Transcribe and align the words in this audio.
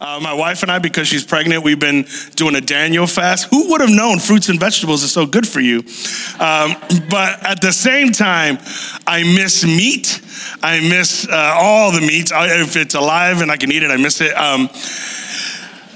Uh, 0.00 0.20
my 0.22 0.32
wife 0.32 0.62
and 0.62 0.70
I, 0.70 0.78
because 0.78 1.08
she's 1.08 1.24
pregnant, 1.24 1.64
we've 1.64 1.80
been 1.80 2.06
doing 2.36 2.54
a 2.54 2.60
Daniel 2.60 3.06
fast. 3.06 3.48
Who 3.50 3.70
would 3.70 3.80
have 3.80 3.90
known 3.90 4.20
fruits 4.20 4.48
and 4.48 4.60
vegetables 4.60 5.04
are 5.04 5.08
so 5.08 5.26
good 5.26 5.46
for 5.46 5.60
you? 5.60 5.78
Um, 6.38 6.76
but 7.10 7.44
at 7.44 7.60
the 7.60 7.72
same 7.72 8.12
time, 8.12 8.58
I 9.06 9.24
miss 9.24 9.64
meat. 9.64 10.20
I 10.62 10.80
miss 10.80 11.28
uh, 11.28 11.54
all 11.56 11.90
the 11.90 12.00
meats. 12.00 12.30
If 12.34 12.76
it's 12.76 12.94
alive 12.94 13.40
and 13.40 13.50
I 13.50 13.56
can 13.56 13.72
eat 13.72 13.82
it, 13.82 13.90
I 13.90 13.96
miss 13.96 14.20
it. 14.20 14.36
Um, 14.36 14.68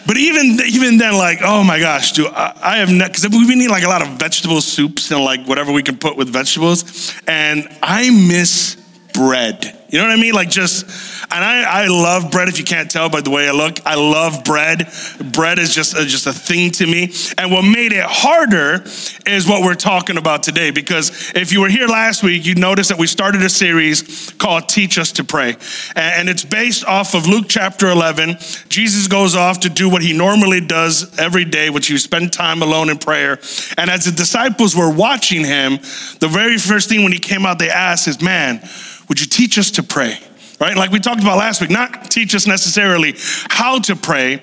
but 0.05 0.17
even 0.17 0.59
even 0.67 0.99
then, 0.99 1.15
like, 1.15 1.39
oh 1.43 1.63
my 1.63 1.79
gosh, 1.79 2.13
do 2.13 2.27
I, 2.27 2.53
I 2.61 2.77
have 2.79 2.89
because 2.89 3.29
we 3.31 3.55
need 3.55 3.71
like 3.71 3.85
a 3.85 3.89
lot 3.89 4.03
of 4.03 4.09
vegetable 4.19 4.61
soups 4.61 5.13
and 5.13 5.23
like 5.23 5.47
whatever 5.47 5.73
we 5.73 5.83
can 5.83 5.97
put 5.97 6.17
with 6.17 6.29
vegetables, 6.29 7.15
and 7.29 7.69
I 7.83 8.11
miss 8.11 8.77
bread. 9.15 9.82
You 9.93 9.99
know 9.99 10.07
what 10.07 10.19
I 10.19 10.23
mean? 10.23 10.33
Like 10.33 10.49
just, 10.49 10.87
and 11.31 11.45
I, 11.45 11.85
I 11.85 11.87
love 11.89 12.31
bread 12.31 12.49
if 12.49 12.59
you 12.59 12.65
can't 12.65 12.91
tell 12.91 13.11
by 13.11 13.21
the 13.21 13.29
way 13.29 13.47
I 13.47 13.53
look. 13.53 13.79
I 13.85 13.95
love 13.95 14.43
bread. 14.43 14.91
Bread 15.33 15.59
is 15.59 15.75
just 15.75 15.95
a, 15.95 16.07
just 16.07 16.27
a 16.27 16.33
thing 16.33 16.71
to 16.73 16.87
me. 16.87 17.13
And 17.37 17.53
what 17.53 17.61
made 17.61 17.93
it 17.93 18.05
harder 18.05 18.85
is 19.27 19.47
what 19.47 19.63
we're 19.63 19.75
talking 19.75 20.17
about 20.17 20.43
today. 20.43 20.71
Because 20.71 21.31
if 21.35 21.53
you 21.53 21.61
were 21.61 21.69
here 21.69 21.87
last 21.87 22.23
week, 22.23 22.47
you 22.47 22.55
noticed 22.55 22.89
that 22.89 22.99
we 22.99 23.07
started 23.07 23.43
a 23.43 23.51
series 23.51 24.31
called 24.39 24.67
Teach 24.67 24.97
Us 24.97 25.13
to 25.13 25.25
Pray. 25.25 25.57
And 25.95 26.31
it's 26.31 26.45
based 26.45 26.87
off 26.87 27.15
of 27.15 27.27
Luke 27.27 27.45
chapter 27.47 27.89
11. 27.89 28.39
Jesus 28.71 29.09
goes 29.09 29.37
off 29.37 29.61
to 29.61 29.69
do 29.69 29.91
what 29.91 30.01
he 30.01 30.17
normally 30.17 30.63
does 30.63 31.19
every 31.19 31.45
day, 31.45 31.69
which 31.69 31.91
you 31.91 31.99
spend 31.99 32.33
time 32.33 32.63
alone 32.63 32.89
in 32.89 32.97
prayer. 32.97 33.39
And 33.77 33.91
as 33.91 34.07
the 34.07 34.13
disciples 34.13 34.75
were 34.75 34.91
watching 34.91 35.45
him, 35.45 35.77
the 36.21 36.31
very 36.33 36.57
first 36.57 36.89
thing 36.89 37.03
when 37.03 37.13
he 37.13 37.19
came 37.19 37.45
out, 37.45 37.59
they 37.59 37.69
asked 37.69 38.09
is, 38.09 38.23
man, 38.23 38.67
would 39.13 39.21
you 39.21 39.27
teach 39.27 39.59
us 39.59 39.73
to 39.73 39.83
pray? 39.83 40.19
Right? 40.59 40.75
Like 40.75 40.91
we 40.91 40.99
talked 40.99 41.21
about 41.21 41.37
last 41.37 41.61
week, 41.61 41.69
not 41.69 42.11
teach 42.11 42.35
us 42.35 42.47
necessarily 42.47 43.15
how 43.51 43.79
to 43.81 43.95
pray, 43.95 44.41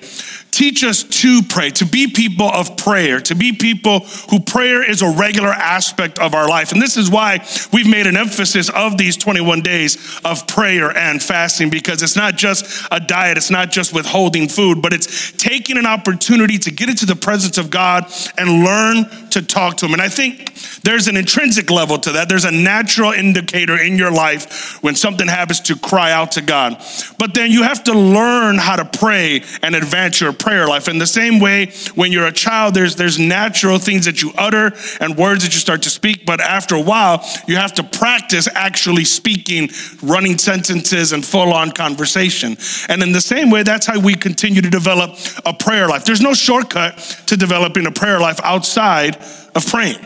teach 0.52 0.84
us 0.84 1.02
to 1.02 1.42
pray, 1.42 1.70
to 1.70 1.86
be 1.86 2.06
people 2.06 2.48
of 2.48 2.76
prayer, 2.76 3.20
to 3.22 3.34
be 3.34 3.52
people 3.52 4.00
who 4.30 4.38
prayer 4.38 4.88
is 4.88 5.02
a 5.02 5.10
regular 5.10 5.48
aspect 5.48 6.20
of 6.20 6.34
our 6.34 6.48
life. 6.48 6.70
And 6.70 6.80
this 6.80 6.96
is 6.96 7.10
why 7.10 7.44
we've 7.72 7.88
made 7.88 8.06
an 8.06 8.16
emphasis 8.16 8.68
of 8.70 8.96
these 8.96 9.16
21 9.16 9.62
days 9.62 10.20
of 10.24 10.46
prayer 10.46 10.96
and 10.96 11.20
fasting, 11.20 11.68
because 11.68 12.00
it's 12.00 12.16
not 12.16 12.36
just 12.36 12.86
a 12.92 13.00
diet, 13.00 13.38
it's 13.38 13.50
not 13.50 13.72
just 13.72 13.92
withholding 13.92 14.46
food, 14.46 14.82
but 14.82 14.92
it's 14.92 15.32
taking 15.32 15.78
an 15.78 15.86
opportunity 15.86 16.58
to 16.58 16.70
get 16.70 16.88
into 16.88 17.06
the 17.06 17.16
presence 17.16 17.58
of 17.58 17.70
God 17.70 18.12
and 18.38 18.62
learn 18.62 19.29
to 19.32 19.42
talk 19.42 19.76
to 19.78 19.86
Him. 19.86 19.92
And 19.92 20.02
I 20.02 20.08
think 20.08 20.54
there's 20.82 21.08
an 21.08 21.16
intrinsic 21.16 21.70
level 21.70 21.98
to 21.98 22.12
that. 22.12 22.28
There's 22.28 22.44
a 22.44 22.50
natural 22.50 23.12
indicator 23.12 23.80
in 23.80 23.96
your 23.96 24.10
life 24.10 24.82
when 24.82 24.94
something 24.94 25.28
happens 25.28 25.60
to 25.60 25.76
cry 25.76 26.12
out 26.12 26.32
to 26.32 26.42
God. 26.42 26.82
But 27.18 27.34
then 27.34 27.50
you 27.50 27.62
have 27.62 27.84
to 27.84 27.92
learn 27.92 28.58
how 28.58 28.76
to 28.76 28.84
pray 28.84 29.42
and 29.62 29.74
advance 29.74 30.20
your 30.20 30.32
prayer 30.32 30.66
life. 30.66 30.88
In 30.88 30.98
the 30.98 31.06
same 31.06 31.40
way, 31.40 31.72
when 31.94 32.12
you're 32.12 32.26
a 32.26 32.32
child, 32.32 32.74
there's, 32.74 32.96
there's 32.96 33.18
natural 33.18 33.78
things 33.78 34.04
that 34.06 34.22
you 34.22 34.32
utter 34.36 34.72
and 35.00 35.16
words 35.16 35.44
that 35.44 35.52
you 35.52 35.60
start 35.60 35.82
to 35.82 35.90
speak, 35.90 36.26
but 36.26 36.40
after 36.40 36.74
a 36.74 36.80
while, 36.80 37.24
you 37.46 37.56
have 37.56 37.72
to 37.74 37.82
practice 37.82 38.48
actually 38.54 39.04
speaking, 39.04 39.68
running 40.02 40.38
sentences, 40.38 41.12
and 41.12 41.24
full 41.24 41.52
on 41.52 41.70
conversation. 41.72 42.56
And 42.88 43.02
in 43.02 43.12
the 43.12 43.20
same 43.20 43.50
way, 43.50 43.62
that's 43.62 43.86
how 43.86 44.00
we 44.00 44.14
continue 44.14 44.62
to 44.62 44.70
develop 44.70 45.16
a 45.44 45.52
prayer 45.52 45.88
life. 45.88 46.04
There's 46.04 46.20
no 46.20 46.34
shortcut 46.34 46.98
to 47.26 47.36
developing 47.36 47.86
a 47.86 47.92
prayer 47.92 48.20
life 48.20 48.40
outside 48.42 49.19
of 49.54 49.66
praying. 49.66 49.98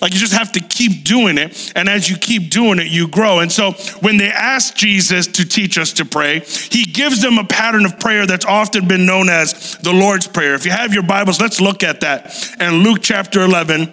Like 0.00 0.14
you 0.14 0.18
just 0.18 0.32
have 0.32 0.52
to 0.52 0.60
keep 0.60 1.04
doing 1.04 1.36
it. 1.36 1.72
And 1.76 1.88
as 1.88 2.08
you 2.08 2.16
keep 2.16 2.50
doing 2.50 2.78
it, 2.78 2.86
you 2.86 3.06
grow. 3.06 3.40
And 3.40 3.52
so 3.52 3.72
when 4.00 4.16
they 4.16 4.30
ask 4.30 4.74
Jesus 4.74 5.26
to 5.26 5.44
teach 5.44 5.76
us 5.76 5.92
to 5.94 6.04
pray, 6.04 6.40
he 6.40 6.84
gives 6.84 7.20
them 7.20 7.38
a 7.38 7.44
pattern 7.44 7.84
of 7.84 8.00
prayer 8.00 8.26
that's 8.26 8.46
often 8.46 8.88
been 8.88 9.04
known 9.04 9.28
as 9.28 9.76
the 9.78 9.92
Lord's 9.92 10.26
Prayer. 10.26 10.54
If 10.54 10.64
you 10.64 10.70
have 10.70 10.94
your 10.94 11.02
Bibles, 11.02 11.40
let's 11.40 11.60
look 11.60 11.82
at 11.82 12.00
that. 12.00 12.34
And 12.58 12.78
Luke 12.78 13.00
chapter 13.02 13.42
11, 13.42 13.90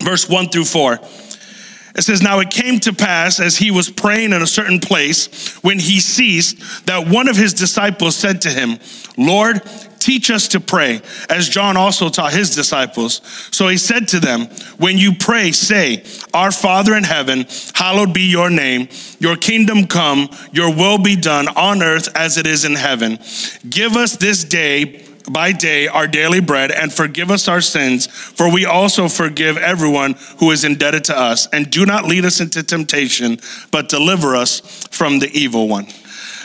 verse 0.00 0.28
1 0.28 0.48
through 0.48 0.64
4. 0.64 0.98
It 1.98 2.02
says, 2.02 2.22
Now 2.22 2.38
it 2.38 2.50
came 2.50 2.78
to 2.80 2.92
pass 2.92 3.40
as 3.40 3.56
he 3.56 3.72
was 3.72 3.90
praying 3.90 4.32
in 4.32 4.40
a 4.40 4.46
certain 4.46 4.78
place 4.78 5.56
when 5.64 5.80
he 5.80 5.98
ceased 5.98 6.86
that 6.86 7.08
one 7.08 7.26
of 7.26 7.36
his 7.36 7.52
disciples 7.52 8.14
said 8.14 8.40
to 8.42 8.50
him, 8.50 8.78
Lord, 9.16 9.60
Teach 9.98 10.30
us 10.30 10.48
to 10.48 10.60
pray, 10.60 11.02
as 11.28 11.48
John 11.48 11.76
also 11.76 12.08
taught 12.08 12.32
his 12.32 12.54
disciples. 12.54 13.20
So 13.50 13.68
he 13.68 13.76
said 13.76 14.08
to 14.08 14.20
them, 14.20 14.46
When 14.78 14.96
you 14.96 15.14
pray, 15.14 15.52
say, 15.52 16.04
Our 16.32 16.52
Father 16.52 16.94
in 16.94 17.04
heaven, 17.04 17.46
hallowed 17.74 18.14
be 18.14 18.22
your 18.22 18.48
name. 18.48 18.88
Your 19.18 19.36
kingdom 19.36 19.86
come, 19.86 20.30
your 20.52 20.74
will 20.74 20.98
be 20.98 21.16
done 21.16 21.48
on 21.48 21.82
earth 21.82 22.08
as 22.16 22.38
it 22.38 22.46
is 22.46 22.64
in 22.64 22.74
heaven. 22.74 23.18
Give 23.68 23.96
us 23.96 24.16
this 24.16 24.44
day 24.44 25.04
by 25.32 25.52
day 25.52 25.86
our 25.88 26.06
daily 26.06 26.40
bread 26.40 26.70
and 26.70 26.92
forgive 26.92 27.30
us 27.30 27.48
our 27.48 27.60
sins, 27.60 28.06
for 28.06 28.52
we 28.52 28.64
also 28.64 29.08
forgive 29.08 29.56
everyone 29.56 30.14
who 30.38 30.50
is 30.50 30.64
indebted 30.64 31.04
to 31.04 31.18
us. 31.18 31.46
And 31.52 31.70
do 31.70 31.86
not 31.86 32.04
lead 32.04 32.24
us 32.24 32.40
into 32.40 32.62
temptation, 32.62 33.38
but 33.70 33.88
deliver 33.88 34.34
us 34.34 34.60
from 34.90 35.18
the 35.18 35.30
evil 35.32 35.68
one. 35.68 35.86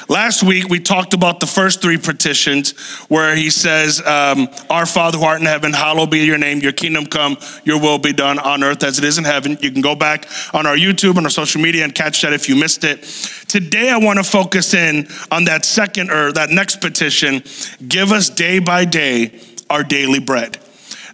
Last 0.10 0.44
week, 0.44 0.70
we 0.70 0.80
talked 0.80 1.14
about 1.14 1.40
the 1.40 1.48
first 1.48 1.82
three 1.82 1.98
petitions 1.98 2.72
where 3.08 3.36
he 3.36 3.50
says, 3.50 4.02
um, 4.06 4.50
Our 4.70 4.86
Father 4.86 5.18
who 5.18 5.24
art 5.24 5.40
in 5.40 5.46
heaven, 5.46 5.72
hallowed 5.72 6.12
be 6.12 6.20
your 6.20 6.38
name, 6.38 6.60
your 6.60 6.72
kingdom 6.72 7.06
come, 7.06 7.38
your 7.64 7.80
will 7.80 8.00
be 8.00 8.14
done 8.14 8.40
on 8.40 8.64
earth 8.64 8.84
as 8.84 8.98
it 8.98 9.04
is 9.04 9.18
in 9.18 9.24
heaven. 9.24 9.58
You 9.62 9.72
can 9.72 9.82
go 9.82 9.96
back 9.96 10.26
on 10.54 10.66
our 10.66 10.76
YouTube 10.76 11.18
and 11.18 11.26
our 11.26 11.30
social 11.30 11.62
media 11.62 11.84
and 11.84 11.96
catch 11.96 12.22
that 12.22 12.34
if 12.34 12.50
you 12.50 12.56
missed 12.56 12.84
it. 12.84 13.04
Today, 13.48 13.90
I 13.90 13.98
want 13.98 14.20
to 14.20 14.24
focus 14.24 14.74
in 14.74 15.08
on 15.32 15.46
that 15.46 15.66
second 15.66 16.12
or 16.12 16.32
that 16.34 16.50
next 16.50 16.82
petition 16.82 17.44
give 17.88 18.12
us 18.12 18.30
day 18.30 18.60
by 18.60 18.86
day 18.86 19.40
our 19.70 19.84
daily 19.84 20.20
bread. 20.20 20.58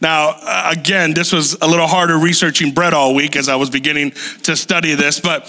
Now, 0.01 0.35
uh, 0.41 0.71
again, 0.71 1.13
this 1.13 1.33
was 1.33 1.57
a 1.61 1.67
little 1.67 1.87
harder 1.87 2.17
researching 2.17 2.71
bread 2.73 2.93
all 2.93 3.13
week 3.13 3.35
as 3.35 3.49
I 3.49 3.55
was 3.55 3.69
beginning 3.69 4.11
to 4.43 4.55
study 4.55 4.95
this, 4.95 5.19
but 5.19 5.43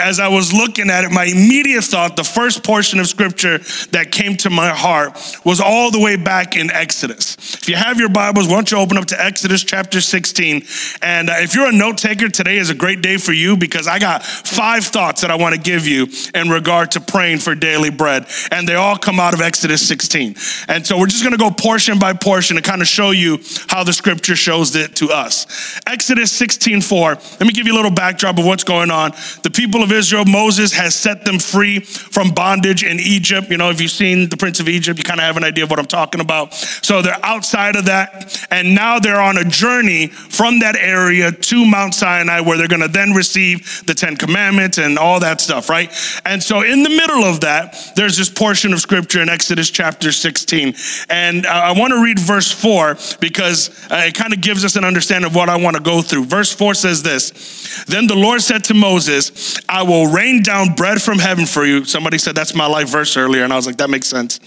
as 0.00 0.18
I 0.18 0.28
was 0.28 0.52
looking 0.52 0.88
at 0.90 1.04
it, 1.04 1.10
my 1.10 1.24
immediate 1.24 1.84
thought, 1.84 2.16
the 2.16 2.24
first 2.24 2.64
portion 2.64 3.00
of 3.00 3.06
scripture 3.06 3.58
that 3.90 4.10
came 4.10 4.36
to 4.38 4.50
my 4.50 4.70
heart 4.70 5.18
was 5.44 5.60
all 5.60 5.90
the 5.90 6.00
way 6.00 6.16
back 6.16 6.56
in 6.56 6.70
Exodus. 6.70 7.36
If 7.54 7.68
you 7.68 7.76
have 7.76 7.98
your 7.98 8.08
Bibles, 8.08 8.48
why 8.48 8.54
don't 8.54 8.70
you 8.70 8.78
open 8.78 8.96
up 8.96 9.06
to 9.06 9.22
Exodus 9.22 9.62
chapter 9.62 10.00
16? 10.00 10.62
And 11.02 11.28
uh, 11.28 11.34
if 11.38 11.54
you're 11.54 11.68
a 11.68 11.72
note 11.72 11.98
taker, 11.98 12.28
today 12.28 12.56
is 12.56 12.70
a 12.70 12.74
great 12.74 13.02
day 13.02 13.18
for 13.18 13.32
you 13.32 13.56
because 13.56 13.86
I 13.86 13.98
got 13.98 14.22
five 14.24 14.84
thoughts 14.84 15.20
that 15.20 15.30
I 15.30 15.36
want 15.36 15.54
to 15.54 15.60
give 15.60 15.86
you 15.86 16.08
in 16.34 16.48
regard 16.48 16.92
to 16.92 17.00
praying 17.00 17.38
for 17.38 17.54
daily 17.54 17.90
bread. 17.90 18.26
And 18.50 18.66
they 18.66 18.74
all 18.74 18.96
come 18.96 19.20
out 19.20 19.34
of 19.34 19.40
Exodus 19.40 19.86
16. 19.86 20.36
And 20.68 20.86
so 20.86 20.98
we're 20.98 21.06
just 21.06 21.22
going 21.22 21.32
to 21.32 21.38
go 21.38 21.50
portion 21.50 21.98
by 21.98 22.14
portion 22.14 22.56
to 22.56 22.62
kind 22.62 22.80
of 22.80 22.88
show 22.88 23.10
you 23.10 23.38
how 23.68 23.81
how 23.82 23.86
the 23.86 23.92
scripture 23.92 24.36
shows 24.36 24.76
it 24.76 24.94
to 24.94 25.10
us. 25.10 25.80
Exodus 25.88 26.30
16 26.30 26.82
4. 26.82 27.14
Let 27.14 27.40
me 27.40 27.50
give 27.50 27.66
you 27.66 27.72
a 27.72 27.74
little 27.74 27.90
backdrop 27.90 28.38
of 28.38 28.44
what's 28.44 28.62
going 28.62 28.92
on. 28.92 29.10
The 29.42 29.50
people 29.50 29.82
of 29.82 29.90
Israel, 29.90 30.24
Moses 30.24 30.72
has 30.72 30.94
set 30.94 31.24
them 31.24 31.40
free 31.40 31.80
from 31.80 32.30
bondage 32.30 32.84
in 32.84 33.00
Egypt. 33.00 33.50
You 33.50 33.56
know, 33.56 33.70
if 33.70 33.80
you've 33.80 33.90
seen 33.90 34.28
the 34.28 34.36
Prince 34.36 34.60
of 34.60 34.68
Egypt, 34.68 34.98
you 34.98 35.02
kind 35.02 35.18
of 35.18 35.24
have 35.24 35.36
an 35.36 35.42
idea 35.42 35.64
of 35.64 35.70
what 35.70 35.80
I'm 35.80 35.86
talking 35.86 36.20
about. 36.20 36.54
So 36.54 37.02
they're 37.02 37.18
outside 37.24 37.74
of 37.74 37.86
that. 37.86 38.46
And 38.52 38.72
now 38.72 39.00
they're 39.00 39.20
on 39.20 39.36
a 39.36 39.44
journey 39.44 40.06
from 40.06 40.60
that 40.60 40.76
area 40.76 41.32
to 41.32 41.66
Mount 41.66 41.94
Sinai 41.94 42.38
where 42.38 42.56
they're 42.56 42.68
going 42.68 42.82
to 42.82 42.88
then 42.88 43.14
receive 43.14 43.82
the 43.86 43.94
Ten 43.94 44.16
Commandments 44.16 44.78
and 44.78 44.96
all 44.96 45.18
that 45.18 45.40
stuff, 45.40 45.68
right? 45.68 45.92
And 46.24 46.40
so 46.40 46.62
in 46.62 46.84
the 46.84 46.90
middle 46.90 47.24
of 47.24 47.40
that, 47.40 47.76
there's 47.96 48.16
this 48.16 48.30
portion 48.30 48.72
of 48.72 48.78
scripture 48.78 49.20
in 49.20 49.28
Exodus 49.28 49.70
chapter 49.70 50.12
16. 50.12 50.74
And 51.10 51.46
uh, 51.46 51.50
I 51.50 51.72
want 51.76 51.92
to 51.92 52.00
read 52.00 52.20
verse 52.20 52.52
4 52.52 52.96
because 53.18 53.71
uh, 53.90 54.04
it 54.06 54.14
kind 54.14 54.32
of 54.32 54.40
gives 54.40 54.64
us 54.64 54.76
an 54.76 54.84
understanding 54.84 55.30
of 55.30 55.34
what 55.34 55.48
I 55.48 55.56
want 55.56 55.76
to 55.76 55.82
go 55.82 56.02
through. 56.02 56.24
Verse 56.24 56.52
4 56.52 56.74
says 56.74 57.02
this 57.02 57.84
Then 57.86 58.06
the 58.06 58.14
Lord 58.14 58.40
said 58.40 58.64
to 58.64 58.74
Moses, 58.74 59.58
I 59.68 59.82
will 59.82 60.06
rain 60.06 60.42
down 60.42 60.74
bread 60.74 61.02
from 61.02 61.18
heaven 61.18 61.46
for 61.46 61.64
you. 61.64 61.84
Somebody 61.84 62.18
said 62.18 62.34
that's 62.34 62.54
my 62.54 62.66
life 62.66 62.88
verse 62.88 63.16
earlier, 63.16 63.44
and 63.44 63.52
I 63.52 63.56
was 63.56 63.66
like, 63.66 63.76
that 63.78 63.90
makes 63.90 64.06
sense. 64.06 64.38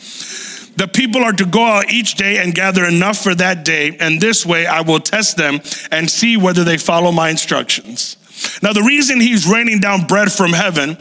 The 0.78 0.88
people 0.88 1.24
are 1.24 1.32
to 1.32 1.46
go 1.46 1.64
out 1.64 1.90
each 1.90 2.16
day 2.16 2.40
and 2.40 2.54
gather 2.54 2.86
enough 2.86 3.18
for 3.18 3.34
that 3.36 3.64
day, 3.64 3.96
and 4.00 4.20
this 4.20 4.46
way 4.46 4.66
I 4.66 4.82
will 4.82 5.00
test 5.00 5.38
them 5.38 5.62
and 5.92 6.10
see 6.10 6.36
whether 6.38 6.64
they 6.64 6.78
follow 6.78 7.12
my 7.12 7.30
instructions. 7.30 8.18
Now, 8.62 8.74
the 8.74 8.82
reason 8.82 9.22
he's 9.22 9.48
raining 9.48 9.80
down 9.80 10.06
bread 10.06 10.32
from 10.32 10.52
heaven 10.52 10.98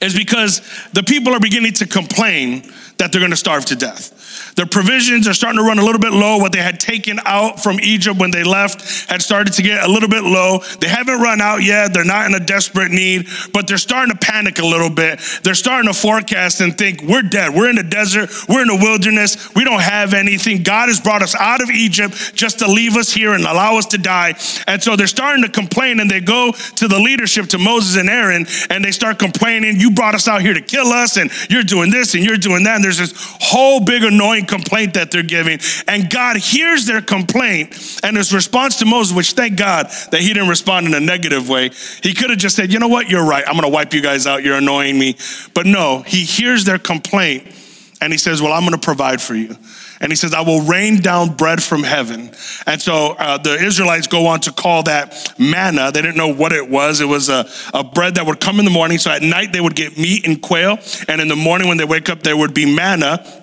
is 0.00 0.16
because 0.16 0.60
the 0.92 1.02
people 1.02 1.34
are 1.34 1.40
beginning 1.40 1.72
to 1.74 1.86
complain 1.86 2.72
that 2.98 3.12
they're 3.12 3.20
going 3.20 3.30
to 3.30 3.36
starve 3.36 3.64
to 3.66 3.76
death. 3.76 4.14
Their 4.56 4.66
provisions 4.66 5.26
are 5.28 5.34
starting 5.34 5.58
to 5.58 5.64
run 5.64 5.78
a 5.78 5.84
little 5.84 6.00
bit 6.00 6.12
low. 6.12 6.38
What 6.38 6.52
they 6.52 6.62
had 6.62 6.80
taken 6.80 7.20
out 7.24 7.62
from 7.62 7.78
Egypt 7.80 8.18
when 8.18 8.30
they 8.30 8.44
left 8.44 9.08
had 9.08 9.22
started 9.22 9.52
to 9.54 9.62
get 9.62 9.84
a 9.84 9.88
little 9.90 10.08
bit 10.08 10.24
low. 10.24 10.60
They 10.80 10.88
haven't 10.88 11.20
run 11.20 11.40
out 11.40 11.62
yet. 11.62 11.92
They're 11.92 12.04
not 12.04 12.26
in 12.26 12.34
a 12.34 12.44
desperate 12.44 12.90
need, 12.90 13.28
but 13.52 13.66
they're 13.66 13.78
starting 13.78 14.14
to 14.14 14.18
panic 14.18 14.58
a 14.58 14.66
little 14.66 14.90
bit. 14.90 15.20
They're 15.42 15.54
starting 15.54 15.92
to 15.92 15.98
forecast 15.98 16.60
and 16.60 16.76
think, 16.76 17.02
we're 17.02 17.22
dead. 17.22 17.54
We're 17.54 17.70
in 17.70 17.76
the 17.76 17.82
desert. 17.82 18.30
We're 18.48 18.62
in 18.62 18.68
the 18.68 18.76
wilderness. 18.76 19.54
We 19.54 19.64
don't 19.64 19.82
have 19.82 20.14
anything. 20.14 20.62
God 20.62 20.88
has 20.88 21.00
brought 21.00 21.22
us 21.22 21.34
out 21.34 21.62
of 21.62 21.70
Egypt 21.70 22.34
just 22.34 22.58
to 22.60 22.66
leave 22.66 22.96
us 22.96 23.12
here 23.12 23.34
and 23.34 23.44
allow 23.44 23.76
us 23.76 23.86
to 23.86 23.98
die. 23.98 24.34
And 24.66 24.82
so 24.82 24.96
they're 24.96 25.06
starting 25.06 25.44
to 25.44 25.50
complain 25.50 26.00
and 26.00 26.10
they 26.10 26.20
go 26.20 26.52
to 26.52 26.88
the 26.88 26.98
leadership, 26.98 27.46
to 27.48 27.58
Moses 27.58 27.96
and 27.96 28.08
Aaron, 28.08 28.46
and 28.70 28.84
they 28.84 28.90
start 28.90 29.18
complaining, 29.18 29.80
you 29.80 29.90
brought 29.90 30.14
us 30.14 30.28
out 30.28 30.42
here 30.42 30.54
to 30.54 30.60
kill 30.60 30.88
us 30.88 31.16
and 31.16 31.30
you're 31.50 31.62
doing 31.62 31.90
this 31.90 32.14
and 32.14 32.24
you're 32.24 32.36
doing 32.36 32.64
that. 32.64 32.76
And 32.76 32.84
there's 32.84 32.98
this 32.98 33.12
whole 33.40 33.80
big 33.80 34.02
annoying 34.28 34.46
complaint 34.46 34.94
that 34.94 35.10
they're 35.10 35.22
giving. 35.22 35.58
And 35.86 36.10
God 36.10 36.36
hears 36.36 36.86
their 36.86 37.00
complaint 37.00 38.00
and 38.02 38.16
his 38.16 38.32
response 38.32 38.76
to 38.76 38.84
Moses, 38.84 39.16
which 39.16 39.32
thank 39.32 39.58
God 39.58 39.86
that 40.10 40.20
he 40.20 40.28
didn't 40.28 40.48
respond 40.48 40.86
in 40.86 40.94
a 40.94 41.00
negative 41.00 41.48
way. 41.48 41.70
He 42.02 42.14
could 42.14 42.30
have 42.30 42.38
just 42.38 42.56
said, 42.56 42.72
you 42.72 42.78
know 42.78 42.88
what, 42.88 43.08
you're 43.08 43.26
right. 43.26 43.44
I'm 43.46 43.54
going 43.54 43.62
to 43.62 43.74
wipe 43.74 43.94
you 43.94 44.02
guys 44.02 44.26
out. 44.26 44.42
You're 44.42 44.58
annoying 44.58 44.98
me. 44.98 45.16
But 45.54 45.66
no, 45.66 46.02
he 46.02 46.24
hears 46.24 46.64
their 46.64 46.78
complaint 46.78 47.54
and 48.00 48.12
he 48.12 48.18
says, 48.18 48.40
well, 48.40 48.52
I'm 48.52 48.62
going 48.62 48.72
to 48.72 48.78
provide 48.78 49.20
for 49.20 49.34
you. 49.34 49.56
And 50.00 50.12
he 50.12 50.16
says, 50.16 50.32
I 50.32 50.42
will 50.42 50.60
rain 50.60 51.00
down 51.00 51.34
bread 51.34 51.60
from 51.60 51.82
heaven. 51.82 52.30
And 52.66 52.80
so 52.80 53.16
uh, 53.18 53.38
the 53.38 53.54
Israelites 53.54 54.06
go 54.06 54.26
on 54.26 54.38
to 54.40 54.52
call 54.52 54.84
that 54.84 55.34
manna. 55.40 55.90
They 55.90 56.02
didn't 56.02 56.16
know 56.16 56.32
what 56.32 56.52
it 56.52 56.70
was. 56.70 57.00
It 57.00 57.06
was 57.06 57.28
a, 57.28 57.48
a 57.74 57.82
bread 57.82 58.14
that 58.14 58.24
would 58.24 58.38
come 58.38 58.60
in 58.60 58.64
the 58.64 58.70
morning. 58.70 58.98
So 58.98 59.10
at 59.10 59.22
night 59.22 59.52
they 59.52 59.60
would 59.60 59.74
get 59.74 59.98
meat 59.98 60.24
and 60.24 60.40
quail. 60.40 60.78
And 61.08 61.20
in 61.20 61.26
the 61.26 61.34
morning 61.34 61.66
when 61.66 61.78
they 61.78 61.84
wake 61.84 62.08
up, 62.08 62.22
there 62.22 62.36
would 62.36 62.54
be 62.54 62.72
manna 62.72 63.37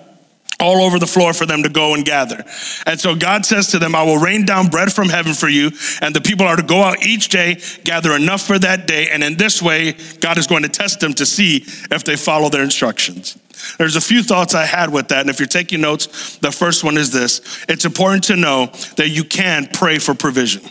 all 0.58 0.82
over 0.82 0.98
the 0.98 1.06
floor 1.06 1.32
for 1.32 1.44
them 1.46 1.62
to 1.62 1.68
go 1.68 1.94
and 1.94 2.04
gather. 2.04 2.44
And 2.86 2.98
so 2.98 3.14
God 3.14 3.44
says 3.44 3.68
to 3.68 3.78
them, 3.78 3.94
I 3.94 4.02
will 4.02 4.18
rain 4.18 4.46
down 4.46 4.68
bread 4.68 4.92
from 4.92 5.08
heaven 5.08 5.34
for 5.34 5.48
you. 5.48 5.70
And 6.00 6.14
the 6.14 6.20
people 6.20 6.46
are 6.46 6.56
to 6.56 6.62
go 6.62 6.82
out 6.82 7.04
each 7.04 7.28
day, 7.28 7.60
gather 7.84 8.12
enough 8.12 8.42
for 8.42 8.58
that 8.58 8.86
day. 8.86 9.08
And 9.10 9.22
in 9.22 9.36
this 9.36 9.60
way, 9.60 9.92
God 10.20 10.38
is 10.38 10.46
going 10.46 10.62
to 10.62 10.68
test 10.68 11.00
them 11.00 11.12
to 11.14 11.26
see 11.26 11.64
if 11.90 12.04
they 12.04 12.16
follow 12.16 12.48
their 12.48 12.62
instructions. 12.62 13.38
There's 13.78 13.96
a 13.96 14.00
few 14.00 14.22
thoughts 14.22 14.54
I 14.54 14.64
had 14.64 14.92
with 14.92 15.08
that. 15.08 15.20
And 15.20 15.30
if 15.30 15.38
you're 15.38 15.46
taking 15.46 15.80
notes, 15.80 16.38
the 16.38 16.52
first 16.52 16.84
one 16.84 16.96
is 16.96 17.12
this 17.12 17.64
it's 17.68 17.84
important 17.84 18.24
to 18.24 18.36
know 18.36 18.66
that 18.96 19.08
you 19.08 19.24
can 19.24 19.68
pray 19.72 19.98
for 19.98 20.14
provision. 20.14 20.62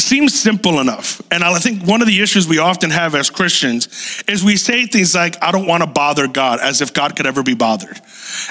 Seems 0.00 0.40
simple 0.40 0.80
enough. 0.80 1.20
And 1.30 1.44
I 1.44 1.58
think 1.58 1.86
one 1.86 2.00
of 2.00 2.08
the 2.08 2.20
issues 2.22 2.48
we 2.48 2.58
often 2.58 2.90
have 2.90 3.14
as 3.14 3.28
Christians 3.28 4.24
is 4.26 4.42
we 4.42 4.56
say 4.56 4.86
things 4.86 5.14
like, 5.14 5.36
I 5.42 5.52
don't 5.52 5.66
want 5.66 5.82
to 5.82 5.86
bother 5.86 6.26
God, 6.26 6.58
as 6.60 6.80
if 6.80 6.92
God 6.92 7.16
could 7.16 7.26
ever 7.26 7.42
be 7.42 7.54
bothered. 7.54 8.00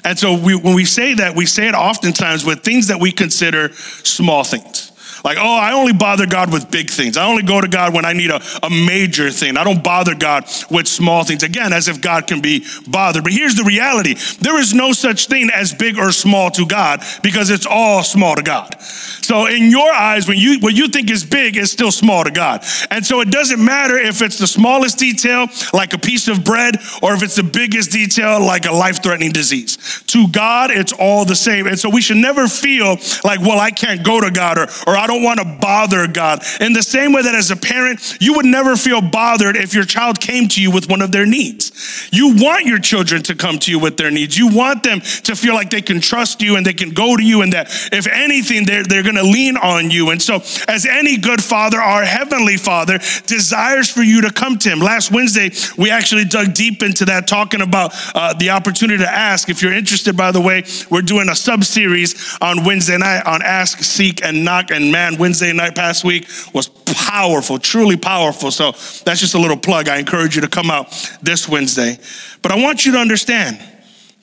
And 0.03 0.17
so 0.17 0.37
we, 0.37 0.55
when 0.55 0.75
we 0.75 0.85
say 0.85 1.15
that, 1.15 1.35
we 1.35 1.45
say 1.45 1.67
it 1.67 1.75
oftentimes 1.75 2.45
with 2.45 2.63
things 2.63 2.87
that 2.87 2.99
we 2.99 3.11
consider 3.11 3.73
small 3.73 4.43
things. 4.43 4.88
Like, 5.23 5.37
oh, 5.39 5.57
I 5.57 5.73
only 5.73 5.93
bother 5.93 6.25
God 6.25 6.51
with 6.51 6.71
big 6.71 6.89
things. 6.89 7.17
I 7.17 7.27
only 7.27 7.43
go 7.43 7.61
to 7.61 7.67
God 7.67 7.93
when 7.93 8.05
I 8.05 8.13
need 8.13 8.29
a, 8.29 8.41
a 8.63 8.69
major 8.69 9.29
thing. 9.31 9.57
I 9.57 9.63
don't 9.63 9.83
bother 9.83 10.15
God 10.15 10.45
with 10.69 10.87
small 10.87 11.23
things. 11.23 11.43
Again, 11.43 11.73
as 11.73 11.87
if 11.87 12.01
God 12.01 12.27
can 12.27 12.41
be 12.41 12.65
bothered. 12.87 13.23
But 13.23 13.33
here's 13.33 13.55
the 13.55 13.63
reality 13.63 14.15
there 14.39 14.59
is 14.59 14.73
no 14.73 14.91
such 14.91 15.27
thing 15.27 15.49
as 15.53 15.73
big 15.73 15.97
or 15.97 16.11
small 16.11 16.49
to 16.51 16.65
God 16.65 17.03
because 17.21 17.49
it's 17.49 17.65
all 17.65 18.03
small 18.03 18.35
to 18.35 18.43
God. 18.43 18.81
So 18.81 19.47
in 19.47 19.69
your 19.69 19.91
eyes, 19.91 20.27
when 20.27 20.37
you 20.37 20.59
what 20.59 20.73
you 20.73 20.87
think 20.87 21.11
is 21.11 21.23
big 21.23 21.57
is 21.57 21.71
still 21.71 21.91
small 21.91 22.23
to 22.23 22.31
God. 22.31 22.63
And 22.89 23.05
so 23.05 23.21
it 23.21 23.29
doesn't 23.31 23.63
matter 23.63 23.97
if 23.97 24.21
it's 24.21 24.37
the 24.37 24.47
smallest 24.47 24.97
detail, 24.97 25.47
like 25.73 25.93
a 25.93 25.97
piece 25.97 26.27
of 26.27 26.43
bread, 26.43 26.77
or 27.01 27.13
if 27.13 27.23
it's 27.23 27.35
the 27.35 27.43
biggest 27.43 27.91
detail, 27.91 28.39
like 28.39 28.65
a 28.65 28.71
life-threatening 28.71 29.31
disease. 29.31 29.77
To 30.07 30.27
God, 30.29 30.71
it's 30.71 30.93
all 30.93 31.25
the 31.25 31.35
same. 31.35 31.67
And 31.67 31.77
so 31.77 31.89
we 31.89 32.01
should 32.01 32.17
never 32.17 32.47
feel 32.47 32.97
like, 33.23 33.39
well, 33.41 33.59
I 33.59 33.71
can't 33.71 34.03
go 34.03 34.19
to 34.21 34.31
God 34.31 34.57
or, 34.57 34.67
or 34.87 34.97
I 34.97 35.05
don't 35.09 35.23
want 35.23 35.39
to 35.39 35.45
bother 35.45 36.07
God. 36.07 36.43
In 36.61 36.73
the 36.73 36.83
same 36.83 37.13
way 37.13 37.21
that 37.23 37.35
as 37.35 37.51
a 37.51 37.55
parent, 37.55 38.17
you 38.21 38.33
would 38.35 38.45
never 38.45 38.75
feel 38.75 39.01
bothered 39.01 39.55
if 39.55 39.73
your 39.73 39.85
child 39.85 40.19
came 40.19 40.47
to 40.49 40.61
you 40.61 40.71
with 40.71 40.89
one 40.89 41.01
of 41.01 41.11
their 41.11 41.25
needs. 41.25 42.09
You 42.11 42.35
want 42.35 42.65
your 42.65 42.79
children 42.79 43.23
to 43.23 43.35
come 43.35 43.57
to 43.59 43.71
you 43.71 43.79
with 43.79 43.97
their 43.97 44.11
needs. 44.11 44.37
You 44.37 44.47
want 44.55 44.83
them 44.83 45.01
to 45.01 45.35
feel 45.35 45.53
like 45.53 45.69
they 45.69 45.81
can 45.81 45.99
trust 45.99 46.41
you 46.41 46.55
and 46.55 46.65
they 46.65 46.73
can 46.73 46.91
go 46.91 47.17
to 47.17 47.23
you 47.23 47.41
and 47.41 47.53
that 47.53 47.69
if 47.91 48.07
anything, 48.07 48.65
they're, 48.65 48.83
they're 48.83 49.03
going 49.03 49.15
to 49.15 49.23
lean 49.23 49.57
on 49.57 49.89
you. 49.89 50.11
And 50.11 50.21
so, 50.21 50.35
as 50.67 50.85
any 50.85 51.17
good 51.17 51.43
father, 51.43 51.79
our 51.79 52.03
heavenly 52.03 52.57
father 52.57 52.99
desires 53.25 53.89
for 53.89 54.03
you 54.03 54.21
to 54.21 54.31
come 54.31 54.57
to 54.59 54.69
him. 54.69 54.79
Last 54.79 55.11
Wednesday, 55.11 55.51
we 55.77 55.89
actually 55.89 56.25
dug 56.25 56.53
deep 56.53 56.83
into 56.83 57.05
that, 57.05 57.27
talking 57.27 57.61
about 57.61 57.93
uh, 58.13 58.33
the 58.33 58.51
opportunity 58.51 59.03
to 59.03 59.09
ask. 59.09 59.49
If 59.49 59.61
you're 59.61 59.73
interested, 59.73 60.15
by 60.15 60.31
the 60.31 60.41
way, 60.41 60.63
we're 60.89 61.01
doing 61.01 61.29
a 61.29 61.35
sub 61.35 61.63
series 61.63 62.37
on 62.41 62.63
Wednesday 62.63 62.97
night 62.97 63.25
on 63.25 63.41
ask, 63.41 63.79
seek, 63.79 64.23
and 64.23 64.45
knock. 64.45 64.71
And 64.71 64.91
man, 64.99 65.17
Wednesday 65.17 65.53
night 65.53 65.75
past 65.75 66.03
week 66.03 66.27
was 66.53 66.67
powerful, 66.67 67.57
truly 67.57 67.95
powerful. 67.95 68.51
So 68.51 68.71
that's 69.05 69.21
just 69.21 69.33
a 69.33 69.39
little 69.39 69.57
plug. 69.57 69.87
I 69.87 69.97
encourage 69.97 70.35
you 70.35 70.41
to 70.41 70.49
come 70.49 70.69
out 70.69 70.91
this 71.21 71.47
Wednesday. 71.47 71.97
But 72.41 72.51
I 72.51 72.61
want 72.61 72.85
you 72.85 72.91
to 72.93 72.97
understand 72.97 73.59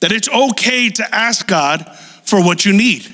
that 0.01 0.11
it's 0.11 0.29
okay 0.29 0.89
to 0.89 1.15
ask 1.15 1.47
God 1.47 1.89
for 2.23 2.43
what 2.43 2.63
you 2.63 2.73
need. 2.73 3.07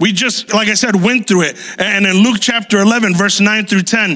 We 0.00 0.12
just, 0.12 0.54
like 0.54 0.68
I 0.68 0.74
said, 0.74 0.96
went 0.96 1.28
through 1.28 1.42
it. 1.42 1.58
And 1.78 2.06
in 2.06 2.16
Luke 2.16 2.38
chapter 2.40 2.78
11, 2.78 3.14
verse 3.16 3.38
9 3.38 3.66
through 3.66 3.82
10, 3.82 4.12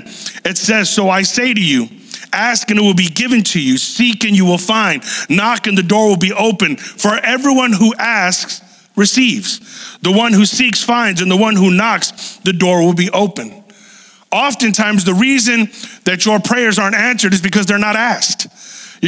it 0.47 0.57
says, 0.57 0.89
So 0.89 1.11
I 1.11 1.23
say 1.23 1.53
to 1.53 1.63
you, 1.63 1.89
ask 2.33 2.71
and 2.71 2.79
it 2.81 2.83
will 2.83 2.95
be 2.95 3.09
given 3.09 3.43
to 3.43 3.61
you, 3.61 3.77
seek 3.77 4.25
and 4.25 4.35
you 4.35 4.47
will 4.47 4.59
find, 4.59 5.03
knock 5.29 5.67
and 5.67 5.77
the 5.77 5.83
door 5.83 6.09
will 6.09 6.17
be 6.17 6.33
open. 6.33 6.77
For 6.77 7.15
everyone 7.23 7.73
who 7.73 7.95
asks 7.99 8.63
receives. 8.97 9.99
The 10.01 10.13
one 10.13 10.33
who 10.33 10.47
seeks 10.47 10.83
finds, 10.83 11.21
and 11.21 11.31
the 11.31 11.37
one 11.37 11.55
who 11.55 11.71
knocks, 11.71 12.37
the 12.39 12.53
door 12.53 12.85
will 12.85 12.95
be 12.95 13.11
open. 13.11 13.65
Oftentimes, 14.33 15.05
the 15.05 15.15
reason 15.15 15.71
that 16.05 16.25
your 16.25 16.41
prayers 16.41 16.79
aren't 16.79 16.97
answered 16.97 17.33
is 17.33 17.41
because 17.41 17.67
they're 17.67 17.79
not 17.79 17.97
asked. 17.97 18.49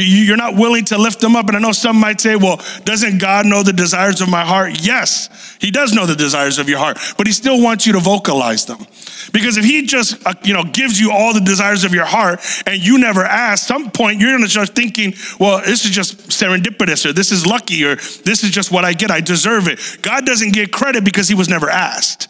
You're 0.03 0.37
not 0.37 0.55
willing 0.55 0.85
to 0.85 0.97
lift 0.97 1.19
them 1.19 1.35
up. 1.35 1.47
And 1.47 1.57
I 1.57 1.59
know 1.59 1.71
some 1.71 1.99
might 1.99 2.21
say, 2.21 2.35
well, 2.35 2.61
doesn't 2.85 3.19
God 3.19 3.45
know 3.45 3.63
the 3.63 3.73
desires 3.73 4.21
of 4.21 4.29
my 4.29 4.45
heart? 4.45 4.81
Yes, 4.81 5.57
He 5.59 5.71
does 5.71 5.93
know 5.93 6.05
the 6.05 6.15
desires 6.15 6.59
of 6.59 6.69
your 6.69 6.79
heart, 6.79 6.97
but 7.17 7.27
He 7.27 7.33
still 7.33 7.61
wants 7.61 7.85
you 7.85 7.93
to 7.93 7.99
vocalize 7.99 8.65
them. 8.65 8.85
Because 9.31 9.57
if 9.57 9.65
He 9.65 9.85
just, 9.85 10.25
uh, 10.25 10.33
you 10.43 10.53
know, 10.53 10.63
gives 10.63 10.99
you 10.99 11.11
all 11.11 11.33
the 11.33 11.41
desires 11.41 11.83
of 11.83 11.93
your 11.93 12.05
heart 12.05 12.39
and 12.65 12.81
you 12.81 12.97
never 12.97 13.23
ask, 13.23 13.67
some 13.67 13.91
point 13.91 14.19
you're 14.19 14.31
going 14.31 14.43
to 14.43 14.49
start 14.49 14.69
thinking, 14.69 15.13
well, 15.39 15.59
this 15.59 15.85
is 15.85 15.91
just 15.91 16.29
serendipitous 16.29 17.05
or 17.05 17.13
this 17.13 17.31
is 17.31 17.45
lucky 17.45 17.83
or 17.83 17.95
this 17.95 18.43
is 18.43 18.51
just 18.51 18.71
what 18.71 18.85
I 18.85 18.93
get. 18.93 19.11
I 19.11 19.21
deserve 19.21 19.67
it. 19.67 19.79
God 20.01 20.25
doesn't 20.25 20.53
get 20.53 20.71
credit 20.71 21.03
because 21.03 21.27
He 21.27 21.35
was 21.35 21.49
never 21.49 21.69
asked. 21.69 22.28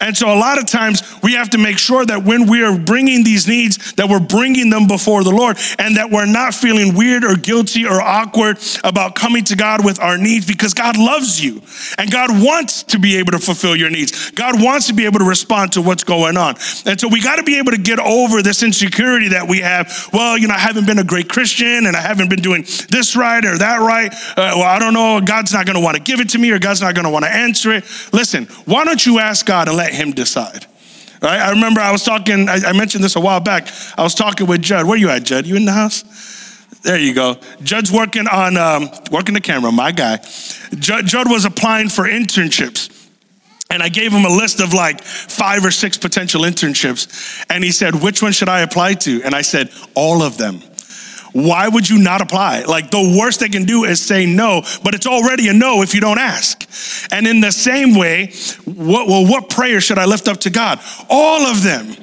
And 0.00 0.16
so 0.16 0.32
a 0.32 0.38
lot 0.38 0.58
of 0.58 0.66
times 0.66 1.02
we 1.22 1.34
have 1.34 1.50
to 1.50 1.58
make 1.58 1.78
sure 1.78 2.06
that 2.06 2.22
when 2.22 2.48
we 2.48 2.62
are 2.62 2.78
bringing 2.78 3.24
these 3.24 3.48
needs, 3.48 3.92
that 3.94 4.08
we're 4.08 4.20
bringing 4.20 4.70
them 4.70 4.86
before 4.86 5.24
the 5.24 5.30
Lord 5.30 5.58
and 5.78 5.96
that 5.96 6.10
we're 6.10 6.26
not 6.26 6.54
feeling 6.54 6.94
weird 6.94 7.24
or 7.24 7.34
guilty 7.34 7.84
or 7.84 8.00
awkward 8.00 8.58
about 8.84 9.14
coming 9.14 9.44
to 9.44 9.56
God 9.56 9.84
with 9.84 10.00
our 10.00 10.16
needs 10.16 10.46
because 10.46 10.72
God 10.72 10.96
loves 10.96 11.42
you 11.42 11.60
and 11.98 12.10
God 12.10 12.30
wants 12.30 12.84
to 12.84 12.98
be 12.98 13.16
able 13.16 13.32
to 13.32 13.38
fulfill 13.38 13.74
your 13.74 13.90
needs. 13.90 14.30
God 14.30 14.62
wants 14.62 14.86
to 14.86 14.94
be 14.94 15.04
able 15.04 15.18
to 15.18 15.24
respond 15.24 15.72
to 15.72 15.82
what's 15.82 16.04
going 16.04 16.36
on. 16.36 16.54
And 16.86 17.00
so 17.00 17.08
we 17.08 17.20
got 17.20 17.36
to 17.36 17.42
be 17.42 17.58
able 17.58 17.72
to 17.72 17.78
get 17.78 17.98
over 17.98 18.40
this 18.42 18.62
insecurity 18.62 19.28
that 19.28 19.48
we 19.48 19.60
have. 19.60 20.08
Well, 20.12 20.38
you 20.38 20.46
know, 20.46 20.54
I 20.54 20.58
haven't 20.58 20.86
been 20.86 20.98
a 20.98 21.04
great 21.04 21.28
Christian 21.28 21.86
and 21.86 21.96
I 21.96 22.00
haven't 22.00 22.30
been 22.30 22.40
doing 22.40 22.62
this 22.88 23.16
right 23.16 23.44
or 23.44 23.58
that 23.58 23.80
right. 23.80 24.12
Uh, 24.12 24.54
well, 24.56 24.62
I 24.62 24.78
don't 24.78 24.94
know. 24.94 25.20
God's 25.20 25.52
not 25.52 25.66
going 25.66 25.76
to 25.76 25.82
want 25.82 25.96
to 25.96 26.02
give 26.02 26.20
it 26.20 26.28
to 26.30 26.38
me 26.38 26.52
or 26.52 26.60
God's 26.60 26.80
not 26.80 26.94
going 26.94 27.04
to 27.04 27.10
want 27.10 27.24
to 27.24 27.30
answer 27.30 27.72
it. 27.72 27.84
Listen, 28.12 28.44
why 28.64 28.84
don't 28.84 29.04
you 29.04 29.18
ask 29.18 29.44
God 29.44 29.66
and 29.66 29.76
let 29.76 29.87
let 29.88 29.94
him 29.94 30.12
decide. 30.12 30.66
Right? 31.20 31.40
I 31.40 31.50
remember 31.50 31.80
I 31.80 31.90
was 31.90 32.04
talking, 32.04 32.48
I, 32.48 32.58
I 32.66 32.72
mentioned 32.72 33.02
this 33.02 33.16
a 33.16 33.20
while 33.20 33.40
back. 33.40 33.68
I 33.96 34.02
was 34.02 34.14
talking 34.14 34.46
with 34.46 34.62
Judd. 34.62 34.86
Where 34.86 34.96
you 34.96 35.08
at, 35.08 35.24
Judd? 35.24 35.46
You 35.46 35.56
in 35.56 35.64
the 35.64 35.72
house? 35.72 36.04
There 36.82 36.98
you 36.98 37.12
go. 37.12 37.38
Judd's 37.62 37.90
working 37.90 38.28
on, 38.28 38.56
um, 38.56 38.88
working 39.10 39.34
the 39.34 39.40
camera, 39.40 39.72
my 39.72 39.90
guy. 39.90 40.18
Judd, 40.78 41.06
Judd 41.06 41.28
was 41.28 41.44
applying 41.44 41.88
for 41.88 42.04
internships. 42.04 42.94
And 43.70 43.82
I 43.82 43.88
gave 43.88 44.12
him 44.12 44.24
a 44.24 44.34
list 44.34 44.60
of 44.60 44.72
like 44.72 45.02
five 45.02 45.64
or 45.64 45.70
six 45.70 45.98
potential 45.98 46.42
internships. 46.42 47.44
And 47.50 47.64
he 47.64 47.72
said, 47.72 48.00
Which 48.02 48.22
one 48.22 48.32
should 48.32 48.48
I 48.48 48.60
apply 48.60 48.94
to? 48.94 49.22
And 49.24 49.34
I 49.34 49.42
said, 49.42 49.70
All 49.94 50.22
of 50.22 50.38
them 50.38 50.62
why 51.32 51.68
would 51.68 51.88
you 51.88 51.98
not 51.98 52.20
apply? 52.20 52.62
Like 52.62 52.90
the 52.90 53.16
worst 53.18 53.40
they 53.40 53.48
can 53.48 53.64
do 53.64 53.84
is 53.84 54.00
say 54.00 54.26
no, 54.26 54.62
but 54.82 54.94
it's 54.94 55.06
already 55.06 55.48
a 55.48 55.52
no 55.52 55.82
if 55.82 55.94
you 55.94 56.00
don't 56.00 56.18
ask. 56.18 56.68
And 57.12 57.26
in 57.26 57.40
the 57.40 57.52
same 57.52 57.94
way, 57.94 58.32
what, 58.64 59.06
well, 59.06 59.26
what 59.26 59.48
prayer 59.48 59.80
should 59.80 59.98
I 59.98 60.06
lift 60.06 60.28
up 60.28 60.38
to 60.40 60.50
God? 60.50 60.80
All 61.08 61.46
of 61.46 61.62
them. 61.62 61.94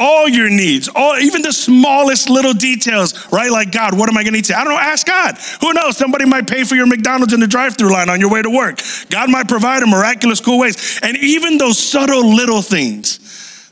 All 0.00 0.28
your 0.28 0.48
needs, 0.48 0.88
all 0.94 1.18
even 1.18 1.42
the 1.42 1.52
smallest 1.52 2.30
little 2.30 2.52
details, 2.52 3.26
right? 3.32 3.50
Like 3.50 3.72
God, 3.72 3.98
what 3.98 4.08
am 4.08 4.16
I 4.16 4.22
gonna 4.22 4.36
eat 4.36 4.48
I 4.52 4.62
don't 4.62 4.72
know, 4.72 4.78
ask 4.78 5.04
God. 5.04 5.36
Who 5.60 5.72
knows? 5.72 5.96
Somebody 5.96 6.24
might 6.24 6.46
pay 6.46 6.62
for 6.62 6.76
your 6.76 6.86
McDonald's 6.86 7.32
in 7.32 7.40
the 7.40 7.48
drive-through 7.48 7.92
line 7.92 8.08
on 8.08 8.20
your 8.20 8.30
way 8.30 8.40
to 8.40 8.48
work. 8.48 8.78
God 9.10 9.28
might 9.28 9.48
provide 9.48 9.82
a 9.82 9.88
miraculous 9.88 10.38
cool 10.40 10.60
ways. 10.60 11.00
And 11.02 11.16
even 11.16 11.58
those 11.58 11.80
subtle 11.80 12.32
little 12.32 12.62
things, 12.62 13.18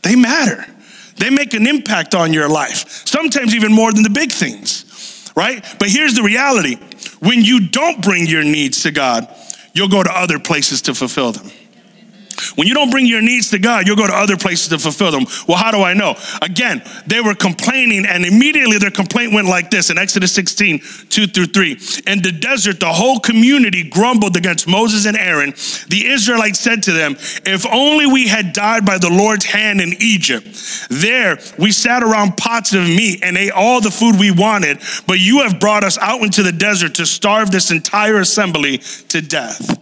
they 0.03 0.17
matter. 0.17 0.67
They 1.15 1.31
make 1.31 1.55
an 1.55 1.65
impact 1.65 2.13
on 2.13 2.33
your 2.33 2.49
life, 2.49 3.07
sometimes 3.07 3.55
even 3.55 3.73
more 3.73 3.93
than 3.93 4.03
the 4.03 4.11
big 4.11 4.33
things 4.33 4.86
right? 5.37 5.65
But 5.79 5.89
here's 5.89 6.15
the 6.15 6.23
reality 6.23 6.77
when 7.21 7.43
you 7.43 7.69
don't 7.69 8.03
bring 8.03 8.27
your 8.27 8.43
needs 8.43 8.83
to 8.83 8.91
God, 8.91 9.29
you'll 9.73 9.89
go 9.89 10.03
to 10.03 10.11
other 10.11 10.39
places 10.39 10.83
to 10.83 10.95
fulfill 10.95 11.33
them. 11.33 11.51
When 12.55 12.67
you 12.67 12.75
don't 12.75 12.91
bring 12.91 13.07
your 13.07 13.23
needs 13.23 13.51
to 13.51 13.59
God, 13.59 13.87
you'll 13.87 13.97
go 13.97 14.07
to 14.07 14.15
other 14.15 14.37
places 14.37 14.69
to 14.69 14.79
fulfill 14.79 15.11
them. 15.11 15.27
Well, 15.47 15.59
how 15.59 15.71
do 15.71 15.83
I 15.83 15.95
know? 15.95 16.17
Again, 16.43 16.83
they 17.07 17.21
were 17.21 17.35
complaining, 17.35 18.07
and 18.07 18.25
immediately 18.25 18.79
their 18.79 18.91
complaint 18.91 19.33
went 19.33 19.49
like 19.49 19.71
this 19.71 19.91
in 19.91 19.99
Exodus 19.99 20.33
16, 20.33 20.81
2 21.09 21.27
through 21.27 21.47
3. 21.47 21.73
In 22.07 22.23
the 22.23 22.33
desert, 22.33 22.81
the 22.81 22.93
whole 22.93 23.21
community 23.21 23.89
grumbled 23.89 24.37
against 24.37 24.69
Moses 24.69 25.07
and 25.07 25.17
Aaron. 25.17 25.51
The 25.89 26.07
Israelites 26.07 26.59
said 26.59 26.83
to 26.85 26.93
them, 26.93 27.17
If 27.45 27.67
only 27.67 28.07
we 28.07 28.29
had 28.29 28.53
died 28.53 28.85
by 28.85 28.99
the 28.99 29.11
Lord's 29.11 29.45
hand 29.45 29.81
in 29.81 29.95
Egypt. 30.01 30.47
There 30.91 31.39
we 31.59 31.73
sat 31.73 32.03
around 32.03 32.37
pots 32.37 32.75
of 32.75 32.83
meat 32.83 33.21
and 33.23 33.37
ate 33.37 33.53
all 33.53 33.81
the 33.81 33.91
food 33.91 34.17
we 34.19 34.31
wanted, 34.31 34.81
but 35.07 35.19
you 35.21 35.43
have 35.43 35.61
brought 35.61 35.85
us 35.85 35.99
out 35.99 36.23
into 36.23 36.43
the 36.43 36.53
desert 36.53 36.95
to 36.97 37.07
starve 37.07 37.51
this 37.51 37.71
entire 37.71 38.21
assembly 38.21 38.79
to 39.09 39.21
death. 39.21 39.79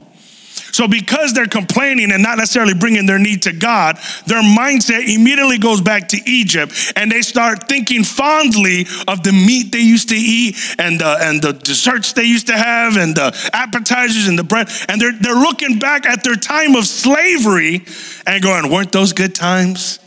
So, 0.75 0.89
because 0.89 1.33
they're 1.33 1.47
complaining 1.47 2.11
and 2.11 2.21
not 2.21 2.37
necessarily 2.37 2.75
bringing 2.75 3.07
their 3.07 3.21
need 3.21 3.43
to 3.43 3.53
God, 3.53 3.97
their 4.27 4.43
mindset 4.43 5.07
immediately 5.07 5.57
goes 5.57 5.81
back 5.81 6.09
to 6.09 6.19
Egypt 6.27 6.73
and 6.97 7.13
they 7.13 7.23
start 7.23 7.69
thinking 7.69 8.03
fondly 8.03 8.85
of 9.07 9.23
the 9.23 9.31
meat 9.31 9.71
they 9.71 9.79
used 9.79 10.09
to 10.09 10.17
eat 10.17 10.57
and 10.81 10.99
the, 10.99 11.17
and 11.21 11.41
the 11.41 11.53
desserts 11.53 12.13
they 12.15 12.25
used 12.25 12.49
to 12.49 12.57
have 12.57 12.97
and 12.97 13.15
the 13.15 13.51
appetizers 13.53 14.27
and 14.27 14.37
the 14.37 14.43
bread. 14.43 14.69
And 14.89 15.01
they're, 15.01 15.13
they're 15.13 15.37
looking 15.37 15.79
back 15.79 16.07
at 16.07 16.25
their 16.25 16.35
time 16.35 16.75
of 16.75 16.87
slavery 16.87 17.85
and 18.27 18.43
going, 18.43 18.69
weren't 18.69 18.91
those 18.91 19.13
good 19.13 19.37
times? 19.37 20.01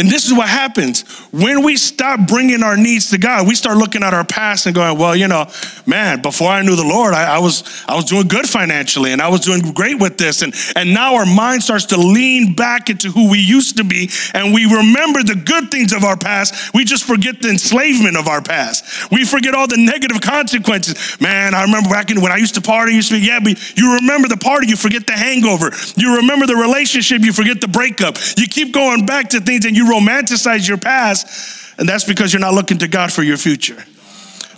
And 0.00 0.08
this 0.08 0.24
is 0.24 0.32
what 0.32 0.48
happens 0.48 1.02
when 1.30 1.62
we 1.62 1.76
stop 1.76 2.26
bringing 2.26 2.62
our 2.62 2.74
needs 2.74 3.10
to 3.10 3.18
God. 3.18 3.46
We 3.46 3.54
start 3.54 3.76
looking 3.76 4.02
at 4.02 4.14
our 4.14 4.24
past 4.24 4.64
and 4.64 4.74
going, 4.74 4.96
"Well, 4.96 5.14
you 5.14 5.28
know, 5.28 5.46
man, 5.84 6.22
before 6.22 6.48
I 6.48 6.62
knew 6.62 6.74
the 6.74 6.88
Lord, 6.88 7.12
I, 7.12 7.36
I, 7.36 7.38
was 7.38 7.84
I 7.86 7.94
was 7.96 8.06
doing 8.06 8.26
good 8.26 8.48
financially, 8.48 9.12
and 9.12 9.20
I 9.20 9.28
was 9.28 9.40
doing 9.40 9.60
great 9.74 10.00
with 10.00 10.16
this." 10.16 10.40
And 10.40 10.54
and 10.74 10.94
now 10.94 11.16
our 11.16 11.26
mind 11.26 11.62
starts 11.62 11.84
to 11.86 11.98
lean 11.98 12.54
back 12.54 12.88
into 12.88 13.10
who 13.10 13.30
we 13.30 13.40
used 13.40 13.76
to 13.76 13.84
be, 13.84 14.08
and 14.32 14.54
we 14.54 14.64
remember 14.64 15.22
the 15.22 15.34
good 15.34 15.70
things 15.70 15.92
of 15.92 16.02
our 16.02 16.16
past. 16.16 16.72
We 16.72 16.86
just 16.86 17.04
forget 17.04 17.42
the 17.42 17.50
enslavement 17.50 18.16
of 18.16 18.26
our 18.26 18.40
past. 18.40 19.12
We 19.12 19.26
forget 19.26 19.54
all 19.54 19.66
the 19.66 19.76
negative 19.76 20.22
consequences. 20.22 21.20
Man, 21.20 21.54
I 21.54 21.62
remember 21.64 21.90
back 21.90 22.10
in 22.10 22.22
when 22.22 22.32
I 22.32 22.36
used 22.36 22.54
to 22.54 22.62
party. 22.62 22.94
Used 22.94 23.10
to 23.10 23.20
be, 23.20 23.26
yeah, 23.26 23.40
but 23.40 23.76
you 23.76 23.96
remember 23.96 24.28
the 24.28 24.38
party, 24.38 24.66
you 24.68 24.76
forget 24.76 25.06
the 25.06 25.12
hangover. 25.12 25.72
You 25.96 26.16
remember 26.16 26.46
the 26.46 26.56
relationship, 26.56 27.20
you 27.20 27.34
forget 27.34 27.60
the 27.60 27.68
breakup. 27.68 28.16
You 28.38 28.46
keep 28.46 28.72
going 28.72 29.04
back 29.04 29.28
to 29.36 29.40
things, 29.40 29.66
and 29.66 29.76
you 29.76 29.89
romanticize 29.90 30.68
your 30.68 30.78
past, 30.78 31.78
and 31.78 31.88
that's 31.88 32.04
because 32.04 32.32
you're 32.32 32.40
not 32.40 32.54
looking 32.54 32.78
to 32.78 32.88
God 32.88 33.12
for 33.12 33.22
your 33.22 33.36
future. 33.36 33.82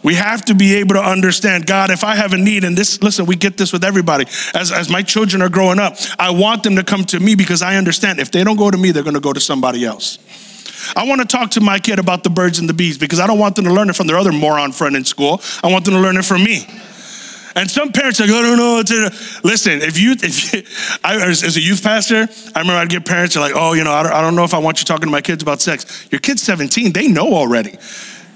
We 0.03 0.15
have 0.15 0.45
to 0.47 0.55
be 0.55 0.75
able 0.77 0.97
to 0.97 1.01
understand 1.01 1.67
God, 1.67 1.91
if 1.91 2.03
I 2.03 2.17
have 2.17 2.33
a 2.33 2.39
need, 2.39 2.65
and 2.65 2.77
this, 2.77 3.01
listen, 3.03 3.25
we 3.25 3.37
get 3.37 3.57
this 3.57 3.73
with 3.73 3.85
everybody. 3.85 4.27
As, 4.53 4.73
as 4.73 4.91
my 4.91 5.03
children 5.03 5.43
are 5.43 5.49
growing 5.49 5.79
up, 5.79 5.97
I 6.19 6.31
want 6.31 6.65
them 6.65 6.75
to 6.77 6.83
come 6.83 7.05
to 7.05 7.21
me 7.21 7.37
because 7.37 7.63
I 7.63 7.77
understand 7.77 8.19
if 8.19 8.31
they 8.33 8.43
don't 8.43 8.57
go 8.57 8.71
to 8.71 8.79
me, 8.79 8.91
they're 8.91 9.05
gonna 9.05 9.21
go 9.21 9.33
to 9.33 9.41
somebody 9.41 9.85
else. 9.85 10.19
I 10.97 11.07
want 11.07 11.21
to 11.21 11.27
talk 11.27 11.53
to 11.53 11.61
my 11.61 11.79
kid 11.79 12.01
about 12.01 12.25
the 12.25 12.31
birds 12.31 12.59
and 12.59 12.69
the 12.69 12.75
bees 12.75 12.99
because 12.99 13.21
I 13.21 13.29
don't 13.29 13.39
want 13.39 13.55
them 13.55 13.67
to 13.67 13.73
learn 13.73 13.89
it 13.89 13.97
from 13.97 14.09
their 14.09 14.17
other 14.17 14.33
moron 14.33 14.73
friend 14.73 14.97
in 14.97 15.05
school. 15.05 15.41
I 15.63 15.71
want 15.71 15.85
them 15.85 15.95
to 15.95 16.01
learn 16.01 16.17
it 16.17 16.25
from 16.25 16.43
me. 16.43 16.67
And 17.55 17.71
some 17.71 17.93
parents 17.93 18.21
are 18.21 18.25
like, 18.25 18.33
I 18.33 18.43
don't 18.43 18.59
know. 18.59 18.83
Listen, 19.45 19.83
if 19.83 19.99
you, 19.99 20.13
if 20.13 20.53
you, 20.53 20.63
I, 21.05 21.17
as 21.29 21.57
a 21.57 21.61
youth 21.61 21.83
pastor, 21.83 22.29
I 22.55 22.61
remember 22.61 22.81
I'd 22.81 22.89
get 22.89 23.05
parents 23.05 23.37
are 23.37 23.41
like, 23.41 23.55
oh, 23.55 23.73
you 23.75 23.85
know, 23.85 23.93
I 23.93 24.03
don't, 24.03 24.13
I 24.13 24.21
don't 24.21 24.35
know 24.35 24.45
if 24.45 24.55
I 24.55 24.59
want 24.59 24.81
you 24.81 24.85
talking 24.85 25.07
to 25.07 25.13
my 25.13 25.21
kids 25.21 25.43
about 25.43 25.61
sex. 25.61 26.09
Your 26.11 26.21
kid's 26.21 26.43
17, 26.43 26.93
they 26.93 27.09
know 27.09 27.35
already. 27.35 27.77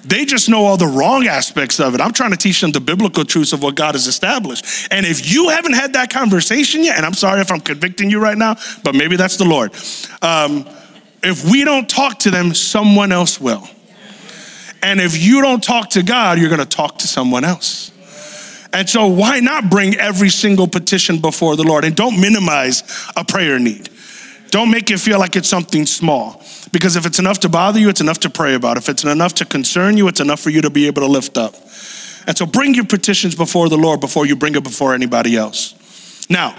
They 0.05 0.25
just 0.25 0.49
know 0.49 0.65
all 0.65 0.77
the 0.77 0.87
wrong 0.87 1.27
aspects 1.27 1.81
of 1.81 1.95
it. 1.95 2.01
I'm 2.01 2.13
trying 2.13 2.31
to 2.31 2.37
teach 2.37 2.61
them 2.61 2.71
the 2.71 2.81
biblical 2.81 3.25
truths 3.25 3.53
of 3.53 3.63
what 3.63 3.75
God 3.75 3.97
has 3.97 4.07
established. 4.07 4.89
And 4.93 5.05
if 5.05 5.33
you 5.33 5.49
haven't 5.49 5.73
had 5.73 5.95
that 5.95 6.11
conversation 6.11 6.85
yet, 6.85 6.97
and 6.97 7.05
I'm 7.05 7.15
sorry 7.15 7.41
if 7.41 7.51
I'm 7.51 7.61
convicting 7.61 8.09
you 8.09 8.21
right 8.21 8.39
now, 8.39 8.57
but 8.85 8.95
maybe 8.95 9.17
that's 9.17 9.37
the 9.37 9.45
Lord. 9.45 9.75
Um, 10.23 10.69
if 11.25 11.45
we 11.51 11.65
don't 11.65 11.89
talk 11.89 12.21
to 12.21 12.31
them, 12.31 12.55
someone 12.55 13.11
else 13.11 13.41
will. 13.41 13.69
And 14.81 15.01
if 15.01 15.21
you 15.21 15.41
don't 15.41 15.63
talk 15.63 15.91
to 15.91 16.05
God, 16.05 16.39
you're 16.39 16.51
going 16.51 16.61
to 16.61 16.65
talk 16.65 16.99
to 16.99 17.09
someone 17.09 17.45
else. 17.45 17.91
And 18.73 18.89
so, 18.89 19.07
why 19.07 19.41
not 19.41 19.71
bring 19.71 19.97
every 19.97 20.29
single 20.29 20.67
petition 20.67 21.19
before 21.19 21.57
the 21.57 21.63
Lord? 21.63 21.85
And 21.85 21.95
don't 21.95 22.21
minimize 22.21 22.83
a 23.17 23.25
prayer 23.25 23.59
need. 23.59 23.89
Don't 24.51 24.71
make 24.71 24.91
it 24.91 24.99
feel 24.99 25.19
like 25.19 25.37
it's 25.37 25.49
something 25.49 25.87
small. 25.87 26.43
Because 26.73 26.97
if 26.97 27.07
it's 27.07 27.19
enough 27.19 27.41
to 27.41 27.49
bother 27.49 27.79
you, 27.79 27.89
it's 27.89 28.01
enough 28.01 28.21
to 28.21 28.31
pray 28.31 28.55
about. 28.55 28.77
If 28.77 28.89
it's 28.89 29.05
enough 29.05 29.35
to 29.35 29.45
concern 29.45 29.97
you, 29.97 30.09
it's 30.09 30.21
enough 30.21 30.41
for 30.41 30.51
you 30.51 30.63
to 30.63 30.71
be 30.71 30.87
able 30.87 31.03
to 31.03 31.09
lift 31.09 31.37
up. 31.37 31.55
And 32.27 32.37
so, 32.37 32.47
bring 32.47 32.75
your 32.75 32.87
petitions 32.87 33.35
before 33.35 33.69
the 33.69 33.79
Lord 33.79 34.01
before 34.01 34.27
you 34.27 34.37
bring 34.37 34.55
it 34.55 34.65
before 34.65 34.95
anybody 34.95 35.37
else. 35.37 35.75
Now, 36.29 36.57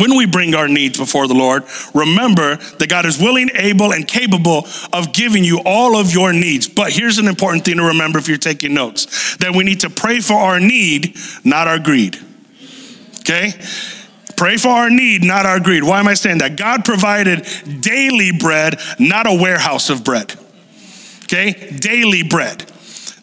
when 0.00 0.16
we 0.16 0.26
bring 0.26 0.54
our 0.54 0.68
needs 0.68 0.98
before 0.98 1.26
the 1.28 1.34
Lord, 1.34 1.64
remember 1.94 2.56
that 2.56 2.88
God 2.88 3.06
is 3.06 3.18
willing, 3.18 3.50
able, 3.54 3.92
and 3.92 4.06
capable 4.06 4.66
of 4.92 5.12
giving 5.12 5.44
you 5.44 5.60
all 5.64 5.96
of 5.96 6.12
your 6.12 6.32
needs. 6.32 6.68
But 6.68 6.92
here's 6.92 7.18
an 7.18 7.28
important 7.28 7.64
thing 7.64 7.76
to 7.76 7.84
remember 7.84 8.18
if 8.18 8.28
you're 8.28 8.38
taking 8.38 8.74
notes 8.74 9.36
that 9.36 9.54
we 9.54 9.64
need 9.64 9.80
to 9.80 9.90
pray 9.90 10.20
for 10.20 10.34
our 10.34 10.60
need, 10.60 11.16
not 11.44 11.66
our 11.68 11.78
greed. 11.78 12.16
Okay? 13.20 13.52
Pray 14.36 14.56
for 14.56 14.68
our 14.68 14.88
need, 14.88 15.24
not 15.24 15.46
our 15.46 15.60
greed. 15.60 15.82
Why 15.82 15.98
am 15.98 16.08
I 16.08 16.14
saying 16.14 16.38
that? 16.38 16.56
God 16.56 16.84
provided 16.84 17.46
daily 17.80 18.30
bread, 18.32 18.80
not 18.98 19.26
a 19.26 19.34
warehouse 19.34 19.90
of 19.90 20.04
bread. 20.04 20.34
Okay? 21.24 21.76
Daily 21.80 22.22
bread. 22.22 22.64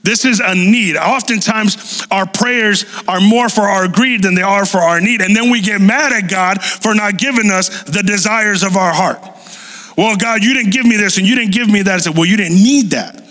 This 0.06 0.24
is 0.24 0.40
a 0.40 0.54
need. 0.54 0.98
Oftentimes, 0.98 2.06
our 2.12 2.28
prayers 2.28 2.86
are 3.08 3.20
more 3.20 3.50
for 3.50 3.64
our 3.64 3.88
greed 3.88 4.22
than 4.22 4.36
they 4.36 4.44
are 4.44 4.66
for 4.66 4.78
our 4.78 5.02
need. 5.02 5.22
And 5.22 5.36
then 5.36 5.50
we 5.50 5.62
get 5.62 5.82
mad 5.82 6.14
at 6.14 6.30
God 6.30 6.62
for 6.62 6.94
not 6.94 7.18
giving 7.18 7.50
us 7.50 7.84
the 7.84 8.04
desires 8.04 8.62
of 8.62 8.78
our 8.78 8.94
heart. 8.94 9.20
Well, 9.98 10.16
God, 10.16 10.44
you 10.44 10.54
didn't 10.54 10.72
give 10.72 10.86
me 10.86 10.98
this 10.98 11.18
and 11.18 11.26
you 11.26 11.36
didn't 11.36 11.54
give 11.54 11.70
me 11.70 11.82
that. 11.82 11.96
I 11.96 11.98
said, 11.98 12.16
Well, 12.16 12.26
you 12.26 12.38
didn't 12.38 12.58
need 12.58 12.92
that. 12.92 13.25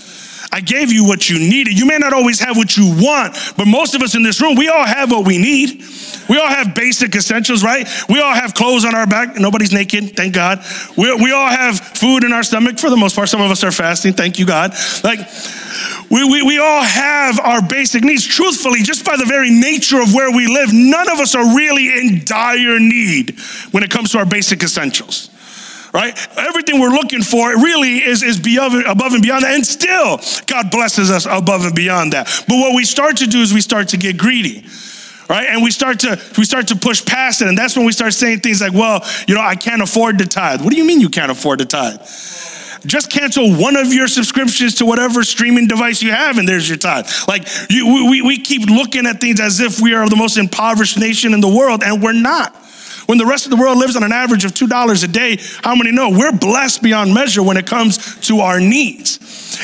I 0.55 0.61
gave 0.61 0.93
you 0.93 1.05
what 1.05 1.29
you 1.29 1.37
needed. 1.37 1.77
You 1.77 1.85
may 1.85 1.99
not 1.99 2.13
always 2.13 2.39
have 2.39 2.57
what 2.57 2.77
you 2.77 2.87
want, 2.97 3.37
but 3.57 3.67
most 3.67 3.97
of 3.97 4.03
us 4.03 4.15
in 4.15 4.23
this 4.23 4.41
room, 4.41 4.55
we 4.55 4.69
all 4.69 4.85
have 4.85 5.11
what 5.11 5.27
we 5.27 5.37
need. 5.37 5.83
We 6.29 6.39
all 6.39 6.47
have 6.47 6.77
basic 6.77 7.17
essentials, 7.17 7.65
right? 7.65 7.89
We 8.09 8.21
all 8.21 8.33
have 8.33 8.55
clothes 8.55 8.85
on 8.85 8.95
our 8.95 9.05
back. 9.05 9.35
Nobody's 9.35 9.73
naked, 9.73 10.17
thank 10.17 10.33
God. 10.33 10.65
We, 10.97 11.13
we 11.17 11.33
all 11.33 11.49
have 11.49 11.81
food 11.81 12.23
in 12.23 12.33
our 12.33 12.45
stomach 12.45 12.79
for 12.79 12.89
the 12.89 12.97
most 12.97 13.17
part. 13.17 13.29
Some 13.29 13.41
of 13.41 13.51
us 13.51 13.65
are 13.65 13.73
fasting, 13.73 14.13
thank 14.13 14.39
you, 14.39 14.47
God. 14.47 14.71
Like, 15.03 15.19
we, 16.09 16.23
we, 16.23 16.43
we 16.43 16.59
all 16.59 16.85
have 16.85 17.41
our 17.41 17.61
basic 17.61 18.05
needs. 18.05 18.25
Truthfully, 18.25 18.85
just 18.85 19.05
by 19.05 19.17
the 19.17 19.27
very 19.27 19.51
nature 19.51 20.01
of 20.01 20.15
where 20.15 20.31
we 20.31 20.47
live, 20.47 20.73
none 20.73 21.11
of 21.11 21.19
us 21.19 21.35
are 21.35 21.57
really 21.57 21.99
in 21.99 22.25
dire 22.25 22.79
need 22.79 23.41
when 23.73 23.83
it 23.83 23.91
comes 23.91 24.13
to 24.13 24.19
our 24.19 24.27
basic 24.27 24.63
essentials 24.63 25.31
right? 25.95 26.19
Everything 26.37 26.81
we're 26.81 26.91
looking 26.91 27.23
for 27.23 27.55
really 27.55 28.03
is, 28.03 28.23
is 28.23 28.41
above, 28.41 28.75
above 28.87 29.13
and 29.15 29.23
beyond 29.23 29.45
that. 29.45 29.55
And 29.55 29.65
still, 29.65 30.21
God 30.47 30.71
blesses 30.71 31.11
us 31.11 31.25
above 31.25 31.65
and 31.65 31.75
beyond 31.75 32.13
that. 32.13 32.27
But 32.49 32.57
what 32.57 32.75
we 32.75 32.85
start 32.85 33.19
to 33.19 33.27
do 33.27 33.41
is 33.41 33.55
we 33.55 33.61
start 33.61 33.89
to 33.89 33.97
get 33.97 34.19
greedy 34.19 34.67
right 35.27 35.49
and 35.49 35.63
we 35.63 35.71
start 35.71 36.01
to 36.01 36.21
we 36.37 36.45
start 36.45 36.69
to 36.69 36.77
push 36.77 37.03
past 37.03 37.41
it 37.41 37.49
and 37.49 37.57
that's 37.57 37.75
when 37.75 37.87
we 37.87 37.93
start 37.93 38.13
saying 38.13 38.41
things 38.41 38.61
like 38.61 38.75
well 38.75 39.03
you 39.27 39.35
know 39.35 39.41
i 39.41 39.55
can't 39.55 39.81
afford 39.81 40.19
to 40.19 40.27
tithe 40.27 40.61
what 40.61 40.69
do 40.69 40.77
you 40.77 40.85
mean 40.85 41.01
you 41.01 41.09
can't 41.09 41.31
afford 41.31 41.59
to 41.61 41.65
tithe 41.65 41.99
just 42.87 43.11
cancel 43.11 43.55
one 43.55 43.77
of 43.77 43.93
your 43.93 44.07
subscriptions 44.07 44.75
to 44.75 44.87
whatever 44.87 45.23
streaming 45.25 45.67
device 45.67 46.03
you 46.03 46.11
have, 46.11 46.39
and 46.39 46.47
there's 46.47 46.69
your 46.69 46.77
tithe. 46.77 47.09
Like, 47.27 47.47
you, 47.71 48.11
we, 48.11 48.21
we 48.21 48.39
keep 48.39 48.69
looking 48.69 49.07
at 49.07 49.21
things 49.21 49.41
as 49.41 49.61
if 49.61 49.81
we 49.81 49.95
are 49.95 50.09
the 50.09 50.17
most 50.17 50.37
impoverished 50.37 50.99
nation 50.99 51.33
in 51.33 51.41
the 51.41 51.49
world, 51.49 51.83
and 51.83 52.03
we're 52.03 52.13
not. 52.13 52.55
When 53.07 53.19
the 53.19 53.27
rest 53.27 53.45
of 53.47 53.51
the 53.51 53.57
world 53.57 53.79
lives 53.79 53.97
on 53.97 54.03
an 54.03 54.13
average 54.13 54.45
of 54.45 54.53
$2 54.53 55.05
a 55.05 55.09
day, 55.09 55.39
how 55.63 55.75
many 55.75 55.93
know 55.93 56.11
we're 56.11 56.33
blessed 56.33 56.83
beyond 56.83 57.13
measure 57.13 57.43
when 57.43 57.57
it 57.57 57.67
comes 57.67 58.19
to 58.27 58.41
our 58.41 58.61
needs? 58.61 59.19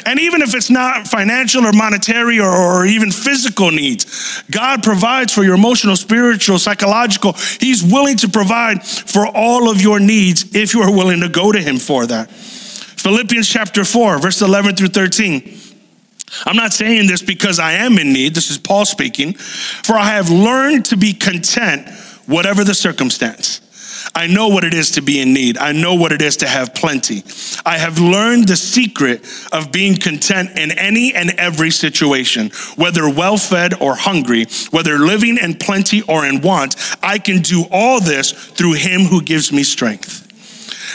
And 0.07 0.21
even 0.21 0.43
if 0.43 0.55
it's 0.55 0.71
not 0.71 1.09
financial 1.09 1.67
or 1.67 1.73
monetary 1.73 2.39
or, 2.39 2.51
or, 2.51 2.87
even 2.87 3.11
physical 3.11 3.71
needs, 3.71 4.43
God 4.51 4.83
provides 4.83 5.33
for 5.33 5.43
your 5.43 5.55
emotional, 5.55 5.97
spiritual, 5.97 6.59
psychological. 6.59 7.33
He's 7.59 7.83
willing 7.83 8.17
to 8.19 8.29
provide 8.29 8.85
for 8.85 9.27
all 9.27 9.71
of 9.71 9.81
your 9.81 10.01
needs 10.01 10.55
if 10.55 10.75
you 10.75 10.83
are 10.83 10.91
willing 10.91 11.21
to 11.21 11.29
go 11.29 11.53
to 11.53 11.61
Him 11.61 11.79
for 11.79 12.07
that. 12.07 12.31
Philippians 12.31 13.49
chapter 13.49 13.85
4, 13.85 14.19
verse 14.19 14.43
11 14.43 14.77
through 14.77 14.89
13. 14.89 15.59
I'm 16.47 16.57
not 16.57 16.73
saying 16.73 17.09
this 17.09 17.23
because 17.23 17.59
I 17.59 17.73
am 17.73 17.99
in 17.99 18.13
need. 18.13 18.35
This 18.35 18.51
is 18.51 18.59
Paul 18.59 18.85
speaking. 18.85 19.35
For 19.35 19.97
I 19.97 20.11
have 20.11 20.31
learned 20.31 20.85
to 20.87 20.97
be 20.97 21.13
content, 21.13 21.89
whatever 22.27 22.65
the 22.65 22.75
circumstance. 22.75 23.61
I 24.15 24.27
know 24.27 24.49
what 24.49 24.65
it 24.65 24.75
is 24.75 24.93
to 24.93 25.03
be 25.03 25.21
in 25.21 25.33
need. 25.33 25.59
I 25.59 25.73
know 25.73 25.95
what 25.95 26.12
it 26.12 26.23
is 26.23 26.39
to 26.39 26.49
have 26.49 26.75
plenty. 26.75 27.23
I 27.67 27.79
have 27.79 27.99
learned 27.99 28.49
the 28.49 28.57
secret 28.57 29.25
of 29.53 29.73
being 29.73 29.97
content 29.97 30.59
in 30.59 30.73
any 30.73 31.15
and 31.15 31.31
every 31.33 31.71
situation, 31.71 32.50
whether 32.77 33.09
well 33.09 33.37
fed 33.37 33.75
or 33.81 33.95
hungry, 33.95 34.47
whether 34.71 34.99
living 34.99 35.39
in 35.39 35.55
plenty 35.55 36.03
or 36.03 36.25
in 36.25 36.41
want. 36.41 36.77
I 37.03 37.19
can 37.19 37.43
do 37.43 37.65
all 37.71 38.00
this 38.00 38.33
through 38.33 38.75
him 38.75 39.03
who 39.03 39.23
gives 39.23 39.53
me 39.53 39.62
strength. 39.62 40.30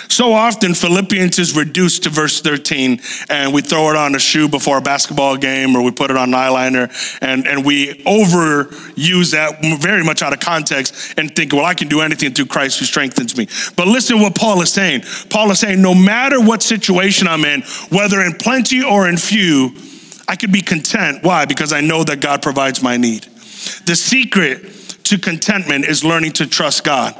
So 0.09 0.33
often, 0.33 0.73
Philippians 0.73 1.39
is 1.39 1.55
reduced 1.55 2.03
to 2.03 2.09
verse 2.09 2.41
13, 2.41 2.99
and 3.29 3.53
we 3.53 3.61
throw 3.61 3.89
it 3.89 3.95
on 3.95 4.15
a 4.15 4.19
shoe 4.19 4.47
before 4.47 4.77
a 4.77 4.81
basketball 4.81 5.37
game, 5.37 5.75
or 5.75 5.81
we 5.81 5.91
put 5.91 6.11
it 6.11 6.17
on 6.17 6.33
an 6.33 6.39
eyeliner, 6.39 7.17
and, 7.21 7.47
and 7.47 7.65
we 7.65 7.93
overuse 8.05 9.31
that 9.31 9.59
very 9.79 10.03
much 10.03 10.21
out 10.21 10.33
of 10.33 10.39
context 10.39 11.13
and 11.17 11.35
think, 11.35 11.53
well, 11.53 11.65
I 11.65 11.73
can 11.73 11.87
do 11.87 12.01
anything 12.01 12.33
through 12.33 12.47
Christ 12.47 12.79
who 12.79 12.85
strengthens 12.85 13.37
me. 13.37 13.47
But 13.75 13.87
listen 13.87 14.19
what 14.19 14.35
Paul 14.35 14.61
is 14.61 14.71
saying. 14.71 15.03
Paul 15.29 15.51
is 15.51 15.59
saying, 15.59 15.81
no 15.81 15.93
matter 15.93 16.41
what 16.41 16.61
situation 16.61 17.27
I'm 17.27 17.45
in, 17.45 17.61
whether 17.89 18.21
in 18.21 18.33
plenty 18.33 18.83
or 18.83 19.07
in 19.07 19.17
few, 19.17 19.75
I 20.27 20.35
could 20.35 20.51
be 20.51 20.61
content. 20.61 21.23
Why? 21.23 21.45
Because 21.45 21.71
I 21.71 21.81
know 21.81 22.03
that 22.03 22.19
God 22.19 22.41
provides 22.41 22.81
my 22.81 22.97
need. 22.97 23.23
The 23.85 23.95
secret 23.95 24.71
to 25.05 25.17
contentment 25.17 25.85
is 25.85 26.03
learning 26.03 26.33
to 26.33 26.47
trust 26.47 26.83
God. 26.83 27.15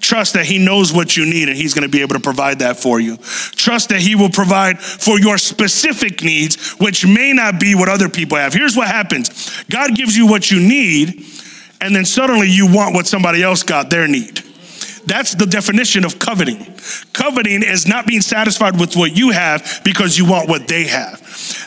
Trust 0.00 0.34
that 0.34 0.46
He 0.46 0.58
knows 0.58 0.92
what 0.92 1.16
you 1.16 1.26
need 1.26 1.48
and 1.48 1.56
He's 1.56 1.74
going 1.74 1.82
to 1.82 1.88
be 1.88 2.00
able 2.00 2.14
to 2.14 2.20
provide 2.20 2.60
that 2.60 2.78
for 2.78 2.98
you. 2.98 3.16
Trust 3.16 3.90
that 3.90 4.00
He 4.00 4.14
will 4.14 4.30
provide 4.30 4.80
for 4.80 5.20
your 5.20 5.38
specific 5.38 6.22
needs, 6.22 6.72
which 6.72 7.06
may 7.06 7.32
not 7.32 7.60
be 7.60 7.74
what 7.74 7.88
other 7.88 8.08
people 8.08 8.38
have. 8.38 8.52
Here's 8.52 8.76
what 8.76 8.88
happens 8.88 9.62
God 9.68 9.94
gives 9.94 10.16
you 10.16 10.26
what 10.26 10.50
you 10.50 10.58
need, 10.58 11.24
and 11.80 11.94
then 11.94 12.04
suddenly 12.04 12.48
you 12.48 12.72
want 12.72 12.94
what 12.94 13.06
somebody 13.06 13.42
else 13.42 13.62
got, 13.62 13.90
their 13.90 14.08
need. 14.08 14.42
That's 15.06 15.34
the 15.34 15.46
definition 15.46 16.04
of 16.04 16.18
coveting. 16.18 16.69
Coveting 17.12 17.62
is 17.62 17.86
not 17.86 18.06
being 18.06 18.20
satisfied 18.20 18.78
with 18.78 18.96
what 18.96 19.16
you 19.16 19.30
have 19.30 19.80
because 19.84 20.18
you 20.18 20.24
want 20.24 20.48
what 20.48 20.68
they 20.68 20.84
have. 20.86 21.20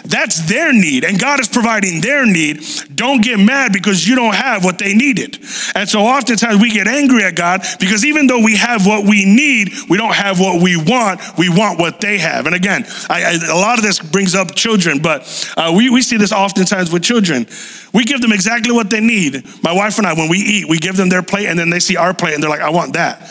That's 0.05 0.47
their 0.47 0.73
need, 0.73 1.05
and 1.05 1.19
God 1.19 1.39
is 1.39 1.47
providing 1.47 2.01
their 2.01 2.25
need. 2.25 2.63
Don't 2.93 3.23
get 3.23 3.39
mad 3.39 3.71
because 3.71 4.07
you 4.07 4.15
don't 4.15 4.35
have 4.35 4.63
what 4.65 4.77
they 4.77 4.93
needed. 4.93 5.39
And 5.75 5.87
so 5.87 6.01
oftentimes 6.01 6.61
we 6.61 6.71
get 6.71 6.87
angry 6.87 7.23
at 7.23 7.35
God 7.35 7.61
because 7.79 8.05
even 8.05 8.27
though 8.27 8.43
we 8.43 8.57
have 8.57 8.85
what 8.85 9.05
we 9.05 9.25
need, 9.25 9.71
we 9.89 9.97
don't 9.97 10.13
have 10.13 10.39
what 10.39 10.61
we 10.61 10.75
want. 10.75 11.21
We 11.37 11.49
want 11.49 11.79
what 11.79 12.01
they 12.01 12.17
have. 12.17 12.45
And 12.45 12.55
again, 12.55 12.85
I, 13.09 13.23
I, 13.23 13.51
a 13.51 13.55
lot 13.55 13.77
of 13.77 13.83
this 13.83 13.99
brings 13.99 14.35
up 14.35 14.55
children, 14.55 15.01
but 15.01 15.53
uh, 15.57 15.73
we, 15.75 15.89
we 15.89 16.01
see 16.01 16.17
this 16.17 16.31
oftentimes 16.31 16.91
with 16.91 17.03
children. 17.03 17.47
We 17.93 18.03
give 18.03 18.21
them 18.21 18.33
exactly 18.33 18.71
what 18.71 18.89
they 18.89 18.99
need. 18.99 19.45
My 19.63 19.73
wife 19.73 19.97
and 19.97 20.07
I, 20.07 20.13
when 20.13 20.29
we 20.29 20.39
eat, 20.39 20.67
we 20.67 20.77
give 20.79 20.97
them 20.97 21.09
their 21.09 21.23
plate, 21.23 21.47
and 21.47 21.57
then 21.57 21.69
they 21.69 21.79
see 21.79 21.95
our 21.95 22.13
plate, 22.13 22.33
and 22.33 22.43
they're 22.43 22.49
like, 22.49 22.61
I 22.61 22.71
want 22.71 22.93
that. 22.93 23.21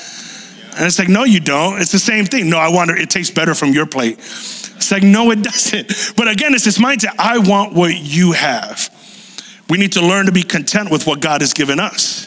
And 0.77 0.87
it's 0.87 0.99
like, 0.99 1.09
no, 1.09 1.25
you 1.25 1.41
don't. 1.41 1.81
It's 1.81 1.93
the 1.93 1.99
same 1.99 2.25
thing. 2.25 2.49
No, 2.49 2.59
I 2.59 2.69
want 2.69 2.91
it. 2.91 2.99
It 2.99 3.11
tastes 3.11 3.35
better 3.35 3.55
from 3.55 3.73
your 3.73 3.87
plate. 3.87 4.19
It's 4.19 4.91
like, 4.91 5.03
no, 5.03 5.31
it 5.31 5.43
doesn't. 5.43 5.93
But 6.17 6.29
again, 6.29 6.55
it's 6.55 6.65
this 6.65 6.79
mindset 6.79 7.15
I 7.19 7.39
want 7.39 7.75
what 7.75 7.95
you 7.97 8.33
have. 8.33 8.91
We 9.69 9.79
need 9.79 9.93
to 9.93 10.07
learn 10.07 10.27
to 10.27 10.33
be 10.33 10.43
content 10.43 10.91
with 10.91 11.07
what 11.07 11.21
God 11.21 11.41
has 11.41 11.53
given 11.53 11.81
us. 11.81 12.27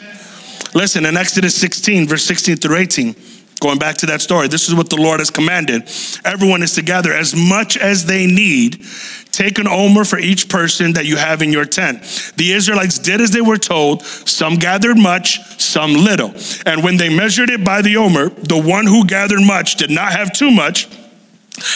Listen, 0.74 1.06
in 1.06 1.16
Exodus 1.16 1.54
16, 1.54 2.08
verse 2.08 2.24
16 2.24 2.56
through 2.56 2.76
18, 2.76 3.14
going 3.60 3.78
back 3.78 3.96
to 3.98 4.06
that 4.06 4.20
story, 4.20 4.48
this 4.48 4.68
is 4.68 4.74
what 4.74 4.90
the 4.90 4.96
Lord 4.96 5.20
has 5.20 5.30
commanded. 5.30 5.88
Everyone 6.24 6.62
is 6.62 6.74
to 6.74 6.82
gather 6.82 7.12
as 7.12 7.34
much 7.34 7.76
as 7.76 8.06
they 8.06 8.26
need. 8.26 8.84
Take 9.32 9.58
an 9.58 9.66
omer 9.66 10.04
for 10.04 10.18
each 10.18 10.48
person 10.48 10.92
that 10.94 11.06
you 11.06 11.16
have 11.16 11.42
in 11.42 11.52
your 11.52 11.64
tent. 11.64 12.02
The 12.36 12.52
Israelites 12.52 12.98
did 12.98 13.20
as 13.20 13.30
they 13.30 13.40
were 13.40 13.58
told. 13.58 14.02
Some 14.02 14.56
gathered 14.56 14.98
much, 14.98 15.40
some 15.60 15.92
little. 15.92 16.32
And 16.64 16.82
when 16.82 16.96
they 16.96 17.14
measured 17.14 17.50
it 17.50 17.64
by 17.64 17.82
the 17.82 17.96
omer, 17.96 18.30
the 18.30 18.60
one 18.60 18.86
who 18.86 19.06
gathered 19.06 19.42
much 19.42 19.76
did 19.76 19.90
not 19.90 20.12
have 20.12 20.32
too 20.32 20.50
much 20.50 20.88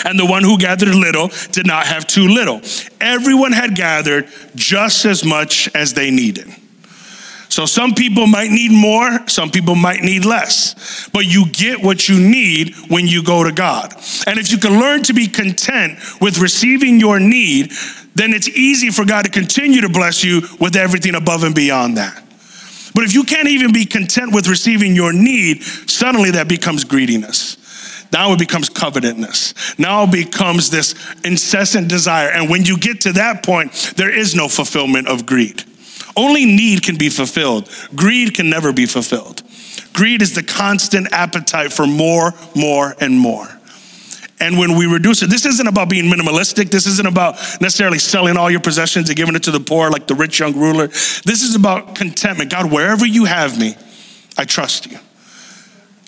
and 0.05 0.19
the 0.19 0.27
one 0.27 0.45
who 0.45 0.59
gathered 0.59 0.95
little 0.95 1.31
did 1.53 1.67
not 1.67 1.87
have 1.87 2.07
too 2.07 2.29
little. 2.29 2.61
Everyone 3.01 3.53
had 3.53 3.75
gathered 3.75 4.29
just 4.55 5.05
as 5.05 5.25
much 5.25 5.75
as 5.75 5.95
they 5.95 6.11
needed. 6.11 6.49
So 7.51 7.67
some 7.67 7.95
people 7.95 8.29
might 8.29 8.53
need 8.53 8.71
more, 8.71 9.29
some 9.29 9.51
people 9.51 9.75
might 9.75 10.03
need 10.03 10.25
less, 10.25 11.09
but 11.13 11.27
you 11.27 11.47
get 11.51 11.83
what 11.83 12.09
you 12.09 12.19
need 12.21 12.77
when 12.89 13.09
you 13.09 13.25
go 13.25 13.43
to 13.43 13.51
God. 13.51 13.93
And 14.29 14.39
if 14.39 14.53
you 14.53 14.59
can 14.59 14.79
learn 14.79 15.03
to 15.03 15.13
be 15.13 15.27
content 15.27 15.99
with 16.21 16.39
receiving 16.39 17.01
your 17.01 17.19
need, 17.19 17.73
then 18.15 18.33
it's 18.33 18.49
easy 18.49 18.91
for 18.91 19.05
God 19.05 19.25
to 19.25 19.31
continue 19.33 19.81
to 19.81 19.89
bless 19.89 20.23
you 20.23 20.43
with 20.61 20.77
everything 20.77 21.17
above 21.17 21.43
and 21.43 21.53
beyond 21.53 21.97
that. 21.97 22.23
But 22.95 23.03
if 23.03 23.15
you 23.15 23.25
can't 23.25 23.49
even 23.49 23.73
be 23.73 23.85
content 23.85 24.33
with 24.33 24.47
receiving 24.47 24.95
your 24.95 25.13
need, 25.13 25.65
suddenly 25.65 26.31
that 26.31 26.49
becomes 26.49 26.85
greediness. 26.85 27.57
Now 28.13 28.33
it 28.33 28.39
becomes 28.39 28.69
covetousness. 28.69 29.77
Now 29.77 30.05
it 30.05 30.13
becomes 30.13 30.71
this 30.71 30.95
incessant 31.25 31.89
desire. 31.89 32.29
And 32.29 32.49
when 32.49 32.65
you 32.65 32.79
get 32.79 33.01
to 33.03 33.13
that 33.15 33.45
point, 33.45 33.95
there 33.97 34.17
is 34.17 34.37
no 34.37 34.47
fulfillment 34.47 35.09
of 35.09 35.27
greed. 35.27 35.65
Only 36.17 36.45
need 36.45 36.83
can 36.83 36.97
be 36.97 37.09
fulfilled, 37.09 37.69
greed 37.95 38.35
can 38.35 38.51
never 38.51 38.73
be 38.73 38.87
fulfilled. 38.87 39.43
Greed 39.93 40.23
is 40.23 40.35
the 40.35 40.43
constant 40.43 41.13
appetite 41.13 41.73
for 41.73 41.87
more, 41.87 42.33
more, 42.55 42.95
and 43.01 43.19
more. 43.19 43.49
And 44.41 44.59
when 44.59 44.77
we 44.77 44.87
reduce 44.87 45.23
it, 45.23 45.29
this 45.29 45.45
isn't 45.45 45.67
about 45.67 45.91
being 45.91 46.11
minimalistic. 46.11 46.71
This 46.71 46.87
isn't 46.87 47.07
about 47.07 47.35
necessarily 47.61 47.99
selling 47.99 48.39
all 48.39 48.51
your 48.51 48.61
possessions 48.61 49.11
and 49.11 49.17
giving 49.17 49.37
it 49.37 49.43
to 49.43 49.51
the 49.51 49.61
poor 49.61 49.91
like 49.91 50.07
the 50.07 50.15
rich 50.15 50.39
young 50.39 50.57
ruler. 50.57 50.87
This 50.87 51.43
is 51.43 51.55
about 51.55 51.95
contentment. 51.95 52.51
God, 52.51 52.73
wherever 52.73 53.05
you 53.05 53.27
have 53.27 53.59
me, 53.59 53.77
I 54.39 54.45
trust 54.45 54.91
you. 54.91 54.99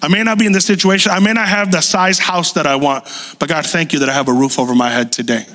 I 0.00 0.09
may 0.09 0.23
not 0.23 0.38
be 0.38 0.46
in 0.46 0.53
this 0.53 0.64
situation. 0.64 1.12
I 1.12 1.20
may 1.20 1.35
not 1.35 1.46
have 1.46 1.70
the 1.70 1.83
size 1.83 2.18
house 2.18 2.55
that 2.55 2.66
I 2.66 2.76
want, 2.76 3.05
but 3.38 3.48
God, 3.48 3.66
thank 3.66 3.92
you 3.92 3.98
that 4.00 4.09
I 4.09 4.14
have 4.14 4.29
a 4.29 4.33
roof 4.33 4.59
over 4.59 4.74
my 4.74 4.88
head 4.88 5.12
today. 5.12 5.46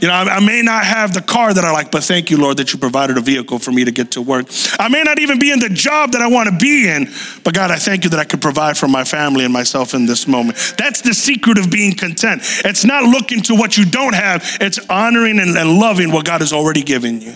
You 0.00 0.08
know, 0.08 0.14
I, 0.14 0.36
I, 0.36 0.40
may 0.40 0.62
not 0.62 0.84
have 0.84 1.14
the 1.14 1.22
car 1.22 1.52
that 1.52 1.64
I 1.64 1.70
like, 1.72 1.90
but 1.90 2.04
thank 2.04 2.30
you, 2.30 2.36
Lord, 2.36 2.56
that 2.56 2.72
you 2.72 2.78
provided 2.78 3.16
a 3.16 3.20
vehicle 3.20 3.58
for 3.58 3.72
me 3.72 3.84
to 3.84 3.90
get 3.90 4.12
to 4.12 4.22
work. 4.22 4.46
I 4.78 4.88
may 4.88 5.02
not 5.02 5.18
even 5.18 5.38
be 5.38 5.50
in 5.50 5.58
the 5.58 5.68
job 5.68 6.12
that 6.12 6.20
I 6.20 6.28
want 6.28 6.48
to 6.48 6.56
be 6.56 6.88
in, 6.88 7.10
but 7.44 7.54
God, 7.54 7.70
I 7.70 7.76
thank 7.76 8.04
you 8.04 8.10
that 8.10 8.20
I 8.20 8.24
could 8.24 8.40
provide 8.40 8.76
for 8.76 8.88
my 8.88 9.04
family 9.04 9.44
and 9.44 9.52
myself 9.52 9.94
in 9.94 10.06
this 10.06 10.26
moment. 10.26 10.74
That's 10.78 11.00
the 11.00 11.14
secret 11.14 11.58
of 11.58 11.70
being 11.70 11.94
content. 11.94 12.42
It's 12.64 12.84
not 12.84 13.04
looking 13.04 13.42
to 13.42 13.54
what 13.54 13.76
you 13.76 13.84
don't 13.84 14.14
have, 14.14 14.58
it's 14.60 14.78
honoring 14.88 15.38
and, 15.38 15.56
and 15.56 15.78
loving 15.78 16.12
what 16.12 16.24
God 16.24 16.40
has 16.40 16.52
already 16.52 16.82
given 16.82 17.20
you. 17.20 17.34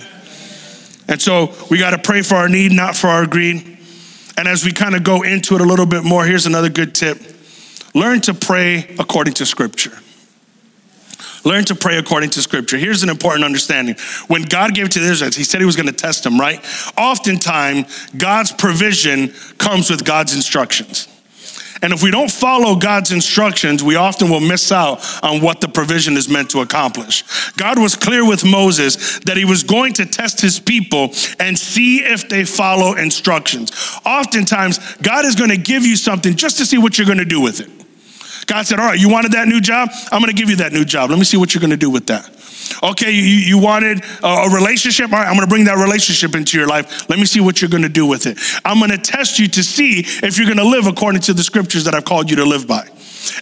And 1.09 1.23
so 1.23 1.55
we 1.71 1.79
got 1.79 1.91
to 1.91 1.99
pray 1.99 2.23
for 2.23 2.35
our 2.35 2.49
need, 2.49 2.73
not 2.73 2.97
for 2.97 3.09
our 3.09 3.27
greed. 3.27 3.79
And 4.37 4.49
as 4.49 4.65
we 4.65 4.73
kind 4.73 4.95
of 4.95 5.05
go 5.05 5.23
into 5.23 5.55
it 5.55 5.61
a 5.61 5.65
little 5.65 5.87
bit 5.87 6.05
more, 6.05 6.25
here's 6.25 6.47
another 6.47 6.69
good 6.69 6.95
tip 6.95 7.19
learn 7.95 8.21
to 8.21 8.35
pray 8.35 8.95
according 8.99 9.33
to 9.33 9.47
Scripture. 9.47 9.99
Learn 11.45 11.65
to 11.67 11.75
pray 11.75 11.99
according 11.99 12.31
to 12.31 12.43
Scripture. 12.43 12.77
Here's 12.77 13.03
an 13.03 13.09
important 13.09 13.45
understanding. 13.45 13.97
When 14.29 14.43
God 14.43 14.75
gave 14.75 14.89
to 14.91 14.99
the 14.99 15.11
Israelites, 15.11 15.37
He 15.37 15.45
said 15.45 15.61
He 15.61 15.67
was 15.67 15.77
going 15.77 15.89
to 15.89 15.95
test 15.95 16.25
them, 16.25 16.39
right? 16.39 16.65
Oftentimes, 16.97 18.09
God's 18.17 18.53
provision 18.53 19.33
comes 19.59 19.91
with 19.91 20.05
God's 20.05 20.35
instructions. 20.35 21.09
And 21.83 21.93
if 21.93 22.03
we 22.03 22.11
don't 22.11 22.31
follow 22.31 22.77
God's 22.77 23.13
instructions, 23.13 23.83
we 23.83 23.97
often 23.97 24.31
will 24.31 24.41
miss 24.41 24.73
out 24.73 25.05
on 25.23 25.43
what 25.43 25.61
the 25.61 25.69
provision 25.69 26.17
is 26.17 26.29
meant 26.29 26.51
to 26.51 26.61
accomplish. 26.61 27.23
God 27.53 27.79
was 27.79 27.95
clear 27.95 28.27
with 28.27 28.45
Moses 28.45 29.19
that 29.21 29.37
he 29.37 29.45
was 29.45 29.63
going 29.63 29.93
to 29.95 30.07
test 30.07 30.41
his 30.41 30.59
people 30.59 31.13
and 31.39 31.59
see 31.59 31.99
if 31.99 32.29
they 32.29 32.45
follow 32.45 32.95
instructions. 32.95 33.73
Oftentimes, 34.07 34.79
God 34.97 35.25
is 35.27 35.35
going 35.35 35.51
to 35.51 35.57
give 35.57 35.85
you 35.85 35.97
something 35.97 36.35
just 36.35 36.59
to 36.59 36.67
see 36.67 36.79
what 36.79 36.97
you're 36.99 37.07
going 37.07 37.19
to 37.19 37.25
do 37.25 37.41
with 37.41 37.61
it. 37.61 37.86
God 38.47 38.67
said, 38.67 38.79
All 38.79 38.87
right, 38.87 38.99
you 38.99 39.09
wanted 39.09 39.33
that 39.33 39.49
new 39.49 39.61
job? 39.61 39.91
I'm 40.11 40.21
going 40.21 40.35
to 40.35 40.41
give 40.41 40.49
you 40.49 40.57
that 40.57 40.73
new 40.73 40.85
job. 40.85 41.11
Let 41.11 41.19
me 41.19 41.25
see 41.25 41.37
what 41.37 41.55
you're 41.55 41.61
going 41.61 41.71
to 41.71 41.77
do 41.77 41.91
with 41.91 42.07
that. 42.07 42.31
Okay, 42.83 43.11
you, 43.11 43.23
you 43.23 43.59
wanted 43.59 44.05
a, 44.23 44.49
relationship? 44.53 45.13
All 45.13 45.19
right, 45.19 45.27
I'm 45.27 45.35
going 45.35 45.47
to 45.47 45.51
bring 45.51 45.65
that 45.65 45.79
relationship 45.79 46.35
into 46.35 46.59
your 46.59 46.67
life. 46.67 47.09
Let 47.09 47.19
me 47.19 47.25
see 47.25 47.41
what 47.41 47.61
you're 47.61 47.71
going 47.71 47.83
to 47.83 47.89
do 47.89 48.07
with 48.07 48.27
it. 48.27 48.39
I'm 48.65 48.79
going 48.79 48.91
to 48.91 48.99
test 48.99 49.39
you 49.39 49.49
to 49.49 49.63
see 49.63 50.01
if 50.01 50.39
you're 50.39 50.47
going 50.47 50.59
to 50.59 50.69
live 50.69 50.87
according 50.87 51.23
to 51.23 51.35
the 51.35 51.43
scriptures 51.43 51.85
that 51.85 51.95
I've 51.95 52.05
called 52.05 52.31
you 52.31 52.37
to 52.37 52.45
live 52.45 52.67
by. 52.67 52.89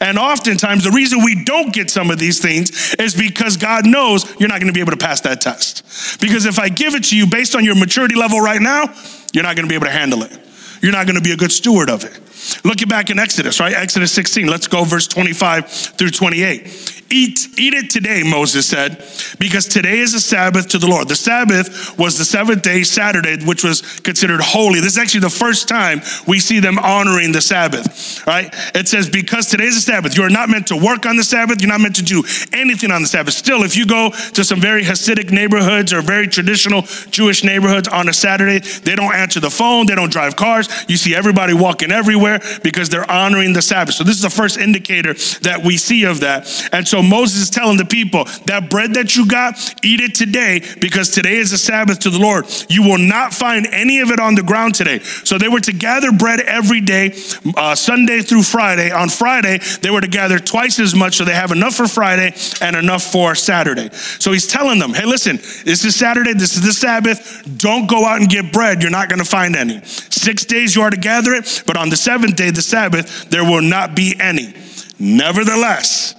And 0.00 0.18
oftentimes, 0.18 0.84
the 0.84 0.90
reason 0.90 1.22
we 1.22 1.44
don't 1.44 1.72
get 1.72 1.90
some 1.90 2.10
of 2.10 2.18
these 2.18 2.40
things 2.40 2.94
is 2.94 3.14
because 3.14 3.56
God 3.56 3.86
knows 3.86 4.24
you're 4.40 4.48
not 4.48 4.60
going 4.60 4.68
to 4.68 4.72
be 4.72 4.80
able 4.80 4.92
to 4.92 4.98
pass 4.98 5.20
that 5.22 5.40
test. 5.40 6.20
Because 6.20 6.46
if 6.46 6.58
I 6.58 6.68
give 6.68 6.94
it 6.94 7.04
to 7.04 7.16
you 7.16 7.26
based 7.26 7.54
on 7.54 7.64
your 7.64 7.74
maturity 7.74 8.14
level 8.14 8.40
right 8.40 8.62
now, 8.62 8.94
you're 9.32 9.44
not 9.44 9.56
going 9.56 9.66
to 9.66 9.68
be 9.68 9.74
able 9.74 9.86
to 9.86 9.92
handle 9.92 10.22
it. 10.22 10.32
You're 10.80 10.92
not 10.92 11.06
going 11.06 11.16
to 11.16 11.22
be 11.22 11.32
a 11.32 11.36
good 11.36 11.52
steward 11.52 11.90
of 11.90 12.04
it. 12.04 12.18
Look 12.64 12.84
back 12.88 13.10
in 13.10 13.18
Exodus, 13.18 13.60
right? 13.60 13.74
Exodus 13.74 14.12
16. 14.12 14.46
Let's 14.46 14.66
go 14.66 14.84
verse 14.84 15.06
25 15.06 15.68
through 15.68 16.10
28. 16.10 17.02
Eat, 17.10 17.48
eat 17.58 17.74
it 17.74 17.90
today, 17.90 18.22
Moses 18.24 18.66
said, 18.66 19.04
because 19.38 19.66
today 19.66 19.98
is 19.98 20.14
a 20.14 20.20
Sabbath 20.20 20.68
to 20.68 20.78
the 20.78 20.86
Lord. 20.86 21.06
The 21.06 21.14
Sabbath 21.14 21.96
was 21.98 22.18
the 22.18 22.24
seventh 22.24 22.62
day, 22.62 22.82
Saturday, 22.82 23.44
which 23.44 23.62
was 23.62 23.82
considered 24.00 24.40
holy. 24.40 24.80
This 24.80 24.94
is 24.94 24.98
actually 24.98 25.20
the 25.20 25.30
first 25.30 25.68
time 25.68 26.00
we 26.26 26.40
see 26.40 26.60
them 26.60 26.78
honoring 26.78 27.32
the 27.32 27.40
Sabbath, 27.40 28.26
right? 28.26 28.48
It 28.74 28.88
says, 28.88 29.08
because 29.08 29.46
today 29.46 29.64
is 29.64 29.76
a 29.76 29.80
Sabbath. 29.80 30.16
You 30.16 30.24
are 30.24 30.30
not 30.30 30.48
meant 30.48 30.66
to 30.68 30.76
work 30.76 31.06
on 31.06 31.16
the 31.16 31.22
Sabbath. 31.22 31.60
You're 31.60 31.70
not 31.70 31.80
meant 31.80 31.96
to 31.96 32.02
do 32.02 32.24
anything 32.52 32.90
on 32.90 33.02
the 33.02 33.08
Sabbath. 33.08 33.34
Still, 33.34 33.62
if 33.62 33.76
you 33.76 33.86
go 33.86 34.10
to 34.10 34.42
some 34.42 34.60
very 34.60 34.82
Hasidic 34.82 35.30
neighborhoods 35.30 35.92
or 35.92 36.00
very 36.00 36.26
traditional 36.26 36.82
Jewish 37.10 37.44
neighborhoods 37.44 37.86
on 37.86 38.08
a 38.08 38.12
Saturday, 38.12 38.58
they 38.80 38.96
don't 38.96 39.14
answer 39.14 39.40
the 39.40 39.50
phone. 39.50 39.86
They 39.86 39.94
don't 39.94 40.10
drive 40.10 40.36
cars. 40.36 40.68
You 40.88 40.96
see 40.96 41.14
everybody 41.14 41.54
walking 41.54 41.92
everywhere 41.92 42.33
because 42.62 42.88
they're 42.88 43.10
honoring 43.10 43.52
the 43.52 43.62
Sabbath. 43.62 43.94
So 43.94 44.04
this 44.04 44.16
is 44.16 44.22
the 44.22 44.30
first 44.30 44.58
indicator 44.58 45.14
that 45.42 45.62
we 45.64 45.76
see 45.76 46.04
of 46.04 46.20
that. 46.20 46.68
And 46.72 46.86
so 46.86 47.02
Moses 47.02 47.42
is 47.42 47.50
telling 47.50 47.76
the 47.76 47.84
people 47.84 48.24
that 48.46 48.68
bread 48.70 48.94
that 48.94 49.16
you 49.16 49.26
got, 49.26 49.58
eat 49.84 50.00
it 50.00 50.14
today 50.14 50.62
because 50.80 51.10
today 51.10 51.36
is 51.36 51.52
a 51.52 51.58
Sabbath 51.58 52.00
to 52.00 52.10
the 52.10 52.18
Lord. 52.18 52.46
You 52.68 52.82
will 52.82 52.98
not 52.98 53.34
find 53.34 53.66
any 53.66 54.00
of 54.00 54.10
it 54.10 54.20
on 54.20 54.34
the 54.34 54.42
ground 54.42 54.74
today. 54.74 55.00
So 55.00 55.38
they 55.38 55.48
were 55.48 55.60
to 55.60 55.72
gather 55.72 56.12
bread 56.12 56.40
every 56.40 56.80
day, 56.80 57.14
uh, 57.56 57.74
Sunday 57.74 58.22
through 58.22 58.42
Friday. 58.42 58.90
On 58.90 59.08
Friday, 59.08 59.58
they 59.82 59.90
were 59.90 60.00
to 60.00 60.08
gather 60.08 60.38
twice 60.38 60.78
as 60.78 60.94
much 60.94 61.16
so 61.16 61.24
they 61.24 61.34
have 61.34 61.52
enough 61.52 61.74
for 61.74 61.86
Friday 61.86 62.34
and 62.60 62.76
enough 62.76 63.02
for 63.02 63.34
Saturday. 63.34 63.90
So 63.92 64.32
he's 64.32 64.46
telling 64.46 64.78
them, 64.78 64.94
hey, 64.94 65.04
listen, 65.04 65.36
this 65.64 65.84
is 65.84 65.96
Saturday, 65.96 66.32
this 66.32 66.56
is 66.56 66.62
the 66.62 66.72
Sabbath. 66.72 67.42
Don't 67.58 67.88
go 67.88 68.04
out 68.04 68.20
and 68.20 68.28
get 68.28 68.52
bread. 68.52 68.82
You're 68.82 68.90
not 68.90 69.08
going 69.08 69.18
to 69.18 69.24
find 69.24 69.56
any. 69.56 69.80
Six 69.84 70.44
days 70.44 70.74
you 70.74 70.82
are 70.82 70.90
to 70.90 70.96
gather 70.96 71.34
it, 71.34 71.62
but 71.66 71.76
on 71.76 71.90
the 71.90 71.96
seventh 71.96 72.23
day, 72.32 72.50
the 72.50 72.62
Sabbath, 72.62 73.28
there 73.30 73.44
will 73.44 73.62
not 73.62 73.94
be 73.94 74.14
any. 74.18 74.54
Nevertheless, 74.98 76.14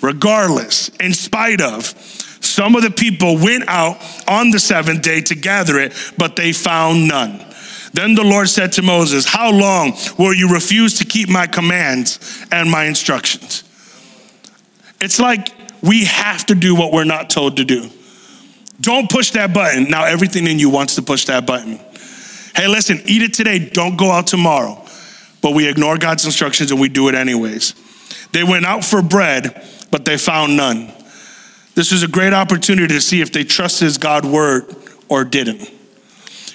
regardless, 0.00 0.88
in 1.00 1.12
spite 1.14 1.60
of, 1.60 1.84
some 2.40 2.74
of 2.74 2.82
the 2.82 2.90
people 2.90 3.36
went 3.36 3.68
out 3.68 3.98
on 4.26 4.50
the 4.50 4.58
seventh 4.58 5.02
day 5.02 5.20
to 5.22 5.34
gather 5.34 5.78
it, 5.78 5.92
but 6.16 6.36
they 6.36 6.52
found 6.52 7.06
none. 7.06 7.44
Then 7.92 8.14
the 8.14 8.24
Lord 8.24 8.48
said 8.48 8.72
to 8.72 8.82
Moses, 8.82 9.26
How 9.26 9.50
long 9.50 9.92
will 10.18 10.32
you 10.32 10.52
refuse 10.52 10.98
to 10.98 11.04
keep 11.04 11.28
my 11.28 11.46
commands 11.46 12.46
and 12.50 12.70
my 12.70 12.84
instructions? 12.84 13.64
It's 15.00 15.18
like 15.18 15.52
we 15.82 16.04
have 16.04 16.46
to 16.46 16.54
do 16.54 16.74
what 16.74 16.92
we're 16.92 17.04
not 17.04 17.30
told 17.30 17.56
to 17.56 17.64
do. 17.64 17.90
Don't 18.80 19.10
push 19.10 19.32
that 19.32 19.52
button. 19.52 19.90
Now, 19.90 20.04
everything 20.04 20.46
in 20.46 20.58
you 20.58 20.70
wants 20.70 20.94
to 20.94 21.02
push 21.02 21.26
that 21.26 21.46
button. 21.46 21.78
Hey, 22.54 22.66
listen, 22.68 23.00
eat 23.04 23.22
it 23.22 23.34
today. 23.34 23.58
Don't 23.58 23.96
go 23.96 24.10
out 24.10 24.26
tomorrow. 24.26 24.79
But 25.42 25.54
we 25.54 25.68
ignore 25.68 25.96
God's 25.96 26.24
instructions 26.24 26.70
and 26.70 26.80
we 26.80 26.88
do 26.88 27.08
it 27.08 27.14
anyways. 27.14 27.74
They 28.32 28.44
went 28.44 28.66
out 28.66 28.84
for 28.84 29.02
bread, 29.02 29.66
but 29.90 30.04
they 30.04 30.18
found 30.18 30.56
none. 30.56 30.92
This 31.74 31.92
is 31.92 32.02
a 32.02 32.08
great 32.08 32.32
opportunity 32.32 32.94
to 32.94 33.00
see 33.00 33.20
if 33.20 33.32
they 33.32 33.44
trusted 33.44 34.00
God's 34.00 34.26
word 34.26 34.74
or 35.08 35.24
didn't. 35.24 35.70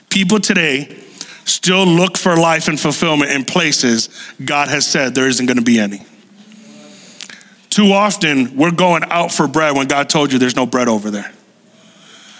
People 0.09 0.39
today 0.39 0.97
still 1.45 1.85
look 1.85 2.17
for 2.17 2.35
life 2.35 2.67
and 2.67 2.79
fulfillment 2.79 3.31
in 3.31 3.45
places 3.45 4.09
God 4.43 4.67
has 4.67 4.85
said 4.85 5.15
there 5.15 5.27
isn't 5.27 5.45
going 5.45 5.57
to 5.57 5.63
be 5.63 5.79
any. 5.79 6.05
Too 7.69 7.91
often, 7.91 8.55
we're 8.55 8.71
going 8.71 9.03
out 9.05 9.31
for 9.31 9.47
bread 9.47 9.75
when 9.75 9.87
God 9.87 10.09
told 10.09 10.31
you 10.31 10.39
there's 10.39 10.55
no 10.55 10.65
bread 10.65 10.87
over 10.87 11.11
there. 11.11 11.31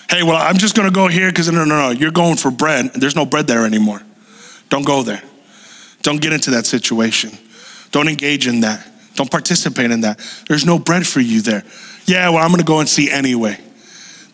Hey, 0.10 0.24
well, 0.24 0.38
I'm 0.38 0.58
just 0.58 0.76
going 0.76 0.88
to 0.88 0.94
go 0.94 1.08
here 1.08 1.30
because 1.30 1.52
no, 1.52 1.66
no, 1.66 1.78
no, 1.78 1.90
you're 1.90 2.12
going 2.12 2.38
for 2.38 2.52
bread. 2.52 2.92
And 2.94 3.02
there's 3.02 3.16
no 3.16 3.26
bread 3.26 3.48
there 3.48 3.66
anymore. 3.66 4.02
Don't 4.70 4.86
go 4.86 5.04
there. 5.04 5.22
Don't 6.06 6.22
get 6.22 6.34
into 6.34 6.52
that 6.52 6.68
situation. 6.68 7.32
Don't 7.90 8.08
engage 8.08 8.46
in 8.46 8.60
that. 8.60 8.88
Don't 9.16 9.32
participate 9.32 9.90
in 9.90 10.02
that. 10.02 10.20
There's 10.48 10.64
no 10.64 10.78
bread 10.78 11.08
for 11.08 11.20
you 11.20 11.42
there. 11.42 11.64
Yeah, 12.06 12.30
well, 12.30 12.44
I'm 12.44 12.50
going 12.50 12.60
to 12.60 12.64
go 12.64 12.80
and 12.80 12.88
see 12.88 13.10
anyway. 13.10 13.60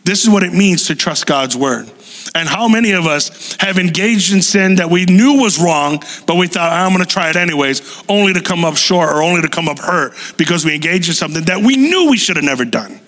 This 0.04 0.22
is 0.22 0.30
what 0.30 0.44
it 0.44 0.52
means 0.52 0.88
to 0.88 0.96
trust 0.96 1.28
God's 1.28 1.56
word. 1.56 1.90
And 2.36 2.50
how 2.50 2.68
many 2.68 2.92
of 2.92 3.06
us 3.06 3.56
have 3.62 3.78
engaged 3.78 4.34
in 4.34 4.42
sin 4.42 4.76
that 4.76 4.90
we 4.90 5.06
knew 5.06 5.42
was 5.42 5.62
wrong, 5.62 6.04
but 6.28 6.36
we 6.36 6.48
thought, 6.48 6.74
I'm 6.74 6.92
going 6.92 7.06
to 7.06 7.10
try 7.10 7.30
it 7.30 7.38
anyways, 7.38 8.04
only 8.10 8.34
to 8.34 8.42
come 8.42 8.66
up 8.66 8.76
short 8.76 9.10
or 9.10 9.22
only 9.24 9.42
to 9.42 9.48
come 9.48 9.70
up 9.70 9.80
hurt 9.80 10.14
because 10.36 10.66
we 10.66 10.76
engaged 10.76 11.08
in 11.08 11.16
something 11.16 11.46
that 11.46 11.62
we 11.62 11.78
knew 11.78 12.10
we 12.10 12.18
should 12.18 12.36
have 12.36 12.44
never 12.44 12.66
done. 12.66 13.00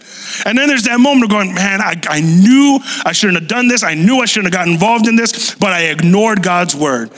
And 0.45 0.57
then 0.57 0.69
there's 0.69 0.83
that 0.83 1.01
moment 1.01 1.25
of 1.25 1.31
going, 1.31 1.53
man, 1.53 1.81
I, 1.81 1.99
I 2.07 2.21
knew 2.21 2.79
I 3.03 3.11
shouldn't 3.11 3.39
have 3.41 3.49
done 3.49 3.67
this. 3.67 3.83
I 3.83 3.93
knew 3.93 4.19
I 4.19 4.25
shouldn't 4.25 4.53
have 4.53 4.57
gotten 4.57 4.73
involved 4.75 5.09
in 5.09 5.17
this, 5.17 5.53
but 5.55 5.73
I 5.73 5.87
ignored 5.87 6.41
God's 6.41 6.73
word. 6.73 7.11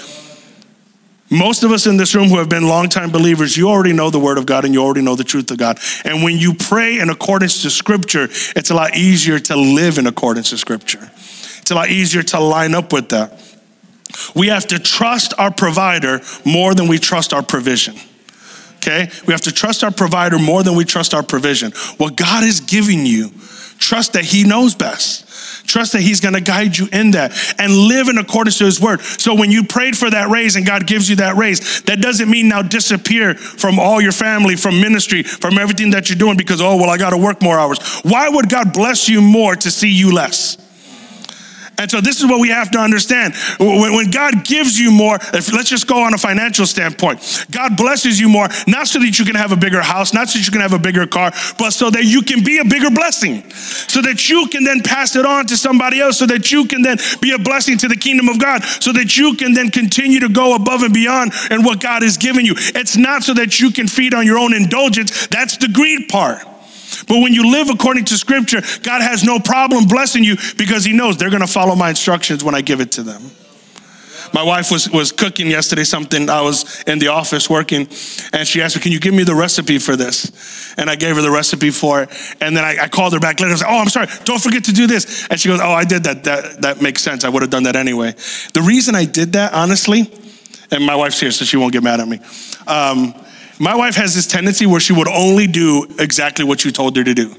Most 1.30 1.64
of 1.64 1.72
us 1.72 1.88
in 1.88 1.98
this 1.98 2.14
room 2.14 2.28
who 2.28 2.38
have 2.38 2.50
been 2.50 2.68
longtime 2.68 3.10
believers, 3.10 3.58
you 3.58 3.68
already 3.68 3.94
know 3.94 4.12
the 4.12 4.20
word 4.20 4.38
of 4.38 4.46
God 4.46 4.64
and 4.64 4.74
you 4.74 4.84
already 4.84 5.02
know 5.02 5.16
the 5.16 5.24
truth 5.24 5.50
of 5.50 5.58
God. 5.58 5.80
And 6.04 6.24
when 6.24 6.38
you 6.38 6.54
pray 6.54 7.00
in 7.00 7.10
accordance 7.10 7.64
to 7.64 7.72
scripture, 7.72 8.26
it's 8.56 8.70
a 8.70 8.76
lot 8.76 8.96
easier 8.96 9.40
to 9.40 9.56
live 9.56 9.98
in 9.98 10.06
accordance 10.06 10.52
to 10.52 10.58
scripture. 10.58 11.12
It's 11.62 11.72
a 11.72 11.76
lot 11.76 11.90
easier 11.90 12.22
to 12.22 12.40
line 12.40 12.76
up 12.76 12.94
with 12.94 13.10
that. 13.10 13.42
We 14.36 14.48
have 14.48 14.68
to 14.68 14.78
trust 14.78 15.34
our 15.40 15.52
provider 15.52 16.22
more 16.46 16.76
than 16.76 16.88
we 16.88 17.00
trust 17.00 17.34
our 17.34 17.42
provision. 17.42 17.96
Okay? 18.78 19.10
We 19.26 19.34
have 19.34 19.42
to 19.42 19.52
trust 19.52 19.84
our 19.84 19.92
provider 19.92 20.38
more 20.38 20.62
than 20.62 20.76
we 20.76 20.86
trust 20.86 21.16
our 21.16 21.24
provision. 21.24 21.72
What 21.98 22.16
God 22.16 22.44
is 22.44 22.60
giving 22.60 23.06
you, 23.06 23.32
trust 23.80 24.14
that 24.14 24.26
He 24.26 24.44
knows 24.44 24.76
best. 24.76 25.25
Trust 25.66 25.94
that 25.94 26.02
He's 26.02 26.20
gonna 26.20 26.42
guide 26.42 26.78
you 26.78 26.88
in 26.92 27.12
that 27.12 27.34
and 27.60 27.72
live 27.74 28.08
in 28.08 28.18
accordance 28.18 28.58
to 28.60 28.66
His 28.66 28.80
word. 28.80 29.02
So 29.02 29.36
when 29.36 29.52
you 29.52 29.64
prayed 29.64 29.98
for 29.98 30.10
that 30.10 30.30
raise 30.30 30.56
and 30.56 30.66
God 30.66 30.88
gives 30.88 31.10
you 31.10 31.18
that 31.18 31.36
raise, 31.36 31.82
that 31.84 32.02
doesn't 32.02 32.30
mean 32.30 32.48
now 32.48 32.62
disappear 32.62 33.36
from 33.36 33.80
all 33.80 34.02
your 34.02 34.12
family, 34.12 34.56
from 34.56 34.80
ministry, 34.82 35.24
from 35.24 35.58
everything 35.58 35.92
that 35.92 36.10
you're 36.10 36.18
doing 36.18 36.38
because, 36.38 36.62
oh, 36.62 36.76
well, 36.78 36.90
I 36.90 36.98
gotta 36.98 37.18
work 37.18 37.42
more 37.42 37.60
hours. 37.60 37.80
Why 38.04 38.30
would 38.30 38.50
God 38.50 38.74
bless 38.74 39.10
you 39.10 39.22
more 39.22 39.56
to 39.56 39.72
see 39.72 39.90
you 39.90 40.14
less? 40.14 40.58
And 41.78 41.90
so 41.90 42.02
this 42.02 42.20
is 42.20 42.26
what 42.26 42.40
we 42.40 42.50
have 42.50 42.72
to 42.72 42.80
understand. 42.80 43.34
When, 43.60 44.12
God 44.12 44.46
gives 44.46 44.80
you 44.80 44.92
more, 44.92 45.16
if, 45.16 45.52
let's 45.52 45.70
just 45.70 45.88
go 45.88 46.02
on 46.04 46.14
a 46.14 46.18
financial 46.18 46.66
standpoint. 46.66 47.48
God 47.52 47.76
blesses 47.76 48.20
you 48.20 48.30
more, 48.30 48.48
not 48.68 48.88
so 48.88 49.00
that 49.00 49.18
you 49.20 49.26
can 49.26 49.36
have 49.36 49.52
a 49.52 49.56
bigger 49.56 49.82
house, 49.82 50.14
not 50.14 50.30
so 50.30 50.40
that 50.40 50.46
you 50.46 50.52
can 50.52 50.62
have 50.62 50.74
a 50.74 50.80
bigger 50.80 51.06
car, 51.08 51.32
but 51.58 51.72
so 51.72 51.90
that 51.90 52.06
you 52.06 52.22
can 52.22 52.44
be 52.44 52.60
a 52.60 52.66
bigger 52.66 52.90
blessing. 52.90 53.50
So 53.52 54.02
that 54.02 54.30
you 54.30 54.48
can 54.48 54.64
then 54.64 54.82
pass 54.82 55.16
it 55.16 55.26
on 55.26 55.48
to 55.48 55.58
somebody 55.58 56.00
else, 56.00 56.18
so 56.18 56.26
that 56.28 56.52
you 56.52 56.66
can 56.66 56.82
then 56.82 56.98
be 57.22 57.32
a 57.32 57.40
blessing 57.40 57.78
to 57.80 57.88
the 57.88 57.98
kingdom 57.98 58.30
of 58.30 58.40
God, 58.40 58.64
so 58.64 58.94
that 58.94 59.18
you 59.18 59.36
can 59.36 59.54
then 59.54 59.70
continue 59.70 60.20
to 60.20 60.30
go 60.30 60.56
above 60.56 60.84
and 60.84 60.94
beyond 60.94 61.34
in 61.52 61.64
what 61.64 61.82
God 61.82 62.04
has 62.04 62.18
given 62.18 62.46
you. 62.46 62.54
It's 62.58 62.96
not 62.96 63.24
so 63.24 63.34
that 63.34 63.60
you 63.60 63.72
can 63.72 63.88
feed 63.88 64.14
on 64.14 64.26
your 64.26 64.38
own 64.38 64.54
indulgence. 64.54 65.28
That's 65.28 65.58
the 65.58 65.68
greed 65.68 66.08
part. 66.08 66.44
But 67.08 67.22
when 67.22 67.34
you 67.34 67.52
live 67.52 67.70
according 67.70 68.06
to 68.06 68.18
scripture, 68.18 68.62
God 68.84 69.02
has 69.02 69.24
no 69.24 69.40
problem 69.40 69.86
blessing 69.86 70.24
you 70.24 70.38
because 70.58 70.84
he 70.86 70.94
knows 70.94 71.18
they're 71.18 71.30
going 71.30 71.42
to 71.42 71.48
follow 71.48 71.76
my 71.76 71.90
instructions 71.90 72.44
when 72.44 72.56
I 72.56 72.62
give 72.62 72.82
it 72.82 72.92
to 72.94 73.04
them. 73.04 73.32
My 74.34 74.44
wife 74.44 74.72
was, 74.72 74.90
was 74.90 75.12
cooking 75.12 75.48
yesterday 75.48 75.84
something. 75.84 76.30
I 76.30 76.42
was 76.42 76.84
in 76.88 77.00
the 77.00 77.08
office 77.08 77.50
working, 77.50 77.88
and 78.34 78.48
she 78.48 78.62
asked 78.62 78.76
me, 78.76 78.82
Can 78.82 78.92
you 78.92 79.00
give 79.00 79.14
me 79.14 79.24
the 79.24 79.36
recipe 79.36 79.78
for 79.78 79.96
this? 79.96 80.74
And 80.78 80.90
I 80.90 80.96
gave 80.96 81.16
her 81.16 81.22
the 81.22 81.32
recipe 81.32 81.70
for 81.70 82.04
it. 82.04 82.10
And 82.42 82.58
then 82.58 82.66
I, 82.66 82.84
I 82.84 82.88
called 82.90 83.14
her 83.14 83.20
back 83.20 83.40
later. 83.40 83.54
I 83.54 83.56
said, 83.56 83.68
Oh, 83.70 83.80
I'm 83.80 83.88
sorry, 83.88 84.08
don't 84.24 84.42
forget 84.42 84.66
to 84.66 84.74
do 84.74 84.88
this. 84.88 85.28
And 85.30 85.40
she 85.40 85.48
goes, 85.48 85.62
Oh, 85.62 85.72
I 85.72 85.86
did 85.86 86.04
that. 86.04 86.24
That, 86.26 86.62
that 86.64 86.82
makes 86.82 87.02
sense. 87.02 87.24
I 87.24 87.30
would 87.30 87.44
have 87.44 87.52
done 87.52 87.64
that 87.64 87.76
anyway. 87.76 88.14
The 88.54 88.62
reason 88.62 88.96
I 88.96 89.06
did 89.06 89.34
that, 89.34 89.54
honestly, 89.54 90.12
and 90.72 90.86
my 90.86 90.96
wife's 90.96 91.20
here, 91.20 91.32
so 91.32 91.46
she 91.46 91.58
won't 91.58 91.72
get 91.72 91.84
mad 91.84 92.00
at 92.00 92.08
me. 92.08 92.20
Um, 92.68 93.14
my 93.60 93.76
wife 93.76 93.96
has 93.96 94.14
this 94.14 94.28
tendency 94.28 94.66
where 94.66 94.80
she 94.80 94.94
would 94.94 95.08
only 95.08 95.48
do 95.48 95.88
exactly 96.00 96.44
what 96.44 96.66
you 96.66 96.72
told 96.72 96.96
her 96.98 97.04
to 97.04 97.14
do. 97.14 97.36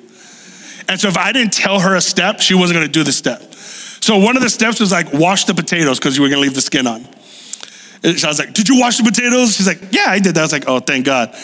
And 0.89 1.01
so 1.01 1.09
if 1.09 1.17
I 1.17 1.33
didn't 1.33 1.53
tell 1.53 1.81
her 1.81 1.97
a 1.97 2.01
step, 2.01 2.41
she 2.41 2.55
wasn't 2.55 2.77
gonna 2.77 2.89
do 2.89 3.03
the 3.03 3.13
step. 3.13 3.43
So 3.53 4.17
one 4.19 4.37
of 4.37 4.43
the 4.43 4.51
steps 4.51 4.79
was 4.79 4.93
like, 4.93 5.13
wash 5.13 5.45
the 5.45 5.55
potatoes 5.55 5.99
because 5.99 6.17
you 6.17 6.23
were 6.23 6.29
gonna 6.29 6.41
leave 6.41 6.55
the 6.55 6.61
skin 6.61 6.87
on. 6.87 7.07
And 8.03 8.25
I 8.25 8.29
was 8.29 8.39
like, 8.39 8.53
did 8.55 8.69
you 8.69 8.79
wash 8.79 8.99
the 8.99 9.05
potatoes? 9.05 9.57
She's 9.57 9.67
like, 9.67 9.81
yeah, 9.91 10.07
I 10.09 10.19
did 10.19 10.35
that. 10.37 10.41
I 10.41 10.45
was 10.45 10.53
like, 10.53 10.69
oh, 10.69 10.81
thank 10.81 11.07
God. 11.07 11.35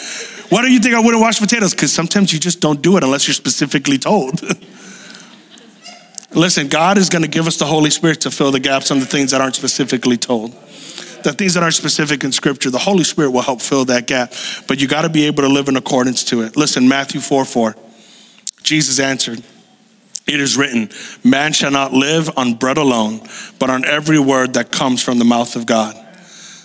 Why 0.49 0.61
do 0.61 0.71
you 0.71 0.79
think 0.79 0.95
I 0.95 0.99
wouldn't 0.99 1.21
wash 1.21 1.39
potatoes? 1.39 1.73
Because 1.73 1.91
sometimes 1.91 2.31
you 2.31 2.39
just 2.39 2.61
don't 2.61 2.81
do 2.81 2.95
it 2.95 3.03
unless 3.03 3.27
you're 3.27 3.33
specifically 3.33 3.97
told. 3.97 4.41
Listen, 6.31 6.67
God 6.67 6.97
is 6.97 7.09
gonna 7.09 7.27
give 7.27 7.47
us 7.47 7.57
the 7.57 7.65
Holy 7.65 7.89
Spirit 7.89 8.21
to 8.21 8.31
fill 8.31 8.51
the 8.51 8.59
gaps 8.59 8.91
on 8.91 8.99
the 8.99 9.05
things 9.05 9.31
that 9.31 9.41
aren't 9.41 9.55
specifically 9.55 10.17
told 10.17 10.55
the 11.23 11.33
things 11.33 11.53
that 11.53 11.63
aren't 11.63 11.75
specific 11.75 12.23
in 12.23 12.31
scripture, 12.31 12.69
the 12.69 12.77
Holy 12.77 13.03
Spirit 13.03 13.31
will 13.31 13.41
help 13.41 13.61
fill 13.61 13.85
that 13.85 14.07
gap. 14.07 14.33
But 14.67 14.81
you 14.81 14.87
got 14.87 15.03
to 15.03 15.09
be 15.09 15.25
able 15.25 15.43
to 15.43 15.49
live 15.49 15.67
in 15.67 15.77
accordance 15.77 16.23
to 16.25 16.41
it. 16.41 16.55
Listen, 16.55 16.87
Matthew 16.87 17.21
4 17.21 17.45
4. 17.45 17.75
Jesus 18.63 18.99
answered, 18.99 19.43
It 20.25 20.39
is 20.39 20.57
written, 20.57 20.89
Man 21.23 21.53
shall 21.53 21.71
not 21.71 21.93
live 21.93 22.29
on 22.37 22.55
bread 22.55 22.77
alone, 22.77 23.21
but 23.59 23.69
on 23.69 23.85
every 23.85 24.19
word 24.19 24.53
that 24.53 24.71
comes 24.71 25.03
from 25.03 25.19
the 25.19 25.25
mouth 25.25 25.55
of 25.55 25.65
God. 25.65 25.95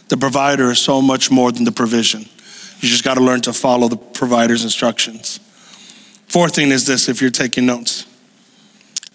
The 0.08 0.16
provider 0.16 0.70
is 0.70 0.78
so 0.78 1.02
much 1.02 1.30
more 1.30 1.52
than 1.52 1.64
the 1.64 1.72
provision. 1.72 2.22
You 2.80 2.88
just 2.88 3.04
got 3.04 3.14
to 3.14 3.20
learn 3.20 3.40
to 3.42 3.52
follow 3.52 3.88
the 3.88 3.96
provider's 3.96 4.64
instructions. 4.64 5.40
Fourth 6.28 6.54
thing 6.54 6.70
is 6.70 6.86
this 6.86 7.08
if 7.08 7.20
you're 7.20 7.30
taking 7.30 7.66
notes. 7.66 8.06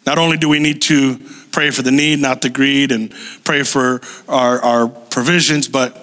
Not 0.05 0.17
only 0.17 0.37
do 0.37 0.49
we 0.49 0.59
need 0.59 0.81
to 0.83 1.19
pray 1.53 1.69
for 1.69 1.83
the 1.83 1.91
need, 1.91 2.19
not 2.19 2.41
the 2.41 2.49
greed, 2.49 2.91
and 2.91 3.13
pray 3.45 3.63
for 3.63 4.01
our, 4.27 4.59
our 4.59 4.87
provisions, 4.89 5.69
but 5.69 5.97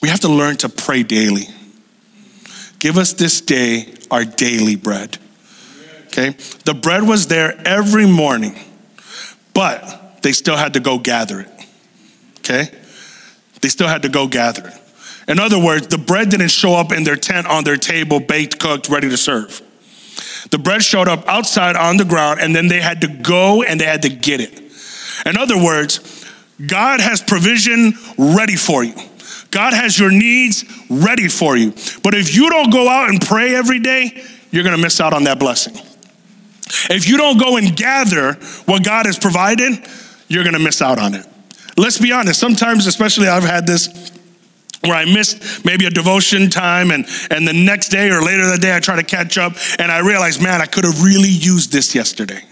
we 0.00 0.08
have 0.08 0.20
to 0.20 0.28
learn 0.28 0.56
to 0.58 0.68
pray 0.70 1.02
daily. 1.02 1.48
Give 2.78 2.96
us 2.96 3.12
this 3.12 3.40
day 3.40 3.92
our 4.10 4.24
daily 4.24 4.76
bread. 4.76 5.18
Okay? 6.06 6.30
The 6.64 6.74
bread 6.74 7.02
was 7.06 7.26
there 7.26 7.60
every 7.66 8.06
morning, 8.06 8.58
but 9.52 10.22
they 10.22 10.32
still 10.32 10.56
had 10.56 10.74
to 10.74 10.80
go 10.80 10.98
gather 10.98 11.40
it. 11.40 11.50
Okay? 12.38 12.70
They 13.60 13.68
still 13.68 13.88
had 13.88 14.02
to 14.02 14.08
go 14.08 14.26
gather 14.26 14.68
it. 14.68 14.78
In 15.28 15.38
other 15.38 15.58
words, 15.58 15.86
the 15.88 15.98
bread 15.98 16.30
didn't 16.30 16.50
show 16.50 16.74
up 16.74 16.92
in 16.92 17.04
their 17.04 17.16
tent 17.16 17.46
on 17.46 17.64
their 17.64 17.76
table, 17.76 18.20
baked, 18.20 18.58
cooked, 18.58 18.88
ready 18.88 19.08
to 19.08 19.16
serve. 19.16 19.62
The 20.50 20.58
bread 20.58 20.82
showed 20.82 21.08
up 21.08 21.26
outside 21.28 21.76
on 21.76 21.96
the 21.96 22.04
ground, 22.04 22.40
and 22.40 22.54
then 22.54 22.68
they 22.68 22.80
had 22.80 23.00
to 23.02 23.08
go 23.08 23.62
and 23.62 23.80
they 23.80 23.86
had 23.86 24.02
to 24.02 24.08
get 24.08 24.40
it. 24.40 24.60
In 25.24 25.36
other 25.36 25.62
words, 25.62 26.24
God 26.66 27.00
has 27.00 27.22
provision 27.22 27.94
ready 28.18 28.56
for 28.56 28.82
you. 28.84 28.94
God 29.50 29.74
has 29.74 29.98
your 29.98 30.10
needs 30.10 30.64
ready 30.88 31.28
for 31.28 31.56
you. 31.56 31.72
But 32.02 32.14
if 32.14 32.34
you 32.34 32.48
don't 32.50 32.70
go 32.70 32.88
out 32.88 33.10
and 33.10 33.20
pray 33.20 33.54
every 33.54 33.80
day, 33.80 34.24
you're 34.50 34.64
gonna 34.64 34.78
miss 34.78 35.00
out 35.00 35.12
on 35.12 35.24
that 35.24 35.38
blessing. 35.38 35.74
If 36.90 37.08
you 37.08 37.18
don't 37.18 37.38
go 37.38 37.56
and 37.56 37.76
gather 37.76 38.34
what 38.64 38.84
God 38.84 39.06
has 39.06 39.18
provided, 39.18 39.86
you're 40.28 40.44
gonna 40.44 40.58
miss 40.58 40.80
out 40.80 40.98
on 40.98 41.14
it. 41.14 41.26
Let's 41.76 41.98
be 41.98 42.12
honest, 42.12 42.38
sometimes, 42.38 42.86
especially 42.86 43.28
I've 43.28 43.44
had 43.44 43.66
this 43.66 44.11
where 44.82 44.94
I 44.94 45.04
missed 45.04 45.64
maybe 45.64 45.86
a 45.86 45.90
devotion 45.90 46.50
time 46.50 46.90
and, 46.90 47.06
and 47.30 47.46
the 47.46 47.52
next 47.52 47.88
day 47.88 48.10
or 48.10 48.20
later 48.20 48.46
that 48.46 48.60
day 48.60 48.74
I 48.74 48.80
try 48.80 48.96
to 48.96 49.02
catch 49.02 49.38
up 49.38 49.54
and 49.78 49.92
I 49.92 49.98
realize, 49.98 50.40
man, 50.40 50.60
I 50.60 50.66
could 50.66 50.84
have 50.84 51.02
really 51.02 51.30
used 51.30 51.72
this 51.72 51.94
yesterday. 51.94 52.42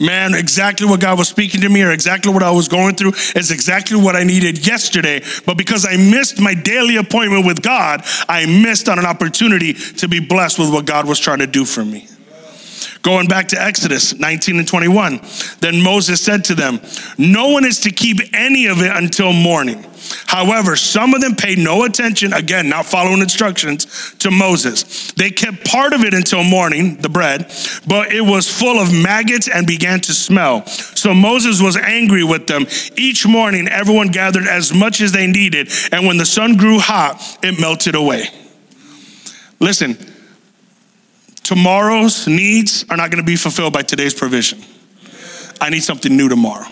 Man, 0.00 0.34
exactly 0.34 0.86
what 0.86 1.00
God 1.00 1.18
was 1.18 1.28
speaking 1.28 1.60
to 1.60 1.68
me 1.68 1.82
or 1.82 1.92
exactly 1.92 2.32
what 2.32 2.42
I 2.42 2.50
was 2.50 2.66
going 2.66 2.96
through 2.96 3.12
is 3.36 3.50
exactly 3.50 4.00
what 4.00 4.16
I 4.16 4.24
needed 4.24 4.66
yesterday. 4.66 5.22
But 5.46 5.56
because 5.56 5.86
I 5.86 5.96
missed 5.96 6.40
my 6.40 6.54
daily 6.54 6.96
appointment 6.96 7.46
with 7.46 7.62
God, 7.62 8.02
I 8.28 8.46
missed 8.46 8.88
on 8.88 8.98
an 8.98 9.06
opportunity 9.06 9.74
to 9.74 10.08
be 10.08 10.18
blessed 10.18 10.58
with 10.58 10.72
what 10.72 10.86
God 10.86 11.06
was 11.06 11.20
trying 11.20 11.38
to 11.38 11.46
do 11.46 11.64
for 11.64 11.84
me. 11.84 12.08
Going 13.02 13.26
back 13.26 13.48
to 13.48 13.60
Exodus 13.60 14.16
19 14.16 14.60
and 14.60 14.68
21, 14.68 15.20
then 15.58 15.82
Moses 15.82 16.20
said 16.20 16.44
to 16.44 16.54
them, 16.54 16.80
No 17.18 17.48
one 17.48 17.64
is 17.64 17.80
to 17.80 17.90
keep 17.90 18.18
any 18.32 18.66
of 18.66 18.80
it 18.80 18.96
until 18.96 19.32
morning. 19.32 19.84
However, 20.26 20.76
some 20.76 21.12
of 21.14 21.20
them 21.20 21.34
paid 21.34 21.58
no 21.58 21.84
attention, 21.84 22.32
again, 22.32 22.68
not 22.68 22.86
following 22.86 23.20
instructions 23.20 24.14
to 24.18 24.30
Moses. 24.30 25.12
They 25.12 25.30
kept 25.30 25.64
part 25.64 25.92
of 25.92 26.04
it 26.04 26.14
until 26.14 26.44
morning, 26.44 26.96
the 26.96 27.08
bread, 27.08 27.52
but 27.88 28.12
it 28.12 28.20
was 28.20 28.48
full 28.48 28.78
of 28.78 28.92
maggots 28.92 29.48
and 29.48 29.66
began 29.66 30.00
to 30.02 30.12
smell. 30.12 30.64
So 30.66 31.12
Moses 31.12 31.60
was 31.60 31.76
angry 31.76 32.22
with 32.22 32.46
them. 32.46 32.66
Each 32.96 33.26
morning, 33.26 33.68
everyone 33.68 34.08
gathered 34.08 34.46
as 34.46 34.72
much 34.72 35.00
as 35.00 35.12
they 35.12 35.26
needed, 35.26 35.70
and 35.90 36.06
when 36.06 36.18
the 36.18 36.26
sun 36.26 36.56
grew 36.56 36.78
hot, 36.78 37.38
it 37.42 37.60
melted 37.60 37.96
away. 37.96 38.24
Listen, 39.60 39.96
tomorrow's 41.42 42.26
needs 42.26 42.84
are 42.90 42.96
not 42.96 43.10
going 43.10 43.22
to 43.22 43.26
be 43.26 43.36
fulfilled 43.36 43.72
by 43.72 43.82
today's 43.82 44.14
provision. 44.14 44.62
I 45.60 45.70
need 45.70 45.82
something 45.82 46.16
new 46.16 46.28
tomorrow. 46.28 46.66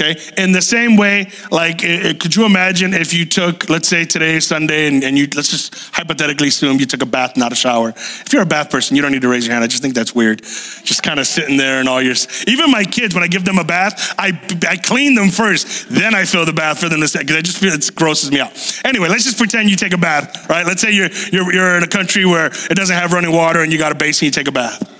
Okay. 0.00 0.16
In 0.36 0.52
the 0.52 0.62
same 0.62 0.96
way, 0.96 1.28
like, 1.50 1.78
could 1.78 2.36
you 2.36 2.46
imagine 2.46 2.94
if 2.94 3.12
you 3.12 3.24
took, 3.24 3.68
let's 3.68 3.88
say 3.88 4.04
today 4.04 4.38
Sunday, 4.38 4.86
and, 4.86 5.02
and 5.02 5.18
you, 5.18 5.26
let's 5.34 5.50
just 5.50 5.74
hypothetically 5.92 6.48
assume 6.48 6.78
you 6.78 6.86
took 6.86 7.02
a 7.02 7.06
bath, 7.06 7.36
not 7.36 7.50
a 7.50 7.56
shower. 7.56 7.88
If 7.88 8.32
you're 8.32 8.42
a 8.42 8.46
bath 8.46 8.70
person, 8.70 8.94
you 8.94 9.02
don't 9.02 9.10
need 9.10 9.22
to 9.22 9.28
raise 9.28 9.44
your 9.44 9.54
hand. 9.54 9.64
I 9.64 9.66
just 9.66 9.82
think 9.82 9.96
that's 9.96 10.14
weird. 10.14 10.42
Just 10.42 11.02
kind 11.02 11.18
of 11.18 11.26
sitting 11.26 11.56
there 11.56 11.80
and 11.80 11.88
all 11.88 12.00
your, 12.00 12.14
even 12.46 12.70
my 12.70 12.84
kids, 12.84 13.12
when 13.12 13.24
I 13.24 13.26
give 13.26 13.44
them 13.44 13.58
a 13.58 13.64
bath, 13.64 14.14
I, 14.16 14.40
I 14.68 14.76
clean 14.76 15.16
them 15.16 15.30
first, 15.30 15.88
then 15.88 16.14
I 16.14 16.24
fill 16.26 16.46
the 16.46 16.52
bath 16.52 16.78
for 16.78 16.88
them 16.88 17.00
to 17.00 17.18
because 17.18 17.36
I 17.36 17.42
just 17.42 17.58
feel 17.58 17.72
it 17.72 17.90
grosses 17.96 18.30
me 18.30 18.38
out. 18.38 18.52
Anyway, 18.84 19.08
let's 19.08 19.24
just 19.24 19.36
pretend 19.36 19.68
you 19.68 19.74
take 19.74 19.94
a 19.94 19.98
bath, 19.98 20.48
right? 20.48 20.64
Let's 20.64 20.80
say 20.80 20.92
you're, 20.92 21.10
you're, 21.32 21.52
you're 21.52 21.76
in 21.76 21.82
a 21.82 21.88
country 21.88 22.24
where 22.24 22.46
it 22.46 22.76
doesn't 22.76 22.94
have 22.94 23.12
running 23.12 23.32
water 23.32 23.62
and 23.62 23.72
you 23.72 23.78
got 23.78 23.90
a 23.90 23.96
basin, 23.96 24.26
you 24.26 24.30
take 24.30 24.46
a 24.46 24.52
bath. 24.52 24.94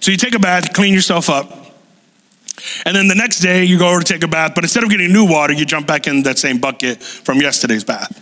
So 0.00 0.10
you 0.10 0.18
take 0.18 0.34
a 0.34 0.38
bath, 0.38 0.74
clean 0.74 0.92
yourself 0.92 1.30
up. 1.30 1.63
And 2.86 2.94
then 2.94 3.08
the 3.08 3.14
next 3.14 3.40
day, 3.40 3.64
you 3.64 3.78
go 3.78 3.90
over 3.90 4.00
to 4.00 4.12
take 4.12 4.22
a 4.22 4.28
bath, 4.28 4.52
but 4.54 4.64
instead 4.64 4.84
of 4.84 4.90
getting 4.90 5.12
new 5.12 5.28
water, 5.28 5.52
you 5.52 5.64
jump 5.64 5.86
back 5.86 6.06
in 6.06 6.22
that 6.22 6.38
same 6.38 6.58
bucket 6.58 7.02
from 7.02 7.40
yesterday's 7.40 7.84
bath. 7.84 8.20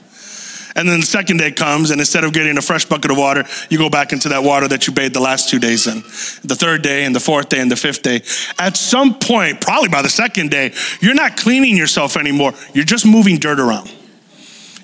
And 0.75 0.89
then 0.89 1.01
the 1.01 1.07
second 1.07 1.37
day 1.37 1.53
comes, 1.53 1.91
and 1.91 2.01
instead 2.01 2.25
of 2.25 2.33
getting 2.33 2.57
a 2.57 2.63
fresh 2.63 2.87
bucket 2.87 3.11
of 3.11 3.19
water, 3.19 3.45
you 3.69 3.77
go 3.77 3.91
back 3.91 4.13
into 4.13 4.31
that 4.31 4.43
water 4.43 4.67
that 4.69 4.87
you 4.87 4.95
bathed 4.95 5.15
the 5.15 5.21
last 5.21 5.51
two 5.51 5.59
days 5.59 5.87
in. 5.87 6.01
The 6.49 6.57
third 6.59 6.83
day, 6.83 7.05
and 7.05 7.15
the 7.15 7.21
fourth 7.21 7.51
day, 7.51 7.61
and 7.61 7.71
the 7.71 7.77
fifth 7.77 8.03
day. 8.03 8.23
At 8.59 8.77
some 8.79 9.19
point, 9.19 9.61
probably 9.61 9.91
by 9.91 10.01
the 10.01 10.09
second 10.09 10.51
day, 10.51 10.73
you're 11.01 11.15
not 11.15 11.37
cleaning 11.37 11.77
yourself 11.77 12.17
anymore. 12.17 12.55
You're 12.73 12.87
just 12.87 13.05
moving 13.05 13.37
dirt 13.37 13.61
around. 13.61 13.95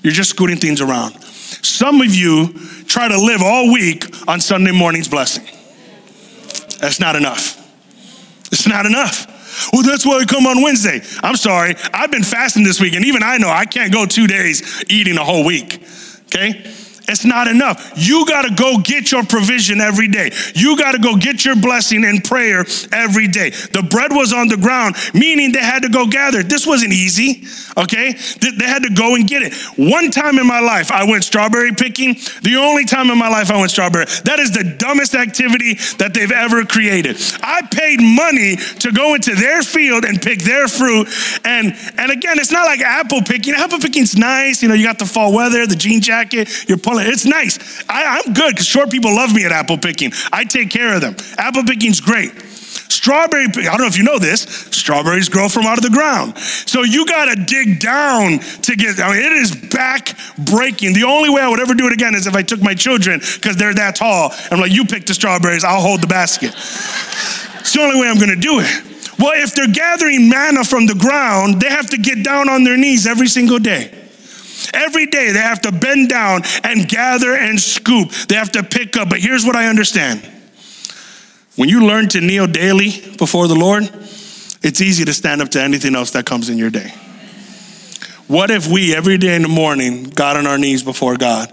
You're 0.03 0.13
just 0.13 0.31
scooting 0.31 0.59
things 0.59 0.83
around. 0.83 1.15
Some 1.23 2.03
of 2.03 2.15
you 2.15 2.53
try 2.85 3.09
to 3.09 3.19
live 3.19 3.41
all 3.43 3.73
week 3.73 4.05
on 4.29 4.41
Sunday 4.41 4.73
morning's 4.73 5.09
blessing. 5.09 5.47
That's 6.81 7.01
not 7.01 7.17
enough. 7.17 7.57
It's 8.53 8.67
not 8.67 8.85
enough. 8.85 9.27
Well, 9.73 9.83
that's 9.83 10.07
why 10.07 10.19
I 10.19 10.25
come 10.25 10.47
on 10.47 10.63
Wednesday. 10.63 11.01
I'm 11.23 11.37
sorry. 11.37 11.75
I've 11.93 12.11
been 12.11 12.25
fasting 12.25 12.65
this 12.65 12.81
week, 12.81 12.95
and 12.95 13.05
even 13.05 13.23
I 13.23 13.39
know 13.39 13.49
I 13.49 13.65
can't 13.65 13.93
go 13.93 14.07
two 14.07 14.27
days 14.27 14.85
eating 14.89 15.19
a 15.19 15.25
whole 15.25 15.45
week. 15.45 15.83
Okay? 16.27 16.65
It's 17.09 17.25
not 17.25 17.49
enough. 17.49 17.93
You 17.97 18.27
got 18.27 18.43
to 18.43 18.55
go 18.55 18.79
get 18.79 19.11
your 19.11 19.25
provision 19.25 19.81
every 19.81 20.09
day. 20.09 20.31
You 20.55 20.77
got 20.77 20.93
to 20.93 20.99
go 20.99 21.17
get 21.17 21.45
your 21.45 21.57
blessing 21.57 22.05
in 22.05 22.21
prayer 22.21 22.67
every 22.93 23.29
day. 23.29 23.51
The 23.51 23.87
bread 23.89 24.13
was 24.13 24.33
on 24.33 24.49
the 24.49 24.57
ground, 24.57 24.97
meaning 25.15 25.53
they 25.53 25.63
had 25.63 25.83
to 25.83 25.89
go 25.89 26.07
gather. 26.07 26.43
This 26.43 26.67
wasn't 26.67 26.93
easy, 26.93 27.45
okay? 27.77 28.13
They 28.13 28.65
had 28.65 28.83
to 28.83 28.91
go 28.91 29.15
and 29.15 29.27
get 29.27 29.43
it. 29.43 29.55
One 29.77 30.11
time 30.11 30.39
in 30.39 30.47
my 30.47 30.61
life, 30.61 30.93
I 30.93 31.05
went 31.05 31.25
strawberry 31.25 31.73
picking. 31.73 32.15
The 32.43 32.57
only 32.57 32.85
time 32.85 33.11
in 33.11 33.19
my 33.19 33.29
life 33.29 33.51
I 33.51 33.59
went 33.59 33.71
strawberry. 33.71 34.05
That 34.25 34.39
is 34.39 34.53
the 34.53 34.65
dumbest 34.65 35.15
activity 35.15 35.75
that 35.97 36.13
they've 36.13 36.31
ever 36.31 36.65
created. 36.65 37.17
I 37.43 37.63
paid 37.71 38.01
money 38.01 38.57
to 38.81 38.93
go 38.93 39.15
into 39.15 39.35
their 39.35 39.63
field 39.63 40.05
and 40.05 40.21
pick 40.21 40.41
their 40.41 40.69
fruit. 40.69 41.09
And, 41.45 41.75
and 41.97 42.11
again, 42.11 42.39
it's 42.39 42.53
not 42.53 42.67
like 42.67 42.81
apple 42.81 43.23
picking. 43.23 43.55
Apple 43.55 43.79
picking's 43.79 44.17
nice. 44.17 44.63
You 44.63 44.69
know, 44.69 44.75
you 44.75 44.85
got 44.85 44.99
the 44.99 45.07
fall 45.07 45.33
weather, 45.33 45.67
the 45.67 45.77
jean 45.77 46.01
jacket, 46.01 46.69
you're 46.69 46.79
pulling 46.79 46.98
it's 47.07 47.25
nice. 47.25 47.59
I, 47.89 48.23
am 48.27 48.33
good 48.33 48.55
because 48.55 48.67
short 48.67 48.91
people 48.91 49.15
love 49.15 49.35
me 49.35 49.45
at 49.45 49.53
apple 49.53 49.79
picking. 49.79 50.13
I 50.33 50.45
take 50.45 50.71
care 50.71 50.95
of 50.95 51.01
them. 51.01 51.17
Apple 51.37 51.65
picking's 51.65 52.01
great. 52.01 52.33
Strawberry, 52.91 53.45
I 53.45 53.63
don't 53.63 53.81
know 53.81 53.87
if 53.87 53.99
you 53.99 54.05
know 54.05 54.19
this, 54.19 54.43
strawberries 54.71 55.29
grow 55.29 55.49
from 55.49 55.67
out 55.67 55.79
of 55.79 55.85
the 55.85 55.91
ground. 55.91 56.39
So 56.39 56.83
you 56.83 57.07
got 57.07 57.27
to 57.27 57.45
dig 57.45 57.81
down 57.81 58.39
to 58.39 58.77
get, 58.77 58.99
I 58.99 59.13
mean, 59.13 59.23
it 59.25 59.33
is 59.33 59.55
back 59.55 60.17
breaking. 60.39 60.95
The 60.95 61.05
only 61.05 61.31
way 61.31 61.43
I 61.43 61.49
would 61.49 61.61
ever 61.61 61.75
do 61.75 61.87
it 61.87 61.93
again 61.93 62.15
is 62.15 62.27
if 62.27 62.35
I 62.35 62.43
took 62.43 62.61
my 62.63 62.75
children 62.75 63.21
because 63.21 63.57
they're 63.57 63.75
that 63.75 63.97
tall. 63.97 64.33
I'm 64.51 64.61
like, 64.61 64.73
you 64.73 64.85
pick 64.85 65.07
the 65.07 65.15
strawberries, 65.15 65.65
I'll 65.65 65.81
hold 65.81 66.01
the 66.01 66.07
basket. 66.07 66.53
it's 66.55 67.73
the 67.73 67.81
only 67.81 68.01
way 68.01 68.09
I'm 68.09 68.19
to 68.19 68.37
do 68.37 68.61
it. 68.61 68.85
Well, 69.19 69.33
if 69.35 69.55
they're 69.55 69.67
gathering 69.67 70.29
manna 70.29 70.65
from 70.65 70.87
the 70.87 70.95
ground, 70.95 71.61
they 71.61 71.69
have 71.69 71.91
to 71.91 71.99
get 71.99 72.25
down 72.25 72.49
on 72.49 72.65
their 72.65 72.77
knees 72.77 73.07
every 73.07 73.29
single 73.29 73.59
day. 73.59 73.98
Every 74.75 75.07
day 75.07 75.33
they 75.33 75.41
have 75.41 75.63
to 75.63 75.73
bend 75.73 76.09
down 76.09 76.43
and 76.65 76.89
gather 76.89 77.35
and 77.35 77.61
scoop. 77.61 78.11
They 78.11 78.35
have 78.35 78.53
to 78.53 78.63
pick 78.63 78.97
up. 78.97 79.11
But 79.11 79.21
here's 79.21 79.45
what 79.45 79.57
I 79.57 79.67
understand 79.67 80.27
when 81.57 81.69
you 81.69 81.87
learn 81.87 82.09
to 82.11 82.21
kneel 82.21 82.47
daily 82.47 82.91
before 83.17 83.49
the 83.49 83.57
Lord, 83.57 83.83
it's 84.63 84.81
easy 84.81 85.05
to 85.05 85.13
stand 85.13 85.43
up 85.43 85.49
to 85.51 85.63
anything 85.63 85.97
else 85.97 86.13
that 86.13 86.25
comes 86.25 86.49
in 86.49 86.59
your 86.59 86.71
day. 86.71 86.93
What 88.29 88.51
if 88.51 88.69
we, 88.69 88.95
every 88.95 89.19
day 89.19 89.35
in 89.35 89.43
the 89.43 89.49
morning, 89.49 90.05
got 90.05 90.37
on 90.37 90.47
our 90.47 90.59
knees 90.59 90.83
before 90.83 91.17
God? 91.17 91.51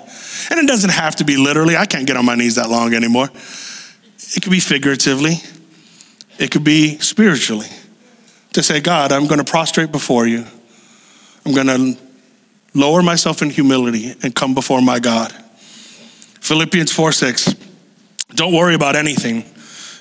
And 0.52 0.60
it 0.60 0.68
doesn't 0.68 0.92
have 0.92 1.16
to 1.16 1.24
be 1.24 1.38
literally, 1.38 1.76
I 1.76 1.86
can't 1.86 2.06
get 2.06 2.18
on 2.18 2.26
my 2.26 2.36
knees 2.36 2.56
that 2.56 2.70
long 2.70 2.94
anymore. 2.94 3.30
It 4.36 4.44
could 4.44 4.52
be 4.52 4.60
figuratively, 4.60 5.42
it 6.38 6.52
could 6.52 6.64
be 6.64 7.00
spiritually. 7.00 7.68
To 8.54 8.64
say, 8.64 8.80
God, 8.80 9.12
I'm 9.12 9.28
going 9.28 9.44
to 9.44 9.50
prostrate 9.50 9.92
before 9.92 10.28
you. 10.28 10.46
I'm 11.46 11.54
going 11.54 11.68
to 11.68 12.05
lower 12.76 13.02
myself 13.02 13.42
in 13.42 13.50
humility 13.50 14.14
and 14.22 14.36
come 14.36 14.54
before 14.54 14.82
my 14.82 15.00
God. 15.00 15.32
Philippians 16.42 16.92
4 16.92 17.12
6. 17.12 17.56
Don't 18.36 18.54
worry 18.54 18.76
about 18.76 18.96
anything. 18.96 19.46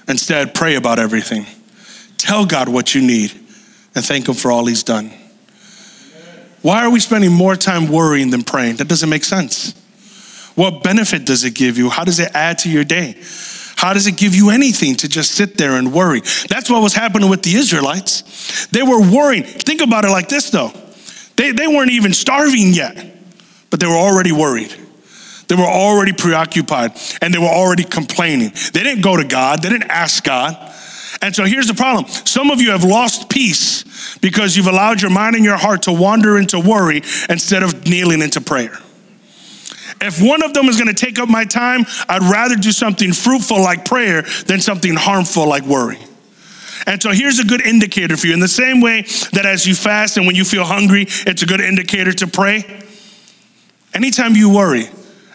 Instead, 0.06 0.54
pray 0.54 0.74
about 0.74 0.98
everything. 0.98 1.46
Tell 2.18 2.44
God 2.44 2.68
what 2.68 2.94
you 2.94 3.00
need 3.00 3.32
and 3.94 4.04
thank 4.04 4.28
Him 4.28 4.34
for 4.34 4.50
all 4.50 4.66
He's 4.66 4.82
done. 4.82 5.10
Why 6.60 6.84
are 6.84 6.90
we 6.90 7.00
spending 7.00 7.32
more 7.32 7.56
time 7.56 7.88
worrying 7.88 8.30
than 8.30 8.42
praying? 8.42 8.76
That 8.76 8.88
doesn't 8.88 9.08
make 9.08 9.24
sense. 9.24 9.72
What 10.54 10.82
benefit 10.82 11.24
does 11.24 11.44
it 11.44 11.54
give 11.54 11.78
you? 11.78 11.90
How 11.90 12.04
does 12.04 12.20
it 12.20 12.30
add 12.34 12.58
to 12.58 12.70
your 12.70 12.84
day? 12.84 13.20
How 13.76 13.92
does 13.92 14.06
it 14.06 14.16
give 14.16 14.34
you 14.34 14.50
anything 14.50 14.94
to 14.96 15.08
just 15.08 15.32
sit 15.32 15.58
there 15.58 15.72
and 15.72 15.92
worry? 15.92 16.20
That's 16.48 16.70
what 16.70 16.82
was 16.82 16.94
happening 16.94 17.28
with 17.28 17.42
the 17.42 17.54
Israelites. 17.54 18.66
They 18.68 18.82
were 18.82 19.00
worrying. 19.00 19.42
Think 19.42 19.80
about 19.82 20.04
it 20.04 20.10
like 20.10 20.28
this, 20.28 20.50
though 20.50 20.72
they, 21.36 21.52
they 21.52 21.66
weren't 21.66 21.90
even 21.90 22.12
starving 22.12 22.72
yet, 22.72 23.16
but 23.70 23.80
they 23.80 23.86
were 23.86 23.92
already 23.92 24.32
worried. 24.32 24.74
They 25.48 25.54
were 25.56 25.62
already 25.62 26.12
preoccupied 26.12 26.92
and 27.20 27.32
they 27.32 27.38
were 27.38 27.46
already 27.46 27.84
complaining. 27.84 28.52
They 28.72 28.82
didn't 28.82 29.02
go 29.02 29.16
to 29.16 29.24
God, 29.24 29.62
they 29.62 29.68
didn't 29.68 29.90
ask 29.90 30.24
God. 30.24 30.72
And 31.22 31.34
so 31.34 31.44
here's 31.44 31.68
the 31.68 31.74
problem 31.74 32.06
some 32.08 32.50
of 32.50 32.60
you 32.60 32.70
have 32.70 32.84
lost 32.84 33.30
peace 33.30 34.16
because 34.18 34.56
you've 34.56 34.66
allowed 34.66 35.02
your 35.02 35.10
mind 35.10 35.36
and 35.36 35.44
your 35.44 35.56
heart 35.56 35.82
to 35.82 35.92
wander 35.92 36.38
into 36.38 36.58
worry 36.58 37.02
instead 37.28 37.62
of 37.62 37.86
kneeling 37.86 38.22
into 38.22 38.40
prayer. 38.40 38.78
If 40.00 40.20
one 40.20 40.42
of 40.42 40.54
them 40.54 40.66
is 40.66 40.76
going 40.76 40.92
to 40.92 41.06
take 41.06 41.18
up 41.18 41.28
my 41.28 41.44
time, 41.44 41.86
I'd 42.08 42.22
rather 42.22 42.56
do 42.56 42.72
something 42.72 43.12
fruitful 43.12 43.62
like 43.62 43.84
prayer 43.84 44.22
than 44.46 44.60
something 44.60 44.94
harmful 44.94 45.48
like 45.48 45.64
worry. 45.64 45.98
And 46.86 47.02
so 47.02 47.10
here's 47.10 47.38
a 47.38 47.44
good 47.44 47.60
indicator 47.60 48.16
for 48.16 48.26
you. 48.26 48.34
In 48.34 48.40
the 48.40 48.48
same 48.48 48.80
way 48.80 49.02
that 49.32 49.46
as 49.46 49.66
you 49.66 49.74
fast 49.74 50.16
and 50.16 50.26
when 50.26 50.36
you 50.36 50.44
feel 50.44 50.64
hungry, 50.64 51.06
it's 51.08 51.42
a 51.42 51.46
good 51.46 51.60
indicator 51.60 52.12
to 52.12 52.26
pray. 52.26 52.64
Anytime 53.94 54.34
you 54.34 54.52
worry, 54.52 54.88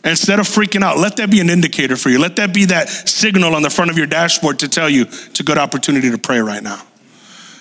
instead 0.04 0.40
of 0.40 0.48
freaking 0.48 0.84
out, 0.84 0.98
let 0.98 1.18
that 1.18 1.32
be 1.32 1.40
an 1.40 1.50
indicator 1.50 1.96
for 1.96 2.10
you. 2.10 2.20
Let 2.20 2.36
that 2.38 2.54
be 2.54 2.66
that 2.66 2.90
signal 2.90 3.56
on 3.56 3.62
the 3.62 3.70
front 3.70 3.90
of 3.92 3.98
your 3.98 4.08
dashboard 4.08 4.60
to 4.60 4.68
tell 4.68 4.90
you 4.90 5.04
it's 5.04 5.40
a 5.40 5.44
good 5.44 5.58
opportunity 5.58 6.12
to 6.12 6.18
pray 6.18 6.40
right 6.40 6.62
now. 6.62 6.82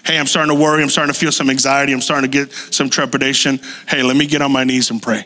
Hey, 0.04 0.18
I'm 0.18 0.26
starting 0.26 0.56
to 0.56 0.60
worry. 0.60 0.82
I'm 0.82 0.88
starting 0.88 1.12
to 1.12 1.18
feel 1.18 1.32
some 1.32 1.50
anxiety. 1.50 1.92
I'm 1.92 2.00
starting 2.00 2.30
to 2.30 2.46
get 2.46 2.52
some 2.52 2.88
trepidation. 2.88 3.60
Hey, 3.86 4.02
let 4.02 4.16
me 4.16 4.26
get 4.26 4.42
on 4.42 4.50
my 4.50 4.64
knees 4.64 4.90
and 4.90 5.02
pray. 5.02 5.24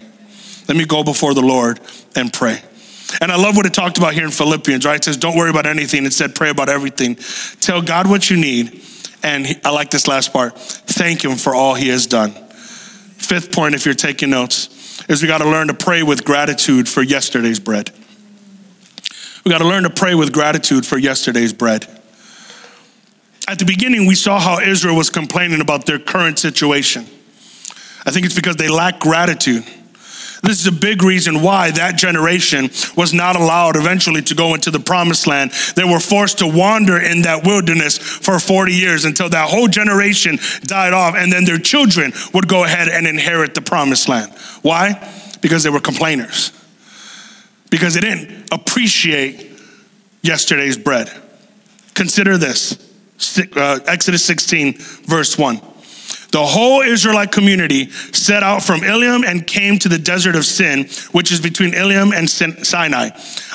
Let 0.69 0.77
me 0.77 0.85
go 0.85 1.05
before 1.05 1.35
the 1.35 1.41
Lord 1.41 1.81
and 2.17 2.33
pray. 2.33 2.61
And 3.21 3.31
I 3.31 3.37
love 3.37 3.57
what 3.57 3.67
it 3.67 3.75
talked 3.75 3.99
about 3.99 4.15
here 4.15 4.25
in 4.25 4.31
Philippians, 4.31 4.85
right? 4.85 4.97
It 4.97 5.05
says, 5.05 5.17
don't 5.17 5.37
worry 5.37 5.51
about 5.51 5.67
anything. 5.67 6.07
It 6.07 6.13
said, 6.13 6.35
pray 6.35 6.51
about 6.51 6.69
everything. 6.69 7.17
Tell 7.61 7.83
God 7.83 8.09
what 8.09 8.31
you 8.31 8.37
need. 8.37 8.83
And 9.23 9.47
I 9.65 9.71
like 9.71 9.91
this 9.91 10.09
last 10.09 10.33
part. 10.33 10.59
Thank 10.59 11.25
Him 11.25 11.37
for 11.37 11.55
all 11.55 11.75
He 11.75 11.89
has 11.89 12.07
done. 12.07 12.33
Fifth 12.33 13.53
point, 13.53 13.75
if 13.75 13.85
you're 13.85 13.95
taking 13.95 14.31
notes, 14.31 15.03
is 15.09 15.23
we 15.23 15.29
got 15.29 15.39
to 15.39 15.49
learn 15.49 15.69
to 15.69 15.75
pray 15.75 16.03
with 16.03 16.25
gratitude 16.25 16.89
for 16.89 17.03
yesterday's 17.03 17.61
bread. 17.61 17.91
We 19.45 19.51
got 19.51 19.59
to 19.59 19.67
learn 19.67 19.83
to 19.85 19.91
pray 19.91 20.15
with 20.15 20.33
gratitude 20.33 20.87
for 20.87 20.99
yesterday's 20.99 21.53
bread. 21.53 21.87
At 23.49 23.59
the 23.59 23.65
beginning, 23.65 24.07
we 24.07 24.15
saw 24.15 24.39
how 24.39 24.61
Israel 24.61 24.97
was 24.97 25.11
complaining 25.11 25.61
about 25.61 25.87
their 25.87 25.99
current 25.99 26.39
situation. 26.39 27.07
I 28.07 28.11
think 28.11 28.27
it's 28.27 28.35
because 28.35 28.57
they 28.57 28.69
lack 28.69 29.01
gratitude. 29.01 29.65
This 30.43 30.59
is 30.61 30.67
a 30.67 30.73
big 30.73 31.05
reason 31.05 31.41
why 31.41 31.71
that 31.71 31.97
generation 31.97 32.69
was 32.97 33.15
not 33.15 33.37
allowed 33.37 33.77
eventually 33.77 34.23
to 34.23 34.35
go 34.35 34.55
into 34.55 34.73
the 34.73 34.81
promised 34.81 35.29
land. 35.29 35.53
They 35.77 35.85
were 35.85 36.01
forced 36.01 36.39
to 36.39 36.49
wander 36.49 36.99
in 36.99 37.23
that 37.23 37.47
wilderness 37.47 37.97
for 37.97 38.41
40 38.41 38.73
years 38.73 39.05
until 39.05 39.29
that 39.29 39.49
whole 39.49 39.69
generation 39.69 40.41
died 40.63 40.93
off, 40.93 41.15
and 41.15 41.33
then 41.33 41.45
their 41.45 41.59
children 41.59 42.13
would 42.35 42.49
go 42.49 42.65
ahead 42.65 42.89
and 42.89 43.07
inherit 43.07 43.55
the 43.55 43.63
promised 43.63 44.09
land. 44.09 44.33
Why? 44.63 45.09
Because 45.41 45.63
they 45.63 45.71
were 45.71 45.81
complainers, 45.81 46.51
because 47.71 47.95
they 47.95 48.01
didn't 48.01 48.53
appreciate 48.53 49.49
yesterday's 50.23 50.77
bread. 50.77 51.09
Consider 51.95 52.37
this 52.37 52.77
uh, 53.57 53.79
Exodus 53.87 54.25
16, 54.25 54.75
verse 55.07 55.39
1. 55.39 55.72
The 56.33 56.45
whole 56.45 56.81
Israelite 56.81 57.31
community 57.31 57.91
set 57.91 58.43
out 58.43 58.63
from 58.63 58.83
Elim 58.83 59.23
and 59.23 59.47
came 59.47 59.79
to 59.79 59.89
the 59.89 59.99
desert 59.99 60.35
of 60.35 60.47
Sin, 60.47 60.89
which 61.13 61.31
is 61.31 61.41
between 61.41 61.75
Elim 61.75 62.13
and 62.13 62.29
Sinai, 62.29 63.11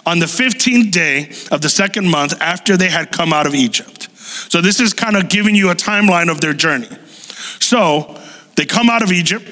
on 0.05 0.19
the 0.19 0.27
15th 0.27 0.91
day 0.91 1.31
of 1.51 1.61
the 1.61 1.69
second 1.69 2.07
month 2.09 2.39
after 2.39 2.77
they 2.77 2.89
had 2.89 3.11
come 3.11 3.33
out 3.33 3.47
of 3.47 3.55
Egypt. 3.55 4.09
So, 4.51 4.61
this 4.61 4.79
is 4.79 4.93
kind 4.93 5.17
of 5.17 5.27
giving 5.27 5.55
you 5.55 5.71
a 5.71 5.75
timeline 5.75 6.29
of 6.29 6.39
their 6.39 6.53
journey. 6.53 6.89
So, 7.59 8.21
they 8.55 8.65
come 8.65 8.91
out 8.91 9.01
of 9.01 9.11
Egypt, 9.11 9.45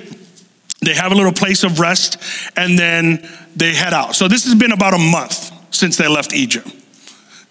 they 0.81 0.93
have 0.93 1.11
a 1.11 1.15
little 1.15 1.33
place 1.33 1.63
of 1.63 1.79
rest, 1.79 2.21
and 2.55 2.77
then 2.77 3.27
they 3.55 3.73
head 3.73 3.93
out. 3.93 4.15
So, 4.15 4.27
this 4.27 4.45
has 4.45 4.53
been 4.53 4.71
about 4.71 4.93
a 4.93 4.99
month 4.99 5.51
since 5.73 5.97
they 5.97 6.07
left 6.07 6.31
Egypt, 6.31 6.69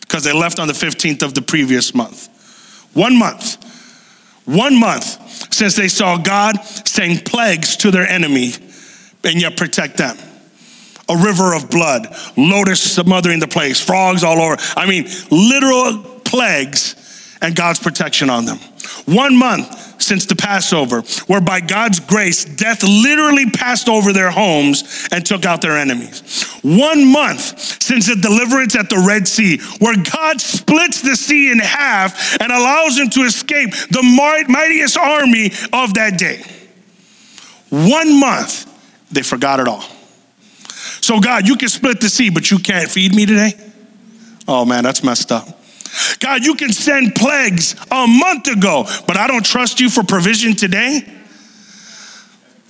because 0.02 0.22
they 0.22 0.32
left 0.32 0.60
on 0.60 0.68
the 0.68 0.72
15th 0.72 1.22
of 1.24 1.34
the 1.34 1.42
previous 1.42 1.96
month. 1.96 2.28
One 2.94 3.18
month. 3.18 3.56
One 4.44 4.78
month 4.78 5.18
since 5.50 5.74
they 5.74 5.88
saw 5.88 6.16
God 6.18 6.62
send 6.64 7.24
plagues 7.24 7.76
to 7.78 7.90
their 7.90 8.06
enemy 8.08 8.52
and 9.24 9.40
yet 9.40 9.56
protect 9.56 9.96
them. 9.96 10.16
A 11.08 11.16
river 11.16 11.54
of 11.54 11.70
blood, 11.70 12.06
locusts 12.36 12.92
smothering 12.92 13.40
the 13.40 13.48
place, 13.48 13.80
frogs 13.80 14.24
all 14.24 14.40
over. 14.40 14.56
I 14.76 14.86
mean, 14.86 15.06
literal 15.30 16.02
plagues 16.24 17.36
and 17.42 17.54
God's 17.54 17.78
protection 17.78 18.30
on 18.30 18.46
them. 18.46 18.58
One 19.04 19.36
month 19.36 19.93
since 20.04 20.26
the 20.26 20.36
Passover, 20.36 21.02
where 21.26 21.40
by 21.40 21.60
God's 21.60 22.00
grace, 22.00 22.44
death 22.44 22.82
literally 22.82 23.50
passed 23.50 23.88
over 23.88 24.12
their 24.12 24.30
homes 24.30 25.08
and 25.10 25.24
took 25.24 25.44
out 25.44 25.62
their 25.62 25.78
enemies. 25.78 26.44
One 26.62 27.10
month 27.10 27.82
since 27.82 28.06
the 28.06 28.16
deliverance 28.16 28.76
at 28.76 28.90
the 28.90 29.04
Red 29.06 29.26
Sea, 29.26 29.58
where 29.78 29.96
God 29.96 30.40
splits 30.40 31.02
the 31.02 31.16
sea 31.16 31.50
in 31.50 31.58
half 31.58 32.40
and 32.40 32.52
allows 32.52 32.96
them 32.96 33.10
to 33.10 33.20
escape 33.20 33.70
the 33.90 34.02
mightiest 34.48 34.96
army 34.96 35.46
of 35.72 35.94
that 35.94 36.18
day. 36.18 36.44
One 37.70 38.20
month, 38.20 38.70
they 39.10 39.22
forgot 39.22 39.60
it 39.60 39.68
all. 39.68 39.84
So, 41.00 41.20
God, 41.20 41.46
you 41.46 41.56
can 41.56 41.68
split 41.68 42.00
the 42.00 42.08
sea, 42.08 42.30
but 42.30 42.50
you 42.50 42.58
can't 42.58 42.90
feed 42.90 43.14
me 43.14 43.26
today? 43.26 43.52
Oh 44.46 44.64
man, 44.64 44.84
that's 44.84 45.02
messed 45.02 45.32
up. 45.32 45.53
God, 46.24 46.42
you 46.42 46.54
can 46.54 46.72
send 46.72 47.14
plagues 47.14 47.76
a 47.90 48.06
month 48.06 48.48
ago, 48.48 48.86
but 49.06 49.18
I 49.18 49.26
don't 49.26 49.44
trust 49.44 49.78
you 49.78 49.90
for 49.90 50.02
provision 50.02 50.54
today. 50.54 51.06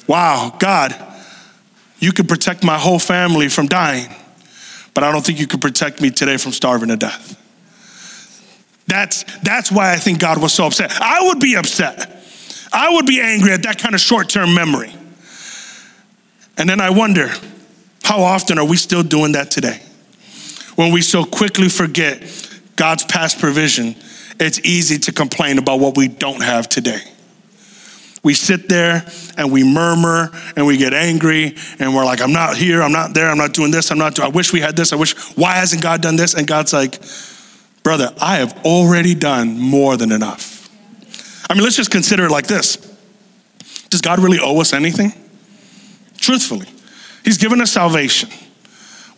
Wow, 0.08 0.56
God, 0.58 0.92
you 2.00 2.10
could 2.10 2.28
protect 2.28 2.64
my 2.64 2.76
whole 2.76 2.98
family 2.98 3.48
from 3.48 3.68
dying, 3.68 4.12
but 4.92 5.04
I 5.04 5.12
don't 5.12 5.24
think 5.24 5.38
you 5.38 5.46
could 5.46 5.60
protect 5.60 6.00
me 6.00 6.10
today 6.10 6.36
from 6.36 6.50
starving 6.50 6.88
to 6.88 6.96
death. 6.96 7.40
That's, 8.88 9.22
that's 9.42 9.70
why 9.70 9.92
I 9.92 9.98
think 9.98 10.18
God 10.18 10.42
was 10.42 10.52
so 10.52 10.66
upset. 10.66 10.90
I 11.00 11.20
would 11.22 11.38
be 11.38 11.54
upset. 11.54 12.24
I 12.72 12.92
would 12.92 13.06
be 13.06 13.20
angry 13.20 13.52
at 13.52 13.62
that 13.62 13.78
kind 13.78 13.94
of 13.94 14.00
short 14.00 14.28
term 14.28 14.52
memory. 14.52 14.92
And 16.58 16.68
then 16.68 16.80
I 16.80 16.90
wonder, 16.90 17.30
how 18.02 18.20
often 18.20 18.58
are 18.58 18.66
we 18.66 18.76
still 18.78 19.04
doing 19.04 19.30
that 19.32 19.52
today? 19.52 19.80
When 20.74 20.90
we 20.90 21.02
so 21.02 21.24
quickly 21.24 21.68
forget 21.68 22.50
God's 22.76 23.04
past 23.04 23.38
provision, 23.38 23.94
it's 24.40 24.60
easy 24.60 24.98
to 24.98 25.12
complain 25.12 25.58
about 25.58 25.80
what 25.80 25.96
we 25.96 26.08
don't 26.08 26.42
have 26.42 26.68
today. 26.68 27.00
We 28.24 28.32
sit 28.32 28.70
there 28.70 29.04
and 29.36 29.52
we 29.52 29.62
murmur 29.62 30.30
and 30.56 30.66
we 30.66 30.78
get 30.78 30.94
angry 30.94 31.56
and 31.78 31.94
we're 31.94 32.06
like, 32.06 32.22
I'm 32.22 32.32
not 32.32 32.56
here, 32.56 32.82
I'm 32.82 32.90
not 32.90 33.12
there, 33.12 33.28
I'm 33.28 33.36
not 33.36 33.52
doing 33.52 33.70
this, 33.70 33.90
I'm 33.90 33.98
not 33.98 34.14
doing, 34.14 34.26
I 34.26 34.30
wish 34.30 34.50
we 34.50 34.60
had 34.60 34.74
this, 34.74 34.94
I 34.94 34.96
wish, 34.96 35.14
why 35.36 35.52
hasn't 35.52 35.82
God 35.82 36.00
done 36.00 36.16
this? 36.16 36.32
And 36.32 36.46
God's 36.46 36.72
like, 36.72 37.00
brother, 37.82 38.12
I 38.18 38.36
have 38.36 38.64
already 38.64 39.14
done 39.14 39.60
more 39.60 39.98
than 39.98 40.10
enough. 40.10 40.70
I 41.50 41.54
mean, 41.54 41.62
let's 41.62 41.76
just 41.76 41.90
consider 41.90 42.24
it 42.24 42.30
like 42.30 42.46
this 42.46 42.76
Does 43.90 44.00
God 44.00 44.18
really 44.18 44.38
owe 44.40 44.58
us 44.58 44.72
anything? 44.72 45.12
Truthfully, 46.16 46.66
He's 47.24 47.36
given 47.36 47.60
us 47.60 47.72
salvation. 47.72 48.30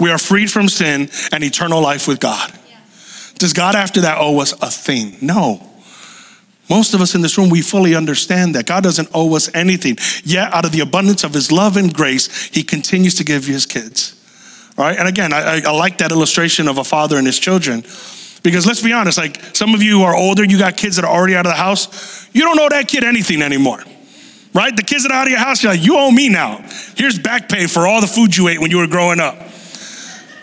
We 0.01 0.11
are 0.11 0.19
freed 0.19 0.51
from 0.51 0.69
sin 0.69 1.09
and 1.33 1.45
eternal 1.45 1.81
life 1.81 2.09
with 2.09 2.19
God. 2.19 2.53
Does 3.39 3.53
God 3.53 3.75
after 3.75 4.01
that 4.03 4.19
owe 4.19 4.41
us 4.41 4.53
a 4.63 4.71
thing? 4.71 5.17
No. 5.21 5.63
Most 6.69 6.95
of 6.95 7.01
us 7.01 7.15
in 7.15 7.23
this 7.23 7.39
room, 7.39 7.49
we 7.49 7.63
fully 7.63 7.95
understand 7.95 8.55
that 8.55 8.67
God 8.67 8.83
doesn't 8.83 9.09
owe 9.15 9.37
us 9.37 9.55
anything. 9.55 9.99
Yet, 10.25 10.53
out 10.53 10.65
of 10.65 10.73
the 10.73 10.81
abundance 10.81 11.23
of 11.23 11.33
His 11.33 11.53
love 11.53 11.77
and 11.77 11.95
grace, 11.95 12.47
He 12.47 12.63
continues 12.63 13.15
to 13.17 13.25
give 13.25 13.45
His 13.45 13.67
kids. 13.67 14.17
All 14.79 14.85
right? 14.85 14.99
And 14.99 15.09
again, 15.09 15.33
I, 15.33 15.63
I 15.65 15.71
like 15.71 15.99
that 15.99 16.13
illustration 16.13 16.69
of 16.69 16.79
a 16.79 16.85
father 16.85 17.17
and 17.17 17.27
his 17.27 17.39
children. 17.39 17.83
Because 18.43 18.67
let's 18.67 18.83
be 18.83 18.93
honest, 18.93 19.19
like 19.19 19.41
some 19.57 19.75
of 19.75 19.83
you 19.83 20.03
are 20.03 20.15
older, 20.15 20.45
you 20.45 20.59
got 20.59 20.77
kids 20.77 20.97
that 20.97 21.05
are 21.05 21.11
already 21.11 21.35
out 21.35 21.47
of 21.47 21.53
the 21.53 21.57
house, 21.57 22.29
you 22.33 22.43
don't 22.43 22.59
owe 22.59 22.69
that 22.69 22.87
kid 22.87 23.03
anything 23.03 23.43
anymore. 23.43 23.83
Right? 24.55 24.75
The 24.75 24.83
kids 24.83 25.03
that 25.03 25.13
are 25.13 25.19
out 25.19 25.27
of 25.27 25.31
your 25.31 25.41
house, 25.41 25.63
you're 25.63 25.73
like, 25.73 25.85
you 25.85 25.97
owe 25.97 26.11
me 26.11 26.29
now. 26.29 26.65
Here's 26.97 27.19
back 27.19 27.49
pay 27.49 27.67
for 27.67 27.87
all 27.87 28.01
the 28.01 28.07
food 28.07 28.37
you 28.37 28.49
ate 28.49 28.61
when 28.61 28.71
you 28.71 28.79
were 28.79 28.87
growing 28.87 29.21
up. 29.21 29.37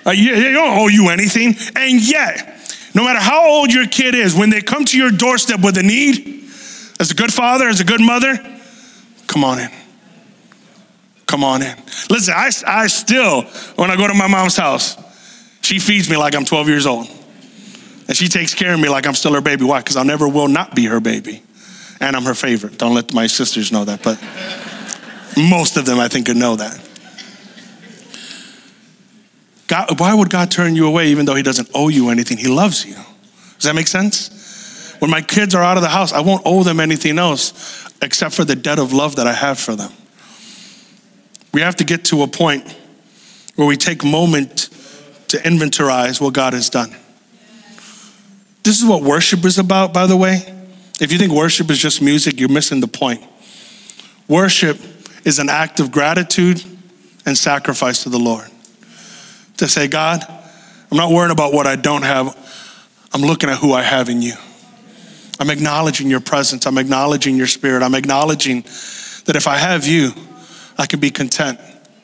Uh, 0.06 0.12
you, 0.12 0.36
you 0.36 0.54
don't 0.54 0.78
owe 0.78 0.88
you 0.88 1.10
anything. 1.10 1.56
And 1.76 2.02
yet, 2.02 2.53
no 2.94 3.04
matter 3.04 3.20
how 3.20 3.48
old 3.48 3.74
your 3.74 3.88
kid 3.88 4.16
is, 4.16 4.36
when 4.36 4.50
they 4.50 4.62
come 4.62 4.86
to 4.86 4.98
your 4.98 5.12
doorstep 5.12 5.62
with 5.62 5.78
a 5.78 5.84
need, 5.84 6.44
as 7.00 7.12
a 7.12 7.16
good 7.16 7.34
father, 7.34 7.68
as 7.68 7.80
a 7.80 7.84
good 7.84 8.02
mother, 8.02 8.38
come 9.28 9.44
on 9.44 9.60
in. 9.60 9.70
Come 11.26 11.44
on 11.44 11.62
in. 11.64 11.76
Listen, 12.10 12.36
I, 12.36 12.52
I 12.68 12.88
still, 12.88 13.42
when 13.76 13.90
I 13.90 13.96
go 13.96 14.08
to 14.08 14.14
my 14.14 14.28
mom's 14.28 14.56
house, 14.56 14.96
she 15.62 15.80
feeds 15.80 16.10
me 16.10 16.18
like 16.18 16.36
I'm 16.36 16.46
12 16.46 16.68
years 16.68 16.86
old. 16.86 17.08
And 18.08 18.16
she 18.16 18.28
takes 18.28 18.54
care 18.54 18.74
of 18.74 18.80
me 18.80 18.90
like 18.90 19.08
I'm 19.08 19.16
still 19.16 19.34
her 19.34 19.42
baby. 19.42 19.64
Why? 19.64 19.80
Because 19.80 19.96
I 19.96 20.04
never 20.04 20.28
will 20.28 20.48
not 20.48 20.76
be 20.76 20.86
her 20.86 21.00
baby. 21.00 21.42
And 22.00 22.16
I'm 22.16 22.24
her 22.24 22.36
favorite. 22.36 22.78
Don't 22.78 22.94
let 22.94 23.14
my 23.14 23.28
sisters 23.28 23.72
know 23.72 23.86
that, 23.86 24.04
but 24.04 24.22
most 25.38 25.78
of 25.78 25.86
them 25.86 26.00
I 26.00 26.10
think 26.10 26.28
could 26.28 26.38
know 26.38 26.56
that. 26.58 26.90
God, 29.68 30.00
why 30.00 30.14
would 30.14 30.30
God 30.30 30.52
turn 30.52 30.76
you 30.76 30.88
away 30.88 31.08
even 31.08 31.26
though 31.26 31.36
He 31.36 31.44
doesn't 31.44 31.70
owe 31.74 31.90
you 31.90 32.10
anything? 32.10 32.38
He 32.38 32.48
loves 32.48 32.86
you. 32.86 32.96
Does 32.96 33.64
that 33.64 33.76
make 33.76 33.88
sense? 33.88 34.96
When 35.00 35.10
my 35.10 35.22
kids 35.22 35.56
are 35.56 35.64
out 35.64 35.78
of 35.78 35.84
the 35.84 35.90
house, 35.90 36.14
I 36.14 36.22
won't 36.22 36.44
owe 36.46 36.64
them 36.64 36.80
anything 36.80 37.20
else 37.20 37.90
except 38.02 38.36
for 38.36 38.46
the 38.46 38.56
debt 38.56 38.80
of 38.80 38.94
love 38.94 39.16
that 39.18 39.28
I 39.28 39.34
have 39.34 39.60
for 39.60 39.76
them. 39.76 39.92
We 41.54 41.62
have 41.62 41.76
to 41.78 41.84
get 41.84 42.06
to 42.06 42.24
a 42.24 42.28
point 42.28 42.76
where 43.56 43.68
we 43.68 43.78
take 43.78 44.04
a 44.04 44.08
moment 44.08 44.70
to 45.30 45.38
inventorize 45.38 46.20
what 46.20 46.34
God 46.34 46.54
has 46.54 46.70
done. 46.70 46.96
This 48.64 48.82
is 48.82 48.86
what 48.86 49.04
worship 49.04 49.44
is 49.46 49.58
about, 49.58 49.94
by 49.94 50.08
the 50.08 50.16
way. 50.16 50.42
If 51.02 51.12
you 51.12 51.18
think 51.18 51.32
worship 51.32 51.70
is 51.70 51.80
just 51.80 52.02
music, 52.02 52.40
you're 52.40 52.50
missing 52.50 52.80
the 52.80 52.88
point. 52.88 53.24
Worship 54.28 54.80
is 55.26 55.40
an 55.40 55.50
act 55.50 55.80
of 55.80 55.92
gratitude 55.92 56.64
and 57.26 57.38
sacrifice 57.38 58.04
to 58.04 58.10
the 58.10 58.20
Lord 58.20 58.50
to 59.64 59.70
say, 59.70 59.88
God, 59.88 60.22
I'm 60.92 60.98
not 60.98 61.10
worrying 61.10 61.32
about 61.32 61.54
what 61.54 61.68
I 61.68 61.78
don't 61.78 62.04
have. 62.04 62.38
I'm 63.14 63.22
looking 63.22 63.50
at 63.50 63.60
who 63.60 63.72
I 63.72 63.82
have 63.82 64.10
in 64.10 64.22
you. 64.22 64.34
I'm 65.40 65.50
acknowledging 65.50 66.10
your 66.10 66.20
presence. 66.20 66.66
I'm 66.66 66.78
acknowledging 66.78 67.38
your 67.38 67.48
spirit. 67.48 67.82
I'm 67.82 67.96
acknowledging 67.96 68.64
that 69.26 69.36
if 69.36 69.48
I 69.48 69.58
have 69.58 69.88
you, 69.88 70.12
I 70.78 70.86
can 70.86 71.00
be 71.00 71.12
content. 71.12 71.60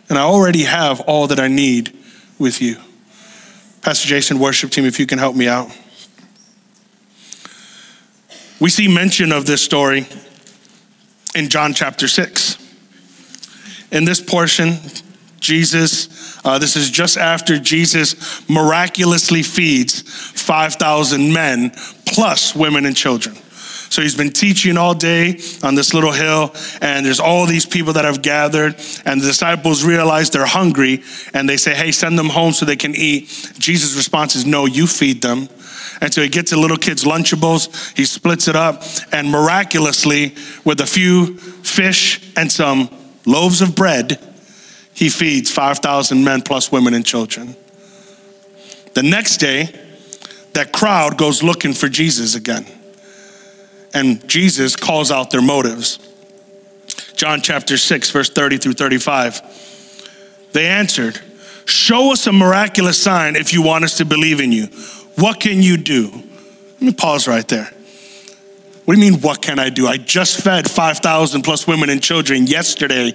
And 0.08 0.18
I 0.18 0.22
already 0.22 0.64
have 0.64 1.02
all 1.02 1.28
that 1.28 1.40
I 1.40 1.50
need 1.50 1.96
with 2.40 2.62
you. 2.62 2.78
Pastor 3.82 4.08
Jason, 4.08 4.40
worship 4.40 4.72
team, 4.72 4.86
if 4.86 4.98
you 4.98 5.06
can 5.06 5.20
help 5.20 5.36
me 5.36 5.48
out. 5.48 5.70
We 8.62 8.70
see 8.70 8.88
mention 8.88 9.32
of 9.34 9.46
this 9.46 9.62
story 9.62 10.08
in 11.36 11.50
John 11.50 11.74
chapter 11.74 12.08
6. 12.08 12.58
In 13.92 14.06
this 14.06 14.22
portion, 14.22 14.78
Jesus 15.40 16.19
Uh, 16.44 16.58
this 16.58 16.76
is 16.76 16.90
just 16.90 17.18
after 17.18 17.60
Jesus 17.60 18.48
miraculously 18.50 19.44
feeds 19.44 20.02
5,000 20.02 21.34
men 21.34 21.72
plus 22.06 22.56
women 22.56 22.86
and 22.86 22.96
children. 22.96 23.36
So 23.90 24.04
he's 24.04 24.16
been 24.16 24.30
teaching 24.30 24.78
all 24.78 24.94
day 24.94 25.40
on 25.64 25.74
this 25.74 25.94
little 25.96 26.12
hill, 26.12 26.54
and 26.80 27.06
there's 27.06 27.20
all 27.20 27.48
these 27.48 27.66
people 27.66 27.94
that 27.94 28.06
have 28.06 28.22
gathered, 28.22 28.76
and 29.04 29.20
the 29.20 29.26
disciples 29.26 29.84
realize 29.84 30.30
they're 30.30 30.46
hungry, 30.46 31.04
and 31.34 31.50
they 31.50 31.58
say, 31.58 31.74
Hey, 31.74 31.92
send 31.92 32.18
them 32.18 32.30
home 32.30 32.54
so 32.54 32.66
they 32.66 32.76
can 32.76 32.96
eat. 32.96 33.54
Jesus' 33.58 33.96
response 33.96 34.36
is, 34.36 34.46
No, 34.46 34.68
you 34.68 34.86
feed 34.86 35.24
them. 35.24 35.50
And 36.02 36.14
so 36.14 36.22
he 36.22 36.30
gets 36.30 36.52
the 36.52 36.58
little 36.58 36.78
kids' 36.78 37.04
Lunchables, 37.04 37.98
he 37.98 38.06
splits 38.06 38.48
it 38.48 38.56
up, 38.56 38.84
and 39.12 39.30
miraculously, 39.30 40.36
with 40.64 40.82
a 40.82 40.86
few 40.86 41.38
fish 41.38 42.32
and 42.38 42.52
some 42.52 42.90
loaves 43.26 43.62
of 43.62 43.76
bread, 43.76 44.20
he 45.00 45.08
feeds 45.08 45.50
5,000 45.50 46.26
men 46.26 46.42
plus 46.42 46.74
women 46.74 46.94
and 46.94 47.06
children. 47.06 47.56
The 48.96 49.02
next 49.02 49.38
day, 49.38 49.74
that 50.56 50.74
crowd 50.74 51.18
goes 51.18 51.42
looking 51.42 51.74
for 51.74 51.88
Jesus 51.88 52.36
again 52.36 52.66
and 53.94 54.28
Jesus 54.28 54.76
calls 54.76 55.10
out 55.10 55.32
their 55.32 55.42
motives. 55.42 56.00
John 57.16 57.40
chapter 57.40 57.78
6, 57.78 58.10
verse 58.10 58.30
30 58.30 58.58
through 58.58 58.74
35. 58.74 60.50
They 60.52 60.68
answered, 60.68 61.18
Show 61.64 62.12
us 62.12 62.28
a 62.28 62.34
miraculous 62.34 63.02
sign 63.02 63.38
if 63.38 63.54
you 63.54 63.62
want 63.62 63.86
us 63.86 63.96
to 64.00 64.06
believe 64.06 64.42
in 64.42 64.52
you. 64.52 64.66
What 65.16 65.40
can 65.40 65.64
you 65.64 65.78
do? 65.78 66.10
Let 66.12 66.82
me 66.82 66.94
pause 66.94 67.26
right 67.26 67.48
there. 67.48 67.72
What 68.84 68.96
do 68.96 69.02
you 69.02 69.12
mean, 69.12 69.22
what 69.22 69.42
can 69.42 69.60
I 69.60 69.70
do? 69.70 69.88
I 69.88 69.96
just 69.96 70.42
fed 70.42 70.70
5,000 70.70 71.42
plus 71.42 71.66
women 71.66 71.90
and 71.90 72.04
children 72.04 72.48
yesterday 72.48 73.14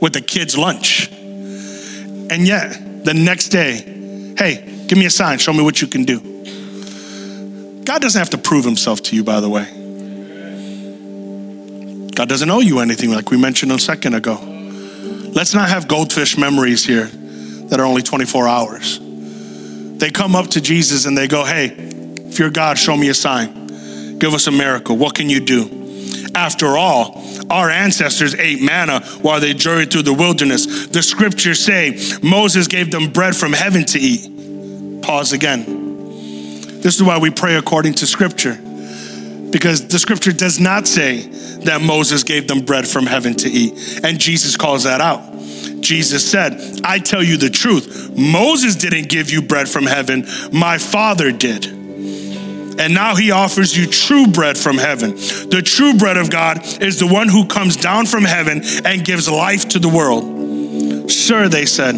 with 0.00 0.12
the 0.12 0.20
kids' 0.20 0.56
lunch. 0.56 1.10
And 1.10 2.46
yet, 2.46 3.04
the 3.04 3.14
next 3.14 3.48
day, 3.48 4.34
hey, 4.36 4.84
give 4.86 4.98
me 4.98 5.06
a 5.06 5.10
sign, 5.10 5.38
show 5.38 5.52
me 5.52 5.62
what 5.62 5.80
you 5.80 5.88
can 5.88 6.04
do. 6.04 6.20
God 7.84 8.02
doesn't 8.02 8.18
have 8.18 8.30
to 8.30 8.38
prove 8.38 8.64
himself 8.64 9.00
to 9.02 9.16
you, 9.16 9.22
by 9.22 9.40
the 9.40 9.48
way. 9.48 9.64
God 12.14 12.28
doesn't 12.28 12.50
owe 12.50 12.60
you 12.60 12.80
anything, 12.80 13.10
like 13.10 13.30
we 13.30 13.36
mentioned 13.36 13.70
a 13.72 13.78
second 13.78 14.14
ago. 14.14 14.38
Let's 15.34 15.54
not 15.54 15.68
have 15.68 15.86
goldfish 15.86 16.38
memories 16.38 16.84
here 16.84 17.06
that 17.68 17.78
are 17.78 17.84
only 17.84 18.02
24 18.02 18.48
hours. 18.48 18.98
They 19.98 20.10
come 20.10 20.34
up 20.34 20.48
to 20.48 20.60
Jesus 20.60 21.04
and 21.04 21.16
they 21.16 21.28
go, 21.28 21.44
Hey, 21.44 21.66
if 21.66 22.38
you're 22.38 22.50
God, 22.50 22.78
show 22.78 22.96
me 22.96 23.08
a 23.08 23.14
sign. 23.14 24.18
Give 24.18 24.32
us 24.32 24.46
a 24.46 24.50
miracle. 24.50 24.96
What 24.96 25.14
can 25.14 25.28
you 25.28 25.40
do? 25.40 25.75
After 26.36 26.76
all, 26.76 27.24
our 27.50 27.70
ancestors 27.70 28.34
ate 28.34 28.60
manna 28.60 29.00
while 29.22 29.40
they 29.40 29.54
journeyed 29.54 29.90
through 29.90 30.02
the 30.02 30.12
wilderness. 30.12 30.86
The 30.86 31.02
scriptures 31.02 31.64
say 31.64 31.98
Moses 32.22 32.68
gave 32.68 32.90
them 32.90 33.10
bread 33.10 33.34
from 33.34 33.54
heaven 33.54 33.86
to 33.86 33.98
eat. 33.98 35.02
Pause 35.02 35.32
again. 35.32 35.64
This 36.82 36.96
is 36.96 37.02
why 37.02 37.18
we 37.18 37.30
pray 37.30 37.56
according 37.56 37.94
to 37.94 38.06
scripture 38.06 38.60
because 39.50 39.88
the 39.88 39.98
scripture 39.98 40.32
does 40.32 40.60
not 40.60 40.86
say 40.86 41.22
that 41.64 41.80
Moses 41.80 42.22
gave 42.22 42.48
them 42.48 42.60
bread 42.60 42.86
from 42.86 43.06
heaven 43.06 43.34
to 43.36 43.48
eat. 43.48 44.00
And 44.04 44.18
Jesus 44.18 44.56
calls 44.56 44.84
that 44.84 45.00
out. 45.00 45.22
Jesus 45.80 46.28
said, 46.28 46.80
I 46.84 46.98
tell 46.98 47.22
you 47.22 47.38
the 47.38 47.48
truth. 47.48 48.10
Moses 48.16 48.76
didn't 48.76 49.08
give 49.08 49.30
you 49.30 49.40
bread 49.40 49.68
from 49.68 49.86
heaven, 49.86 50.26
my 50.52 50.76
Father 50.76 51.32
did. 51.32 51.75
And 52.78 52.94
now 52.94 53.14
he 53.14 53.30
offers 53.30 53.76
you 53.76 53.86
true 53.86 54.26
bread 54.26 54.58
from 54.58 54.78
heaven. 54.78 55.10
The 55.12 55.62
true 55.64 55.94
bread 55.94 56.16
of 56.16 56.30
God 56.30 56.60
is 56.82 56.98
the 56.98 57.06
one 57.06 57.28
who 57.28 57.46
comes 57.46 57.76
down 57.76 58.06
from 58.06 58.24
heaven 58.24 58.62
and 58.84 59.04
gives 59.04 59.28
life 59.28 59.68
to 59.70 59.78
the 59.78 59.88
world. 59.88 61.10
Sir, 61.10 61.48
they 61.48 61.66
said, 61.66 61.94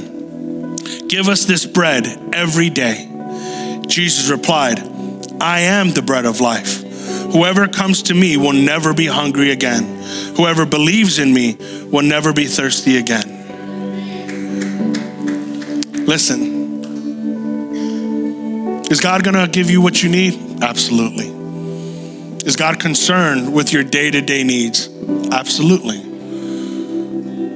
give 1.08 1.28
us 1.28 1.44
this 1.44 1.66
bread 1.66 2.06
every 2.32 2.70
day. 2.70 3.08
Jesus 3.86 4.30
replied, 4.30 4.78
I 5.40 5.60
am 5.60 5.90
the 5.90 6.02
bread 6.02 6.26
of 6.26 6.40
life. 6.40 6.82
Whoever 7.32 7.68
comes 7.68 8.02
to 8.04 8.14
me 8.14 8.36
will 8.36 8.52
never 8.52 8.94
be 8.94 9.06
hungry 9.06 9.50
again. 9.50 9.84
Whoever 10.36 10.64
believes 10.64 11.18
in 11.18 11.32
me 11.32 11.56
will 11.90 12.02
never 12.02 12.32
be 12.32 12.46
thirsty 12.46 12.96
again. 12.96 13.36
Listen, 16.06 16.56
is 18.90 19.00
God 19.00 19.22
gonna 19.24 19.46
give 19.46 19.70
you 19.70 19.82
what 19.82 20.02
you 20.02 20.08
need? 20.08 20.47
Absolutely. 20.68 21.28
Is 22.44 22.54
God 22.56 22.78
concerned 22.78 23.54
with 23.54 23.72
your 23.72 23.82
day 23.82 24.10
to 24.10 24.20
day 24.20 24.44
needs? 24.44 24.90
Absolutely. 25.32 25.96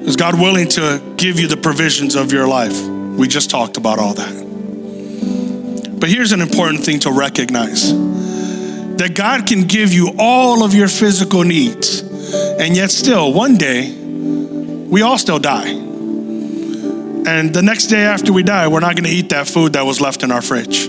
Is 0.07 0.17
God 0.17 0.41
willing 0.41 0.67
to 0.71 1.15
give 1.19 1.39
you 1.39 1.47
the 1.47 1.59
provisions 1.59 2.15
of 2.15 2.33
your 2.33 2.49
life? 2.49 2.81
We 2.81 3.29
just 3.29 3.51
talked 3.51 3.77
about 3.77 3.99
all 3.99 4.15
that. 4.15 5.97
But 6.01 6.09
here's 6.09 6.33
an 6.33 6.41
important 6.41 6.85
thing 6.85 7.01
to 7.01 7.13
recognize 7.13 7.93
that 7.93 9.13
God 9.15 9.47
can 9.47 9.65
give 9.65 9.93
you 9.93 10.15
all 10.19 10.65
of 10.65 10.73
your 10.73 10.89
physical 10.89 11.45
needs, 11.45 12.01
and 12.01 12.75
yet 12.75 12.91
still, 12.91 13.35
one 13.35 13.59
day, 13.59 13.93
we 13.93 15.03
all 15.03 15.19
still 15.19 15.39
die. 15.39 15.69
And 15.69 17.53
the 17.55 17.63
next 17.63 17.89
day 17.89 18.05
after 18.05 18.33
we 18.33 18.43
die, 18.43 18.69
we're 18.69 18.81
not 18.81 18.97
gonna 18.97 19.11
eat 19.11 19.29
that 19.29 19.49
food 19.49 19.75
that 19.75 19.85
was 19.85 20.01
left 20.01 20.23
in 20.23 20.33
our 20.33 20.41
fridge. 20.41 20.89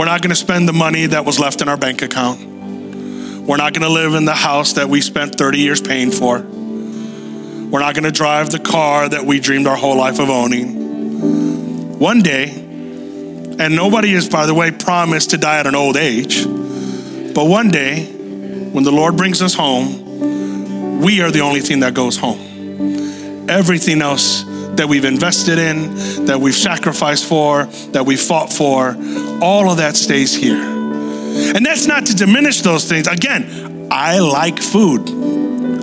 We're 0.00 0.06
not 0.06 0.22
gonna 0.22 0.34
spend 0.34 0.66
the 0.66 0.72
money 0.72 1.04
that 1.04 1.26
was 1.26 1.38
left 1.38 1.60
in 1.60 1.68
our 1.68 1.76
bank 1.76 2.00
account. 2.00 2.40
We're 2.40 3.58
not 3.58 3.74
gonna 3.74 3.90
live 3.90 4.14
in 4.14 4.24
the 4.24 4.34
house 4.34 4.72
that 4.72 4.88
we 4.88 5.02
spent 5.02 5.34
30 5.34 5.58
years 5.58 5.82
paying 5.82 6.10
for. 6.10 6.38
We're 6.40 7.80
not 7.80 7.94
gonna 7.94 8.10
drive 8.10 8.48
the 8.48 8.60
car 8.60 9.10
that 9.10 9.26
we 9.26 9.40
dreamed 9.40 9.66
our 9.66 9.76
whole 9.76 9.98
life 9.98 10.18
of 10.18 10.30
owning. 10.30 11.98
One 11.98 12.22
day, 12.22 12.48
and 12.48 13.76
nobody 13.76 14.14
is, 14.14 14.26
by 14.26 14.46
the 14.46 14.54
way, 14.54 14.70
promised 14.70 15.32
to 15.32 15.36
die 15.36 15.58
at 15.58 15.66
an 15.66 15.74
old 15.74 15.98
age. 15.98 16.46
But 17.34 17.44
one 17.44 17.68
day, 17.68 18.06
when 18.06 18.84
the 18.84 18.92
Lord 18.92 19.18
brings 19.18 19.42
us 19.42 19.52
home, 19.52 21.02
we 21.02 21.20
are 21.20 21.30
the 21.30 21.40
only 21.40 21.60
thing 21.60 21.80
that 21.80 21.92
goes 21.92 22.16
home. 22.16 23.50
Everything 23.50 24.00
else 24.00 24.44
that 24.80 24.88
we've 24.88 25.04
invested 25.04 25.58
in, 25.58 26.24
that 26.24 26.40
we've 26.40 26.54
sacrificed 26.54 27.26
for, 27.26 27.66
that 27.92 28.06
we 28.06 28.16
fought 28.16 28.50
for, 28.50 28.96
all 29.42 29.70
of 29.70 29.76
that 29.76 29.94
stays 29.94 30.34
here. 30.34 30.56
And 30.56 31.66
that's 31.66 31.86
not 31.86 32.06
to 32.06 32.14
diminish 32.14 32.62
those 32.62 32.88
things. 32.88 33.06
Again, 33.06 33.88
I 33.90 34.20
like 34.20 34.58
food, 34.58 35.10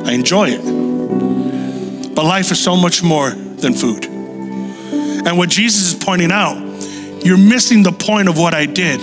I 0.03 0.13
enjoy 0.13 0.49
it. 0.49 2.15
But 2.15 2.25
life 2.25 2.51
is 2.51 2.59
so 2.59 2.75
much 2.75 3.03
more 3.03 3.29
than 3.29 3.75
food. 3.75 4.05
And 4.05 5.37
what 5.37 5.49
Jesus 5.49 5.93
is 5.93 6.03
pointing 6.03 6.31
out 6.31 6.65
you're 7.23 7.37
missing 7.37 7.83
the 7.83 7.91
point 7.91 8.29
of 8.29 8.39
what 8.39 8.55
I 8.55 8.65
did. 8.65 8.99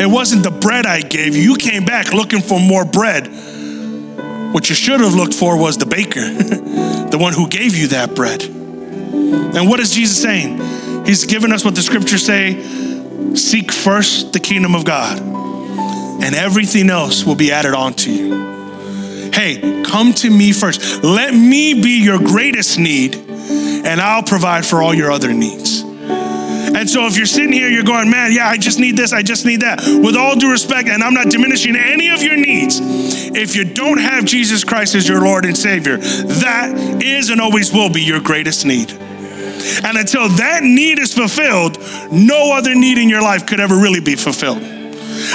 It 0.00 0.06
wasn't 0.08 0.42
the 0.42 0.50
bread 0.50 0.84
I 0.84 1.02
gave 1.02 1.36
you. 1.36 1.42
You 1.42 1.56
came 1.56 1.84
back 1.84 2.12
looking 2.12 2.40
for 2.40 2.58
more 2.58 2.84
bread. 2.84 3.28
What 4.52 4.68
you 4.68 4.74
should 4.74 5.00
have 5.00 5.14
looked 5.14 5.34
for 5.34 5.56
was 5.56 5.76
the 5.78 5.86
baker, 5.86 6.20
the 7.10 7.18
one 7.20 7.34
who 7.34 7.48
gave 7.48 7.76
you 7.76 7.88
that 7.88 8.14
bread. 8.14 8.61
And 9.12 9.68
what 9.68 9.80
is 9.80 9.90
Jesus 9.90 10.20
saying? 10.20 11.04
He's 11.04 11.24
given 11.24 11.52
us 11.52 11.64
what 11.64 11.74
the 11.74 11.82
scriptures 11.82 12.24
say 12.24 12.62
seek 13.36 13.72
first 13.72 14.32
the 14.32 14.40
kingdom 14.40 14.74
of 14.74 14.84
God, 14.84 15.20
and 15.20 16.34
everything 16.34 16.90
else 16.90 17.24
will 17.24 17.34
be 17.34 17.52
added 17.52 17.74
on 17.74 17.94
to 17.94 18.10
you. 18.12 19.30
Hey, 19.32 19.82
come 19.84 20.12
to 20.14 20.30
me 20.30 20.52
first. 20.52 21.02
Let 21.02 21.34
me 21.34 21.74
be 21.82 22.02
your 22.02 22.18
greatest 22.18 22.78
need, 22.78 23.16
and 23.16 24.00
I'll 24.00 24.22
provide 24.22 24.64
for 24.64 24.82
all 24.82 24.94
your 24.94 25.10
other 25.10 25.32
needs. 25.32 25.82
And 26.74 26.88
so 26.88 27.06
if 27.06 27.16
you're 27.16 27.26
sitting 27.26 27.52
here, 27.52 27.68
you're 27.68 27.82
going, 27.82 28.10
man, 28.10 28.32
yeah, 28.32 28.48
I 28.48 28.56
just 28.56 28.78
need 28.78 28.96
this, 28.96 29.12
I 29.12 29.22
just 29.22 29.44
need 29.44 29.60
that. 29.60 29.80
With 30.02 30.16
all 30.16 30.36
due 30.36 30.50
respect, 30.50 30.88
and 30.88 31.02
I'm 31.02 31.14
not 31.14 31.28
diminishing 31.28 31.76
any 31.76 32.08
of 32.08 32.22
your 32.22 32.36
needs, 32.36 32.80
if 32.80 33.54
you 33.54 33.64
don't 33.64 33.98
have 33.98 34.24
Jesus 34.24 34.64
Christ 34.64 34.94
as 34.94 35.08
your 35.08 35.20
Lord 35.20 35.44
and 35.44 35.56
Savior, 35.56 35.98
that 35.98 37.02
is 37.02 37.30
and 37.30 37.40
always 37.40 37.72
will 37.72 37.90
be 37.90 38.02
your 38.02 38.20
greatest 38.20 38.64
need. 38.64 38.90
And 39.84 39.96
until 39.96 40.28
that 40.28 40.62
need 40.62 40.98
is 40.98 41.12
fulfilled, 41.12 41.78
no 42.10 42.52
other 42.52 42.74
need 42.74 42.98
in 42.98 43.08
your 43.08 43.22
life 43.22 43.46
could 43.46 43.60
ever 43.60 43.76
really 43.76 44.00
be 44.00 44.16
fulfilled. 44.16 44.62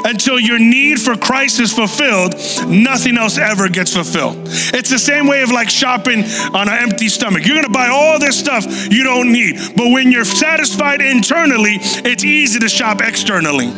Until 0.05 0.39
your 0.39 0.59
need 0.59 0.99
for 0.99 1.15
Christ 1.15 1.59
is 1.59 1.71
fulfilled, 1.71 2.33
nothing 2.67 3.17
else 3.17 3.37
ever 3.37 3.69
gets 3.69 3.93
fulfilled. 3.93 4.37
It's 4.73 4.89
the 4.89 4.99
same 4.99 5.27
way 5.27 5.43
of 5.43 5.51
like 5.51 5.69
shopping 5.69 6.23
on 6.53 6.67
an 6.67 6.77
empty 6.77 7.09
stomach. 7.09 7.45
You're 7.45 7.55
gonna 7.55 7.69
buy 7.69 7.87
all 7.87 8.19
this 8.19 8.37
stuff 8.37 8.65
you 8.91 9.03
don't 9.03 9.31
need, 9.31 9.57
but 9.75 9.91
when 9.91 10.11
you're 10.11 10.25
satisfied 10.25 11.01
internally, 11.01 11.77
it's 11.79 12.23
easy 12.23 12.59
to 12.59 12.69
shop 12.69 13.01
externally. 13.01 13.71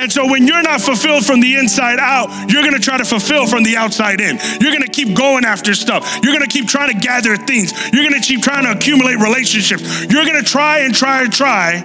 And 0.00 0.10
so 0.10 0.30
when 0.30 0.46
you're 0.46 0.62
not 0.62 0.80
fulfilled 0.80 1.24
from 1.26 1.40
the 1.40 1.56
inside 1.56 1.98
out, 1.98 2.50
you're 2.50 2.62
gonna 2.62 2.78
try 2.78 2.98
to 2.98 3.04
fulfill 3.04 3.46
from 3.46 3.64
the 3.64 3.76
outside 3.76 4.20
in. 4.20 4.38
You're 4.60 4.72
gonna 4.72 4.88
keep 4.88 5.14
going 5.16 5.44
after 5.44 5.74
stuff. 5.74 6.20
You're 6.22 6.32
gonna 6.32 6.46
keep 6.46 6.68
trying 6.68 6.92
to 6.92 6.98
gather 6.98 7.36
things. 7.36 7.72
You're 7.92 8.04
gonna 8.04 8.20
keep 8.20 8.42
trying 8.42 8.64
to 8.64 8.72
accumulate 8.72 9.16
relationships. 9.16 10.04
You're 10.06 10.24
gonna 10.24 10.42
try 10.42 10.80
and 10.80 10.94
try 10.94 11.22
and 11.22 11.32
try 11.32 11.84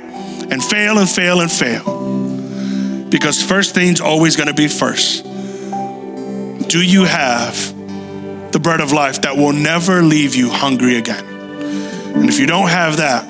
and 0.51 0.63
fail 0.63 0.97
and 0.99 1.09
fail 1.09 1.41
and 1.41 1.51
fail 1.51 2.05
because 3.09 3.41
first 3.41 3.73
thing's 3.73 4.01
always 4.01 4.35
to 4.35 4.53
be 4.53 4.67
first. 4.67 5.23
Do 5.23 6.81
you 6.81 7.05
have 7.05 7.55
the 8.51 8.59
bread 8.59 8.81
of 8.81 8.91
life 8.91 9.21
that 9.21 9.37
will 9.37 9.53
never 9.53 10.01
leave 10.01 10.35
you 10.35 10.49
hungry 10.49 10.97
again? 10.97 11.23
And 12.15 12.29
if 12.29 12.39
you 12.39 12.45
don't 12.47 12.69
have 12.69 12.97
that, 12.97 13.25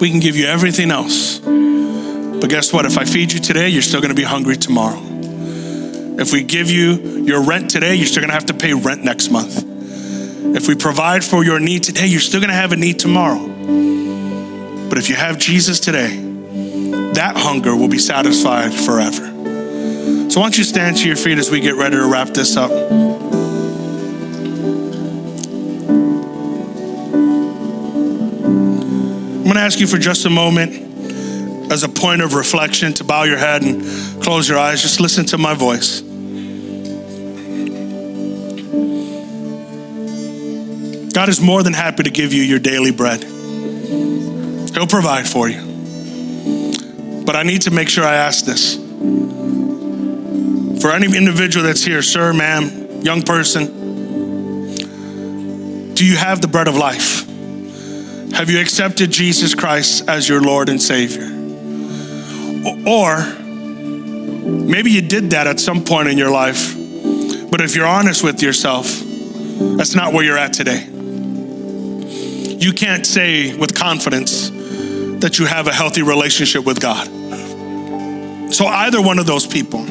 we 0.00 0.10
can 0.10 0.20
give 0.20 0.36
you 0.36 0.46
everything 0.46 0.90
else. 0.90 1.40
But 2.42 2.50
guess 2.50 2.72
what? 2.72 2.84
If 2.86 2.98
I 2.98 3.04
feed 3.04 3.32
you 3.32 3.38
today, 3.38 3.68
you're 3.68 3.82
still 3.82 4.00
going 4.00 4.08
to 4.08 4.16
be 4.16 4.24
hungry 4.24 4.56
tomorrow. 4.56 5.00
If 6.18 6.32
we 6.32 6.42
give 6.42 6.72
you 6.72 7.22
your 7.24 7.40
rent 7.44 7.70
today, 7.70 7.94
you're 7.94 8.06
still 8.06 8.20
going 8.20 8.30
to 8.30 8.34
have 8.34 8.46
to 8.46 8.54
pay 8.54 8.74
rent 8.74 9.04
next 9.04 9.30
month. 9.30 9.62
If 10.56 10.66
we 10.66 10.74
provide 10.74 11.22
for 11.22 11.44
your 11.44 11.60
need 11.60 11.84
today, 11.84 12.08
you're 12.08 12.18
still 12.18 12.40
going 12.40 12.50
to 12.50 12.56
have 12.56 12.72
a 12.72 12.76
need 12.76 12.98
tomorrow. 12.98 13.46
But 14.88 14.98
if 14.98 15.08
you 15.08 15.14
have 15.14 15.38
Jesus 15.38 15.78
today, 15.78 16.16
that 17.12 17.36
hunger 17.36 17.76
will 17.76 17.86
be 17.86 18.00
satisfied 18.00 18.74
forever. 18.74 19.24
So, 20.28 20.40
why 20.40 20.46
don't 20.46 20.58
you 20.58 20.64
stand 20.64 20.96
to 20.96 21.06
your 21.06 21.14
feet 21.14 21.38
as 21.38 21.48
we 21.48 21.60
get 21.60 21.76
ready 21.76 21.94
to 21.94 22.06
wrap 22.10 22.30
this 22.30 22.56
up? 22.56 22.72
I'm 22.72 23.04
going 29.44 29.54
to 29.54 29.60
ask 29.60 29.78
you 29.78 29.86
for 29.86 29.98
just 29.98 30.26
a 30.26 30.30
moment 30.30 30.91
as 31.70 31.82
a 31.84 31.88
point 31.88 32.22
of 32.22 32.34
reflection 32.34 32.92
to 32.94 33.04
bow 33.04 33.24
your 33.24 33.38
head 33.38 33.62
and 33.62 34.22
close 34.22 34.48
your 34.48 34.58
eyes. 34.58 34.82
Just 34.82 35.00
listen 35.00 35.26
to 35.26 35.38
my 35.38 35.54
voice. 35.54 36.00
God 41.12 41.28
is 41.28 41.40
more 41.40 41.62
than 41.62 41.74
happy 41.74 42.02
to 42.02 42.10
give 42.10 42.32
you 42.32 42.42
your 42.42 42.58
daily 42.58 42.90
bread. 42.90 43.22
He'll 43.22 44.86
provide 44.86 45.28
for 45.28 45.48
you. 45.48 45.60
But 47.24 47.36
I 47.36 47.42
need 47.42 47.62
to 47.62 47.70
make 47.70 47.88
sure 47.88 48.04
I 48.04 48.14
ask 48.14 48.44
this. 48.44 48.76
For 50.82 50.90
any 50.90 51.16
individual 51.16 51.64
that's 51.64 51.84
here, 51.84 52.02
sir, 52.02 52.32
ma'am, 52.32 53.02
young 53.02 53.22
person, 53.22 53.66
do 55.94 56.04
you 56.04 56.16
have 56.16 56.40
the 56.40 56.48
bread 56.48 56.66
of 56.66 56.76
life? 56.76 57.26
Have 58.32 58.48
you 58.50 58.60
accepted 58.60 59.10
Jesus 59.10 59.54
Christ 59.54 60.08
as 60.08 60.28
your 60.28 60.40
Lord 60.40 60.68
and 60.68 60.80
Savior? 60.80 61.41
Or 62.64 63.24
maybe 64.44 64.90
you 64.90 65.02
did 65.02 65.30
that 65.30 65.46
at 65.46 65.58
some 65.58 65.84
point 65.84 66.08
in 66.08 66.18
your 66.18 66.30
life, 66.30 66.74
but 67.50 67.60
if 67.60 67.74
you're 67.74 67.86
honest 67.86 68.22
with 68.22 68.42
yourself, 68.42 68.86
that's 69.76 69.94
not 69.94 70.12
where 70.12 70.24
you're 70.24 70.38
at 70.38 70.52
today. 70.52 70.86
You 72.58 72.72
can't 72.72 73.04
say 73.04 73.56
with 73.56 73.74
confidence 73.74 74.50
that 75.20 75.38
you 75.38 75.46
have 75.46 75.66
a 75.66 75.72
healthy 75.72 76.02
relationship 76.02 76.64
with 76.64 76.80
God. 76.80 77.08
So, 78.54 78.66
either 78.66 79.02
one 79.02 79.18
of 79.18 79.26
those 79.26 79.46
people, 79.46 79.84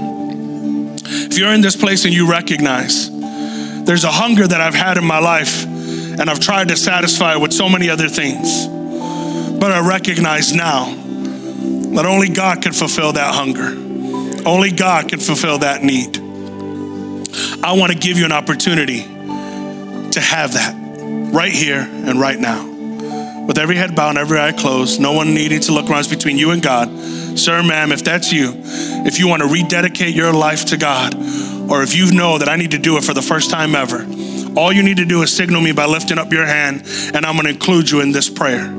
if 1.03 1.37
you're 1.37 1.53
in 1.53 1.61
this 1.61 1.75
place 1.75 2.05
and 2.05 2.13
you 2.13 2.29
recognize 2.29 3.09
there's 3.83 4.03
a 4.03 4.11
hunger 4.11 4.47
that 4.47 4.61
I've 4.61 4.75
had 4.75 4.97
in 4.97 5.05
my 5.05 5.19
life 5.19 5.65
and 5.65 6.29
I've 6.29 6.39
tried 6.39 6.69
to 6.69 6.77
satisfy 6.77 7.33
it 7.33 7.41
with 7.41 7.51
so 7.51 7.67
many 7.67 7.89
other 7.89 8.07
things, 8.07 8.67
but 9.59 9.71
I 9.71 9.85
recognize 9.87 10.53
now 10.53 11.00
that 11.95 12.05
only 12.05 12.29
God 12.29 12.61
can 12.61 12.73
fulfill 12.73 13.13
that 13.13 13.35
hunger, 13.35 13.69
only 14.47 14.71
God 14.71 15.09
can 15.09 15.19
fulfill 15.19 15.59
that 15.59 15.83
need. 15.83 16.17
I 17.63 17.73
want 17.73 17.91
to 17.91 17.97
give 17.97 18.17
you 18.17 18.25
an 18.25 18.31
opportunity 18.31 19.01
to 19.03 20.19
have 20.19 20.53
that 20.53 20.75
right 21.33 21.53
here 21.53 21.87
and 21.89 22.19
right 22.19 22.39
now 22.39 22.71
with 23.51 23.57
every 23.57 23.75
head 23.75 23.95
bowed 23.95 24.09
and 24.09 24.17
every 24.17 24.39
eye 24.39 24.51
closed, 24.51 25.01
no 25.01 25.13
one 25.13 25.33
needing 25.33 25.59
to 25.59 25.73
look 25.73 25.89
around. 25.89 25.99
It's 25.99 26.07
between 26.07 26.37
you 26.37 26.51
and 26.51 26.61
God. 26.61 26.87
Sir, 27.37 27.63
ma'am, 27.63 27.91
if 27.91 28.03
that's 28.03 28.31
you, 28.31 28.53
if 28.55 29.19
you 29.19 29.27
want 29.27 29.41
to 29.41 29.47
rededicate 29.47 30.15
your 30.15 30.31
life 30.31 30.65
to 30.65 30.77
God, 30.77 31.15
or 31.69 31.81
if 31.83 31.95
you 31.95 32.11
know 32.13 32.37
that 32.37 32.47
I 32.47 32.55
need 32.55 32.71
to 32.71 32.77
do 32.77 32.97
it 32.97 33.03
for 33.03 33.13
the 33.13 33.21
first 33.21 33.49
time 33.49 33.75
ever, 33.75 34.05
all 34.55 34.71
you 34.71 34.83
need 34.83 34.97
to 34.97 35.05
do 35.05 35.21
is 35.21 35.35
signal 35.35 35.61
me 35.61 35.71
by 35.71 35.85
lifting 35.85 36.17
up 36.17 36.31
your 36.31 36.45
hand, 36.45 36.83
and 37.13 37.25
I'm 37.25 37.35
going 37.35 37.45
to 37.45 37.51
include 37.51 37.89
you 37.89 38.01
in 38.01 38.11
this 38.11 38.29
prayer. 38.29 38.69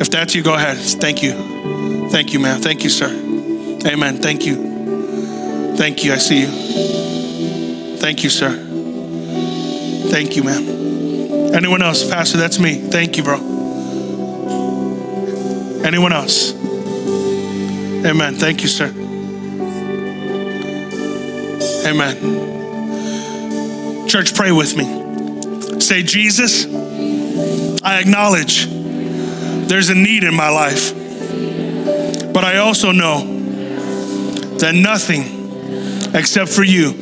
If 0.00 0.10
that's 0.10 0.34
you, 0.34 0.42
go 0.42 0.54
ahead. 0.54 0.78
Thank 0.78 1.22
you. 1.22 2.08
Thank 2.08 2.32
you, 2.32 2.40
ma'am. 2.40 2.60
Thank 2.62 2.82
you, 2.84 2.88
sir. 2.88 3.10
Amen. 3.86 4.16
Thank 4.16 4.46
you. 4.46 5.76
Thank 5.76 6.02
you. 6.04 6.14
I 6.14 6.16
see 6.16 6.40
you. 6.40 7.96
Thank 7.98 8.24
you, 8.24 8.30
sir. 8.30 8.50
Thank 10.10 10.36
you, 10.36 10.42
ma'am. 10.42 11.54
Anyone 11.54 11.82
else? 11.82 12.08
Pastor, 12.08 12.38
that's 12.38 12.58
me. 12.58 12.76
Thank 12.76 13.18
you, 13.18 13.22
bro. 13.22 13.36
Anyone 15.84 16.14
else? 16.14 16.54
Amen. 18.06 18.36
Thank 18.36 18.62
you, 18.62 18.68
sir. 18.68 18.88
Amen. 21.86 22.48
Church, 24.08 24.34
pray 24.34 24.50
with 24.50 24.76
me. 24.76 25.78
Say, 25.78 26.02
Jesus, 26.02 26.64
I 27.82 28.00
acknowledge 28.00 28.79
there's 29.70 29.88
a 29.88 29.94
need 29.94 30.24
in 30.24 30.34
my 30.34 30.50
life, 30.50 30.92
but 32.34 32.44
I 32.44 32.58
also 32.58 32.92
know 32.92 33.24
that 34.58 34.74
nothing 34.74 36.12
except 36.14 36.50
for 36.50 36.64
you 36.64 36.92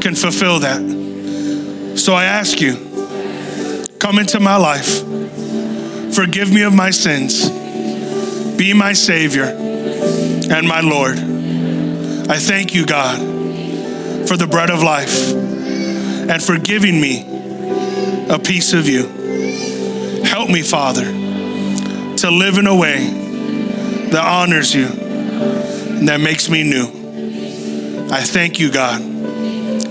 can 0.00 0.14
fulfill 0.14 0.60
that. 0.60 1.96
So 1.96 2.12
I 2.12 2.24
ask 2.24 2.60
you, 2.60 2.74
come 3.98 4.18
into 4.18 4.40
my 4.40 4.56
life, 4.56 5.02
forgive 6.14 6.52
me 6.52 6.62
of 6.62 6.74
my 6.74 6.90
sins 6.90 7.48
be 8.58 8.74
my 8.74 8.92
Savior 8.92 9.44
and 9.44 10.66
my 10.66 10.80
Lord. 10.80 11.16
I 12.28 12.38
thank 12.38 12.74
you, 12.74 12.84
God, 12.84 13.18
for 14.28 14.36
the 14.36 14.48
bread 14.48 14.70
of 14.70 14.82
life 14.82 15.32
and 15.32 16.42
for 16.42 16.58
giving 16.58 17.00
me 17.00 17.24
a 18.28 18.38
piece 18.38 18.72
of 18.72 18.88
you. 18.88 19.06
Help 20.24 20.50
me, 20.50 20.62
Father, 20.62 21.04
to 22.22 22.30
live 22.30 22.58
in 22.58 22.66
a 22.66 22.74
way 22.74 23.06
that 24.10 24.24
honors 24.24 24.74
you 24.74 24.86
and 24.86 26.08
that 26.08 26.20
makes 26.20 26.48
me 26.48 26.62
new. 26.62 26.86
I 28.10 28.22
thank 28.22 28.58
you, 28.58 28.70
God, 28.70 29.00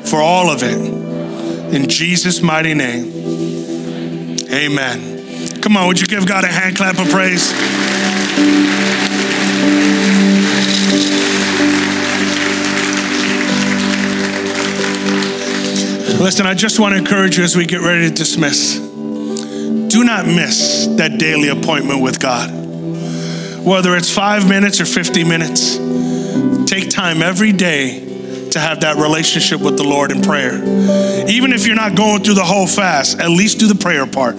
for 0.07 0.21
all 0.21 0.49
of 0.49 0.63
it. 0.63 1.73
In 1.73 1.87
Jesus' 1.87 2.41
mighty 2.41 2.73
name, 2.73 3.05
amen. 4.51 5.61
Come 5.61 5.77
on, 5.77 5.87
would 5.87 5.99
you 5.99 6.07
give 6.07 6.25
God 6.25 6.43
a 6.43 6.47
hand 6.47 6.75
clap 6.75 6.97
of 6.97 7.09
praise? 7.09 7.51
Listen, 16.19 16.47
I 16.47 16.55
just 16.55 16.79
want 16.79 16.93
to 16.93 16.97
encourage 16.97 17.37
you 17.37 17.43
as 17.43 17.55
we 17.55 17.65
get 17.65 17.81
ready 17.81 18.09
to 18.09 18.13
dismiss. 18.13 18.86
Do 19.89 20.03
not 20.03 20.25
miss 20.25 20.87
that 20.97 21.17
daily 21.17 21.49
appointment 21.49 22.01
with 22.01 22.19
God. 22.19 22.49
Whether 23.65 23.95
it's 23.95 24.13
five 24.13 24.47
minutes 24.47 24.81
or 24.81 24.85
50 24.85 25.23
minutes, 25.23 25.77
take 26.69 26.89
time 26.89 27.21
every 27.21 27.51
day 27.51 28.49
to 28.51 28.59
have 28.59 28.81
that 28.81 28.97
relationship 28.97 29.61
with 29.61 29.77
the 29.77 29.83
Lord 29.83 30.11
in 30.11 30.21
prayer. 30.21 30.55
Even 31.29 31.53
if 31.53 31.65
you're 31.65 31.75
not 31.75 31.95
going 31.95 32.23
through 32.23 32.35
the 32.35 32.43
whole 32.43 32.67
fast, 32.67 33.19
at 33.19 33.29
least 33.29 33.59
do 33.59 33.67
the 33.67 33.75
prayer 33.75 34.05
part. 34.05 34.35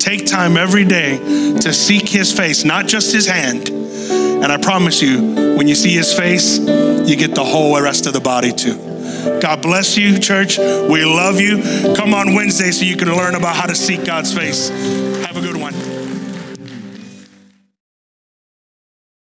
Take 0.00 0.26
time 0.26 0.56
every 0.56 0.84
day 0.84 1.18
to 1.58 1.72
seek 1.72 2.08
His 2.08 2.32
face, 2.32 2.64
not 2.64 2.86
just 2.86 3.12
His 3.12 3.26
hand. 3.26 3.68
And 3.68 4.46
I 4.46 4.56
promise 4.58 5.02
you, 5.02 5.56
when 5.56 5.66
you 5.66 5.74
see 5.74 5.92
His 5.92 6.14
face, 6.14 6.58
you 6.58 7.16
get 7.16 7.34
the 7.34 7.44
whole 7.44 7.80
rest 7.80 8.06
of 8.06 8.12
the 8.12 8.20
body 8.20 8.52
too. 8.52 8.87
God 9.40 9.62
bless 9.62 9.96
you, 9.96 10.18
church. 10.18 10.58
We 10.58 11.04
love 11.04 11.40
you. 11.40 11.94
Come 11.94 12.14
on 12.14 12.34
Wednesday 12.34 12.70
so 12.70 12.84
you 12.84 12.96
can 12.96 13.08
learn 13.08 13.34
about 13.34 13.56
how 13.56 13.66
to 13.66 13.74
seek 13.74 14.04
God's 14.04 14.34
face. 14.34 14.68
Have 15.26 15.36
a 15.36 15.40
good 15.40 15.56
one. 15.56 15.87